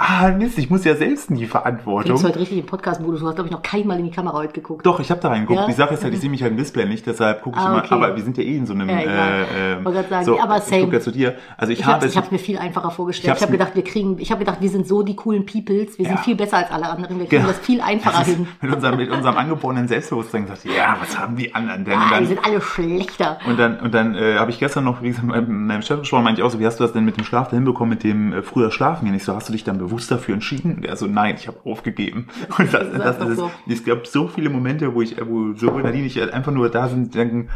Ah, 0.01 0.29
Mist, 0.31 0.57
ich 0.57 0.69
muss 0.69 0.85
ja 0.85 0.95
selbst 0.95 1.29
in 1.29 1.35
die 1.35 1.43
Du 1.43 1.49
Verantwortung. 1.49 2.13
bist 2.13 2.23
heute 2.23 2.39
richtig 2.39 2.59
im 2.59 2.65
Podcast-Modus. 2.65 3.19
Du 3.19 3.27
hast, 3.27 3.35
glaube 3.35 3.49
ich, 3.49 3.51
noch 3.51 3.61
keinmal 3.61 3.99
in 3.99 4.05
die 4.05 4.11
Kamera 4.11 4.37
heute 4.37 4.53
geguckt. 4.53 4.85
Doch, 4.85 5.01
ich 5.01 5.11
habe 5.11 5.19
da 5.19 5.27
reingeguckt. 5.27 5.59
Ja? 5.59 5.65
Die 5.67 5.73
Sache 5.73 5.93
ist 5.95 6.05
halt, 6.05 6.13
ich 6.13 6.21
sehe 6.21 6.29
mich 6.29 6.41
halt 6.41 6.53
im 6.53 6.57
Display 6.57 6.85
nicht, 6.85 7.05
deshalb 7.05 7.41
gucke 7.41 7.59
ich 7.59 7.65
Ah, 7.65 7.67
immer. 7.73 7.77
okay. 7.83 7.93
Aber 7.95 8.15
wir 8.15 8.23
sind 8.23 8.37
ja 8.37 8.43
eh 8.45 8.55
in 8.55 8.65
so 8.65 8.71
einem. 8.73 8.87
Ja, 8.87 8.95
äh, 8.97 9.73
äh, 9.81 10.03
sagen, 10.09 10.23
so, 10.25 10.39
aber 10.39 10.55
ich 10.59 10.63
same. 10.63 10.83
gucke 10.83 10.95
ja 10.95 11.01
zu 11.01 11.11
dir. 11.11 11.35
Also 11.57 11.73
ich, 11.73 11.79
Ich 11.79 11.85
habe 11.85 12.05
es. 12.05 12.15
ich 12.15 12.31
mir 12.31 12.39
viel 12.39 12.57
einfacher 12.57 12.91
vorgestellt. 12.91 13.33
Ich 13.33 13.37
Ich, 13.39 13.41
habe 13.41 13.51
mir- 13.51 13.57
gedacht, 13.57 13.75
wir 13.75 13.83
kriegen, 13.83 14.17
ich 14.19 14.31
habe 14.31 14.39
gedacht, 14.39 14.61
wir 14.61 14.69
sind 14.69 14.87
so 14.87 15.03
die 15.03 15.17
coolen 15.17 15.45
Peoples. 15.45 15.97
Wir 15.99 16.05
sind 16.05 16.15
Ja. 16.15 16.21
viel 16.21 16.35
besser 16.37 16.59
als 16.59 16.71
alle 16.71 16.87
anderen. 16.87 17.19
Wir 17.19 17.25
kriegen 17.27 17.41
Genau. 17.41 17.51
das 17.53 17.59
viel 17.59 17.81
einfacher 17.81 18.23
hin. 18.23 18.47
mit 18.61 18.73
unserem, 18.73 18.95
mit 18.95 19.11
unserem 19.11 19.35
angeborenen 19.35 19.89
Selbstbewusstsein 19.89 20.43
gesagt, 20.43 20.63
ja, 20.63 20.95
was 21.01 21.19
haben 21.19 21.35
die 21.35 21.53
anderen 21.53 21.83
denn? 21.83 21.95
Ah, 21.99 22.05
die 22.07 22.13
dann, 22.13 22.27
sind 22.27 22.45
alle 22.45 22.61
schlechter. 22.61 23.37
und 23.45 23.59
dann, 23.59 23.77
und 23.81 23.93
dann 23.93 24.15
äh, 24.15 24.37
habe 24.37 24.49
ich 24.49 24.59
gestern 24.59 24.85
noch, 24.85 25.01
wie 25.01 25.09
gesagt, 25.09 25.27
mit 25.27 25.49
meinem 25.49 25.81
Chef 25.81 25.99
gesprochen, 25.99 26.23
meinte 26.23 26.39
ich 26.39 26.47
auch 26.47 26.51
so, 26.51 26.59
wie 26.61 26.65
hast 26.65 26.79
du 26.79 26.85
das 26.85 26.93
denn 26.93 27.03
mit 27.03 27.17
dem 27.17 27.25
Schlaf 27.25 27.49
da 27.49 27.57
hinbekommen, 27.57 27.89
mit 27.89 28.05
dem 28.05 28.31
äh, 28.31 28.41
früher 28.43 28.71
Schlafen 28.71 29.03
gehen? 29.05 29.13
Ich 29.15 29.25
so, 29.25 29.35
hast 29.35 29.49
du 29.49 29.51
dich 29.51 29.65
dann 29.65 29.77
bewusst 29.77 29.88
dafür 29.97 30.35
entschieden? 30.35 30.75
Und 30.75 30.85
er 30.85 30.95
so, 30.95 31.07
nein, 31.07 31.35
ich 31.37 31.47
habe 31.47 31.57
aufgegeben. 31.65 32.27
Und 32.57 32.73
das, 32.73 32.91
Das 32.91 33.19
das, 33.19 33.29
ist 33.29 33.37
so. 33.37 33.51
es 33.67 33.83
gab 33.83 34.07
so 34.07 34.27
viele 34.27 34.49
Momente, 34.49 34.93
wo 34.93 35.01
ich, 35.01 35.15
wo 35.19 35.53
sowohl 35.53 35.83
Nadine 35.83 36.05
ich 36.05 36.21
einfach 36.33 36.51
nur 36.51 36.69
da 36.69 36.87
sind, 36.87 37.13
denken, 37.15 37.49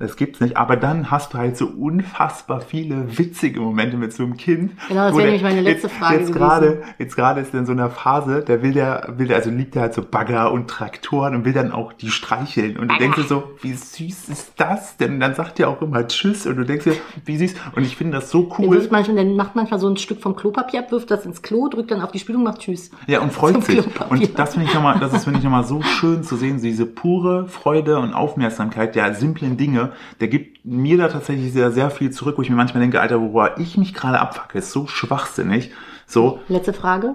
das 0.00 0.16
gibt's 0.16 0.40
nicht. 0.40 0.56
Aber 0.56 0.76
dann 0.76 1.10
hast 1.12 1.32
du 1.34 1.38
halt 1.38 1.56
so 1.56 1.66
unfassbar 1.66 2.60
viele 2.60 3.16
witzige 3.18 3.60
Momente 3.60 3.96
mit 3.96 4.12
so 4.12 4.24
einem 4.24 4.36
Kind. 4.36 4.72
Genau, 4.88 5.02
das 5.06 5.12
wäre 5.12 5.18
der- 5.18 5.26
nämlich 5.26 5.42
meine 5.42 5.60
letzte 5.60 5.86
jetzt, 5.86 5.96
Frage 5.96 6.18
Jetzt 6.20 6.32
gerade, 6.32 6.82
jetzt 6.98 7.14
gerade 7.16 7.40
ist 7.40 7.54
er 7.54 7.60
in 7.60 7.66
so 7.66 7.72
einer 7.72 7.90
Phase, 7.90 8.42
da 8.44 8.62
will 8.62 8.72
der, 8.72 9.14
will 9.18 9.28
der, 9.28 9.36
also 9.36 9.50
liebt 9.50 9.76
er 9.76 9.82
halt 9.82 9.94
so 9.94 10.02
Bagger 10.02 10.50
und 10.52 10.68
Traktoren 10.68 11.34
und 11.36 11.44
will 11.44 11.52
dann 11.52 11.70
auch 11.70 11.92
die 11.92 12.10
streicheln. 12.10 12.76
Und 12.78 12.90
du 12.90 12.96
denkst 12.98 13.16
dir 13.18 13.24
so, 13.24 13.44
wie 13.62 13.72
süß 13.74 14.28
ist 14.30 14.52
das 14.56 14.96
denn? 14.96 15.14
Und 15.14 15.20
dann 15.20 15.34
sagt 15.34 15.60
er 15.60 15.68
auch 15.68 15.80
immer 15.82 16.06
Tschüss 16.08 16.46
und 16.46 16.56
du 16.56 16.64
denkst 16.64 16.84
dir, 16.84 16.94
wie 17.26 17.36
süß. 17.36 17.54
Und 17.76 17.82
ich 17.84 17.96
finde 17.96 18.16
das 18.18 18.30
so 18.30 18.44
Der, 18.44 18.58
cool. 18.58 18.76
wirft 18.76 18.90
manchmal, 18.90 19.16
der 19.16 19.26
macht 19.26 19.54
manchmal 19.54 19.78
so 19.78 19.88
ein 19.88 19.96
Stück 19.98 20.20
vom 20.20 20.34
Klopapier 20.34 20.80
ab, 20.80 20.90
wirft 20.92 21.10
das 21.10 21.26
ins 21.26 21.42
Klo, 21.42 21.68
drückt 21.68 21.90
dann 21.90 22.00
auf 22.00 22.10
die 22.10 22.18
Spülung, 22.18 22.42
macht 22.42 22.60
Tschüss. 22.60 22.90
Ja, 23.06 23.20
und 23.20 23.32
freut 23.32 23.52
Zum 23.52 23.62
sich. 23.62 23.78
Klopapier. 23.82 24.10
Und 24.28 24.38
das 24.38 24.54
finde 24.54 24.66
ich 24.68 24.74
nochmal, 24.74 24.98
das 24.98 25.12
ist, 25.12 25.24
finde 25.24 25.38
ich 25.38 25.44
nochmal 25.44 25.64
so 25.64 25.82
schön 25.82 26.22
zu 26.22 26.36
sehen, 26.36 26.58
diese 26.60 26.86
pure 26.86 27.46
Freude 27.48 27.98
und 27.98 28.14
Aufmerksamkeit 28.14 28.94
der 28.94 29.14
simplen 29.14 29.56
Dinge. 29.58 29.89
Der 30.20 30.28
gibt 30.28 30.64
mir 30.64 30.98
da 30.98 31.08
tatsächlich 31.08 31.52
sehr, 31.52 31.70
sehr 31.70 31.90
viel 31.90 32.10
zurück, 32.10 32.38
wo 32.38 32.42
ich 32.42 32.50
mir 32.50 32.56
manchmal 32.56 32.80
denke, 32.80 33.00
Alter, 33.00 33.20
worüber 33.20 33.58
ich 33.58 33.76
mich 33.76 33.94
gerade 33.94 34.20
abfacke, 34.20 34.58
ist 34.58 34.72
so 34.72 34.86
schwachsinnig. 34.86 35.72
So, 36.06 36.40
Letzte 36.48 36.72
Frage. 36.72 37.14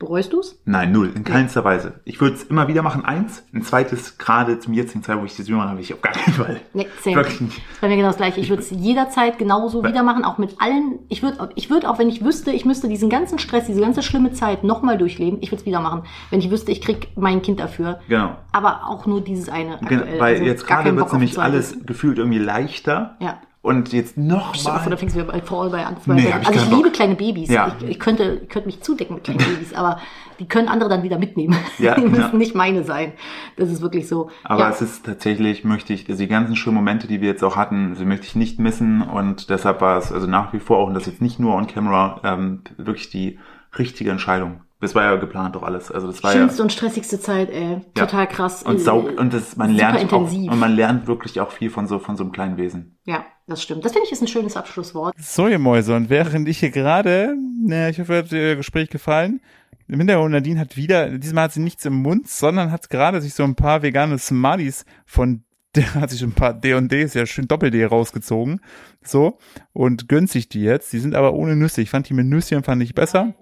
Bereust 0.00 0.32
du's? 0.32 0.58
nein, 0.64 0.92
null, 0.92 1.12
in 1.14 1.24
keinster 1.24 1.62
Weise. 1.62 2.00
Ich 2.06 2.22
würde 2.22 2.34
es 2.34 2.44
immer 2.44 2.68
wieder 2.68 2.80
machen, 2.80 3.04
eins. 3.04 3.44
Ein 3.52 3.62
zweites, 3.62 4.16
gerade 4.16 4.58
zum 4.58 4.72
jetzigen 4.72 5.04
Zeit, 5.04 5.20
wo 5.20 5.26
ich 5.26 5.36
das 5.36 5.46
jünger 5.46 5.68
habe, 5.68 5.78
ich 5.78 5.92
auf 5.92 6.00
gar 6.00 6.14
keinen 6.14 6.32
Fall. 6.32 6.60
Nee, 6.72 6.86
same. 7.02 7.16
Wirklich 7.16 7.40
nicht. 7.42 7.58
Das 7.58 7.74
ist 7.74 7.80
bei 7.82 7.88
mir 7.88 7.96
genau 7.96 8.08
das 8.08 8.16
gleiche. 8.16 8.40
Ich 8.40 8.48
würde 8.48 8.62
es 8.62 8.70
jederzeit 8.70 9.38
genauso 9.38 9.84
wieder 9.84 10.02
machen, 10.02 10.24
auch 10.24 10.38
mit 10.38 10.56
allen. 10.58 11.00
Ich 11.10 11.22
würde 11.22 11.50
ich 11.54 11.68
würd 11.68 11.84
auch, 11.84 11.98
wenn 11.98 12.08
ich 12.08 12.24
wüsste, 12.24 12.50
ich 12.50 12.64
müsste 12.64 12.88
diesen 12.88 13.10
ganzen 13.10 13.38
Stress, 13.38 13.66
diese 13.66 13.82
ganze 13.82 14.02
schlimme 14.02 14.32
Zeit 14.32 14.64
nochmal 14.64 14.96
durchleben, 14.96 15.38
ich 15.42 15.50
würde 15.52 15.60
es 15.60 15.66
wieder 15.66 15.80
machen. 15.80 16.04
Wenn 16.30 16.40
ich 16.40 16.50
wüsste, 16.50 16.72
ich 16.72 16.80
krieg 16.80 17.08
mein 17.16 17.42
Kind 17.42 17.60
dafür. 17.60 18.00
Genau. 18.08 18.38
Aber 18.52 18.86
auch 18.88 19.04
nur 19.04 19.20
dieses 19.20 19.50
eine. 19.50 19.74
Aktuell. 19.82 20.18
Weil 20.18 20.34
Also 20.36 20.44
jetzt 20.46 20.66
gerade 20.66 20.96
wird 20.96 21.12
nämlich 21.12 21.38
alles 21.38 21.76
gefühlt 21.84 22.16
irgendwie 22.16 22.38
leichter. 22.38 23.16
Ja. 23.20 23.38
Und 23.62 23.92
jetzt 23.92 24.16
noch 24.16 24.54
Stell 24.54 24.72
dir 24.72 24.78
vor, 24.78 24.84
da 24.84 24.90
mal. 24.90 24.96
fängst 24.96 25.16
du 25.16 25.24
bei 25.24 25.42
Fall 25.42 25.68
bei 25.68 25.84
an. 25.84 25.96
Nee, 26.06 26.28
ich 26.28 26.34
also 26.34 26.50
ich 26.50 26.56
keinen 26.56 26.76
liebe 26.76 26.90
kleine 26.90 27.14
Babys. 27.14 27.50
Ja. 27.50 27.76
Ich, 27.80 27.88
ich, 27.88 28.00
könnte, 28.00 28.40
ich 28.42 28.48
könnte 28.48 28.66
mich 28.66 28.80
zudecken 28.80 29.16
mit 29.16 29.24
kleinen 29.24 29.38
Babys, 29.38 29.74
aber 29.74 30.00
die 30.38 30.48
können 30.48 30.68
andere 30.68 30.88
dann 30.88 31.02
wieder 31.02 31.18
mitnehmen. 31.18 31.54
Ja, 31.78 31.94
die 31.96 32.00
müssen 32.00 32.32
ja. 32.32 32.38
nicht 32.38 32.54
meine 32.54 32.84
sein. 32.84 33.12
Das 33.56 33.70
ist 33.70 33.82
wirklich 33.82 34.08
so. 34.08 34.30
Aber 34.44 34.62
ja. 34.62 34.70
es 34.70 34.80
ist 34.80 35.04
tatsächlich, 35.04 35.64
möchte 35.64 35.92
ich, 35.92 36.08
also 36.08 36.22
die 36.22 36.28
ganzen 36.28 36.56
schönen 36.56 36.76
Momente, 36.76 37.06
die 37.06 37.20
wir 37.20 37.28
jetzt 37.28 37.44
auch 37.44 37.56
hatten, 37.56 37.94
sie 37.96 38.06
möchte 38.06 38.26
ich 38.26 38.34
nicht 38.34 38.58
missen 38.58 39.02
und 39.02 39.50
deshalb 39.50 39.82
war 39.82 39.98
es 39.98 40.10
also 40.10 40.26
nach 40.26 40.54
wie 40.54 40.58
vor 40.58 40.78
auch, 40.78 40.86
und 40.86 40.94
das 40.94 41.04
jetzt 41.04 41.20
nicht 41.20 41.38
nur 41.38 41.54
on 41.54 41.66
camera, 41.66 42.18
ähm, 42.24 42.62
wirklich 42.78 43.10
die 43.10 43.38
richtige 43.78 44.10
Entscheidung. 44.10 44.62
Das 44.80 44.94
war 44.94 45.04
ja 45.04 45.16
geplant 45.16 45.54
doch 45.56 45.62
alles. 45.62 45.90
Also 45.92 46.06
das 46.06 46.22
war 46.22 46.32
Schönste 46.32 46.58
ja 46.58 46.62
und 46.64 46.72
stressigste 46.72 47.20
Zeit, 47.20 47.50
ey. 47.50 47.72
Ja. 47.96 48.06
Total 48.06 48.26
krass. 48.26 48.62
und 48.62 48.76
Äh, 48.76 48.78
saug 48.78 49.18
und 49.18 49.32
das 49.34 49.56
man 49.56 49.70
lernt 49.70 49.98
auch, 49.98 50.02
intensiv. 50.02 50.50
und 50.50 50.58
man 50.58 50.74
lernt 50.74 51.06
wirklich 51.06 51.40
auch 51.40 51.50
viel 51.50 51.68
von 51.70 51.86
so 51.86 51.98
von 51.98 52.16
so 52.16 52.24
einem 52.24 52.32
kleinen 52.32 52.56
Wesen. 52.56 52.96
Ja, 53.04 53.24
das 53.46 53.62
stimmt. 53.62 53.84
Das 53.84 53.92
finde 53.92 54.06
ich 54.06 54.12
ist 54.12 54.22
ein 54.22 54.28
schönes 54.28 54.56
Abschlusswort. 54.56 55.14
So, 55.18 55.48
ihr 55.48 55.58
Mäuse, 55.58 55.94
und 55.94 56.08
während 56.08 56.48
ich 56.48 56.60
hier 56.60 56.70
gerade, 56.70 57.34
na, 57.62 57.88
ich 57.90 58.00
hoffe, 58.00 58.16
hat 58.18 58.32
das 58.32 58.56
Gespräch 58.56 58.88
gefallen. 58.88 59.40
Im 59.88 59.98
Hintergrund, 59.98 60.30
Nadine 60.32 60.60
hat 60.60 60.76
wieder, 60.76 61.10
diesmal 61.18 61.44
hat 61.44 61.52
sie 61.52 61.60
nichts 61.60 61.84
im 61.84 61.94
Mund, 61.94 62.28
sondern 62.28 62.70
hat 62.70 62.88
gerade 62.90 63.20
sich 63.20 63.34
so 63.34 63.42
ein 63.42 63.56
paar 63.56 63.82
vegane 63.82 64.18
Smarties 64.18 64.84
von, 65.04 65.42
der 65.74 65.94
hat 65.94 66.10
sich 66.10 66.22
ein 66.22 66.32
paar 66.32 66.54
D&Ds, 66.54 67.14
ja 67.14 67.26
schön 67.26 67.48
Doppel-D 67.48 67.84
rausgezogen, 67.84 68.60
so, 69.02 69.38
und 69.72 70.08
gönnt 70.08 70.30
sich 70.30 70.48
die 70.48 70.62
jetzt. 70.62 70.92
Die 70.92 71.00
sind 71.00 71.14
aber 71.16 71.34
ohne 71.34 71.56
Nüsse. 71.56 71.82
Ich 71.82 71.90
fand 71.90 72.08
die 72.08 72.14
mit 72.14 72.26
Nüsschen, 72.26 72.62
fand 72.62 72.82
ich 72.82 72.94
besser. 72.94 73.34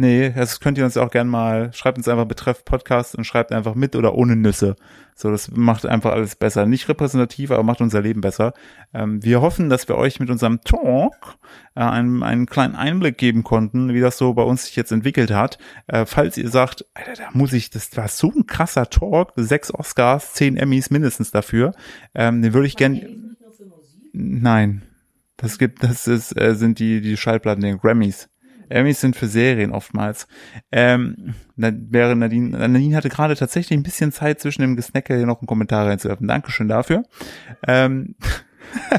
Nee, 0.00 0.30
das 0.30 0.60
könnt 0.60 0.78
ihr 0.78 0.84
uns 0.84 0.96
auch 0.96 1.10
gern 1.10 1.26
mal, 1.26 1.72
schreibt 1.72 1.98
uns 1.98 2.06
einfach 2.06 2.24
betreff 2.24 2.64
Podcast 2.64 3.16
und 3.16 3.24
schreibt 3.24 3.50
einfach 3.50 3.74
mit 3.74 3.96
oder 3.96 4.14
ohne 4.14 4.36
Nüsse. 4.36 4.76
So, 5.16 5.28
das 5.28 5.50
macht 5.50 5.84
einfach 5.86 6.12
alles 6.12 6.36
besser. 6.36 6.66
Nicht 6.66 6.88
repräsentativ, 6.88 7.50
aber 7.50 7.64
macht 7.64 7.80
unser 7.80 8.00
Leben 8.00 8.20
besser. 8.20 8.54
Ähm, 8.94 9.24
wir 9.24 9.40
hoffen, 9.40 9.68
dass 9.68 9.88
wir 9.88 9.96
euch 9.96 10.20
mit 10.20 10.30
unserem 10.30 10.60
Talk 10.60 11.36
äh, 11.74 11.80
einen, 11.80 12.22
einen 12.22 12.46
kleinen 12.46 12.76
Einblick 12.76 13.18
geben 13.18 13.42
konnten, 13.42 13.92
wie 13.92 13.98
das 13.98 14.18
so 14.18 14.34
bei 14.34 14.44
uns 14.44 14.66
sich 14.66 14.76
jetzt 14.76 14.92
entwickelt 14.92 15.32
hat. 15.32 15.58
Äh, 15.88 16.06
falls 16.06 16.38
ihr 16.38 16.48
sagt, 16.48 16.86
Alter, 16.94 17.14
da 17.14 17.28
muss 17.32 17.52
ich, 17.52 17.70
das 17.70 17.96
war 17.96 18.06
so 18.06 18.30
ein 18.30 18.46
krasser 18.46 18.88
Talk, 18.88 19.32
sechs 19.34 19.74
Oscars, 19.74 20.32
zehn 20.34 20.56
Emmys 20.56 20.90
mindestens 20.90 21.32
dafür, 21.32 21.72
ähm, 22.14 22.40
den 22.40 22.54
würde 22.54 22.68
ich 22.68 22.76
gern, 22.76 23.36
nein, 24.12 24.82
das 25.36 25.58
gibt, 25.58 25.82
das 25.82 26.06
ist, 26.06 26.40
äh, 26.40 26.54
sind 26.54 26.78
die, 26.78 27.00
die 27.00 27.16
Schallplatten, 27.16 27.64
den 27.64 27.78
Grammys. 27.78 28.28
Emmys 28.70 29.00
sind 29.00 29.16
für 29.16 29.26
Serien 29.26 29.72
oftmals. 29.72 30.26
Ähm, 30.72 31.34
wäre 31.56 32.16
Nadine, 32.16 32.68
Nadine 32.68 32.96
hatte 32.96 33.08
gerade 33.08 33.36
tatsächlich 33.36 33.78
ein 33.78 33.82
bisschen 33.82 34.12
Zeit 34.12 34.40
zwischen 34.40 34.62
dem 34.62 34.76
Gesnacke 34.76 35.16
hier 35.16 35.26
noch 35.26 35.40
einen 35.40 35.46
Kommentar 35.46 35.86
reinzuwerfen. 35.86 36.28
Dankeschön 36.28 36.68
dafür. 36.68 37.04
Ähm, 37.66 38.14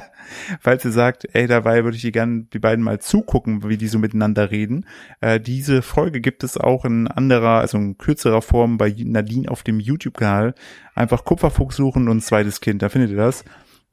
falls 0.62 0.86
ihr 0.86 0.91
sagt, 0.91 1.27
ey, 1.34 1.47
dabei 1.47 1.84
würde 1.84 1.95
ich 1.95 2.01
die 2.01 2.12
gerne 2.12 2.45
die 2.51 2.60
beiden 2.60 2.84
mal 2.84 2.99
zugucken, 2.99 3.67
wie 3.67 3.77
die 3.77 3.88
so 3.88 3.99
miteinander 3.99 4.51
reden. 4.51 4.86
Äh, 5.21 5.39
diese 5.39 5.82
Folge 5.82 6.21
gibt 6.21 6.43
es 6.43 6.58
auch 6.58 6.86
in 6.86 7.08
anderer, 7.08 7.60
also 7.60 7.77
in 7.77 7.97
kürzerer 7.97 8.41
Form 8.41 8.77
bei 8.77 8.93
Nadine 8.97 9.49
auf 9.49 9.63
dem 9.63 9.79
YouTube-Kanal. 9.79 10.53
Einfach 10.95 11.23
Kupferfuchs 11.23 11.75
suchen 11.75 12.08
und 12.10 12.21
zweites 12.21 12.62
Kind, 12.62 12.82
da 12.82 12.89
findet 12.89 13.12
ihr 13.12 13.17
das. 13.17 13.43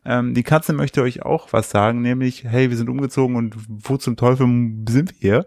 Ähm, 0.07 0.35
die 0.35 0.45
Katze 0.45 0.73
möchte 0.73 1.03
euch 1.03 1.23
auch 1.23 1.53
was 1.53 1.71
sagen, 1.71 2.01
nämlich, 2.01 2.45
hey, 2.45 2.71
wir 2.71 2.77
sind 2.77 2.89
umgezogen 2.89 3.37
und 3.37 3.57
wo 3.69 3.97
zum 3.97 4.17
Teufel 4.17 4.47
sind 4.89 5.13
wir 5.13 5.19
hier? 5.19 5.47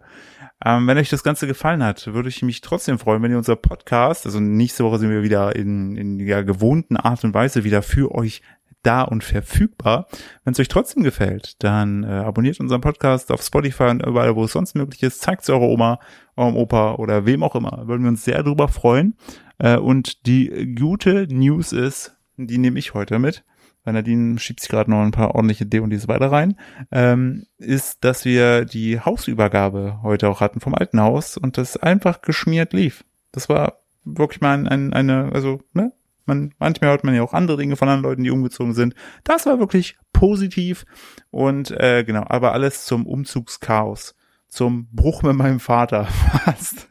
Ähm, 0.63 0.86
wenn 0.88 0.98
euch 0.98 1.10
das 1.10 1.24
Ganze 1.24 1.48
gefallen 1.48 1.82
hat, 1.82 2.13
würde 2.13 2.28
ich 2.28 2.41
mich 2.41 2.60
trotzdem 2.60 3.00
freuen, 3.00 3.24
wenn 3.24 3.32
ihr 3.32 3.38
unser 3.38 3.56
Podcast, 3.56 4.26
also 4.26 4.41
nächste 4.41 4.84
Woche 4.84 5.00
sind 5.00 5.10
wir 5.10 5.24
wieder 5.24 5.56
in, 5.56 5.95
in 5.95 6.17
der 6.17 6.43
gewohnten 6.43 6.98
Art 6.98 7.24
und 7.24 7.34
Weise 7.34 7.63
wieder 7.63 7.82
für 7.82 8.13
euch 8.13 8.41
da 8.84 9.04
und 9.04 9.24
verfügbar. 9.24 10.08
Wenn 10.43 10.54
es 10.54 10.60
euch 10.60 10.67
trotzdem 10.67 11.04
gefällt, 11.04 11.63
dann 11.63 12.04
äh, 12.04 12.08
abonniert 12.08 12.60
unseren 12.60 12.82
Podcast 12.82 13.32
auf 13.32 13.41
Spotify 13.41 13.84
und 13.84 14.06
überall, 14.06 14.36
wo 14.36 14.43
es 14.43 14.52
sonst 14.52 14.76
möglich 14.76 15.04
ist. 15.04 15.22
Zeigt 15.22 15.43
es 15.43 15.50
eurer 15.50 15.67
Oma, 15.67 16.00
eurem 16.36 16.56
Opa 16.56 16.95
oder 16.95 17.26
wem 17.26 17.43
auch 17.43 17.56
immer. 17.56 17.88
Würden 17.88 18.04
wir 18.04 18.10
uns 18.10 18.26
sehr 18.26 18.43
drüber 18.43 18.67
freuen. 18.67 19.15
Äh, 19.58 19.78
und 19.78 20.26
die 20.26 20.76
gute 20.76 21.28
News 21.30 21.72
ist, 21.72 22.17
die 22.38 22.58
nehme 22.58 22.80
ich 22.80 22.93
heute 22.93 23.19
mit, 23.19 23.43
weil 23.89 23.93
Nadine 23.93 24.38
schiebt 24.38 24.60
sich 24.60 24.69
gerade 24.69 24.91
noch 24.91 25.02
ein 25.02 25.10
paar 25.10 25.34
ordentliche 25.34 25.65
D 25.65 25.80
und 25.80 25.89
Ds 25.89 26.08
weiter 26.08 26.32
rein, 26.32 26.56
ähm, 26.91 27.47
ist, 27.58 28.04
dass 28.04 28.23
wir 28.23 28.63
die 28.63 28.99
Hausübergabe 28.99 30.02
heute 30.04 30.30
auch 30.30 30.41
hatten 30.41 30.60
vom 30.60 30.75
alten 30.75 31.02
Haus 31.02 31.38
und 31.38 31.58
das 31.58 31.75
einfach 31.75 32.21
geschmiert 32.21 32.71
lief. 32.71 33.04
Das 33.32 33.49
war 33.49 33.80
wirklich 34.04 34.41
mal 34.41 34.54
ein, 34.54 34.67
ein, 34.67 34.93
eine, 34.93 35.32
also, 35.34 35.62
ne? 35.73 35.91
Man, 36.28 36.54
manchmal 36.60 36.91
hört 36.91 37.04
man 37.04 37.15
ja 37.15 37.23
auch 37.23 37.34
andere 37.34 37.58
Dinge 37.58 37.75
von 37.78 37.89
anderen 37.89 38.12
Leuten, 38.12 38.23
die 38.23 38.30
umgezogen 38.30 38.75
sind. 38.75 38.93
Das 39.23 39.47
war 39.47 39.58
wirklich 39.58 39.97
positiv 40.13 40.86
und 41.32 41.71
äh, 41.71 42.04
genau, 42.04 42.25
aber 42.28 42.54
alles 42.54 42.86
zum 42.86 43.08
Umzugschaos, 43.08 44.15
zum 44.47 44.88
Bruch 44.91 45.23
mit 45.23 45.34
meinem 45.34 45.60
Vater 45.60 46.06
fast 46.45 46.89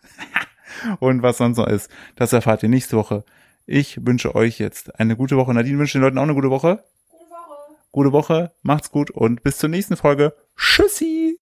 und 0.98 1.22
was 1.22 1.38
sonst 1.38 1.58
noch 1.58 1.68
ist. 1.68 1.92
Das 2.16 2.32
erfahrt 2.32 2.64
ihr 2.64 2.68
nächste 2.68 2.96
Woche. 2.96 3.24
Ich 3.70 4.06
wünsche 4.06 4.34
euch 4.34 4.58
jetzt 4.58 4.98
eine 4.98 5.14
gute 5.14 5.36
Woche. 5.36 5.52
Nadine 5.52 5.78
wünscht 5.78 5.94
den 5.94 6.00
Leuten 6.00 6.16
auch 6.16 6.22
eine 6.22 6.32
gute 6.32 6.48
Woche. 6.48 6.84
Gute 7.10 7.24
Woche. 7.30 7.74
Gute 7.92 8.12
Woche. 8.12 8.52
Macht's 8.62 8.90
gut 8.90 9.10
und 9.10 9.42
bis 9.42 9.58
zur 9.58 9.68
nächsten 9.68 9.94
Folge. 9.94 10.32
Tschüssi. 10.56 11.36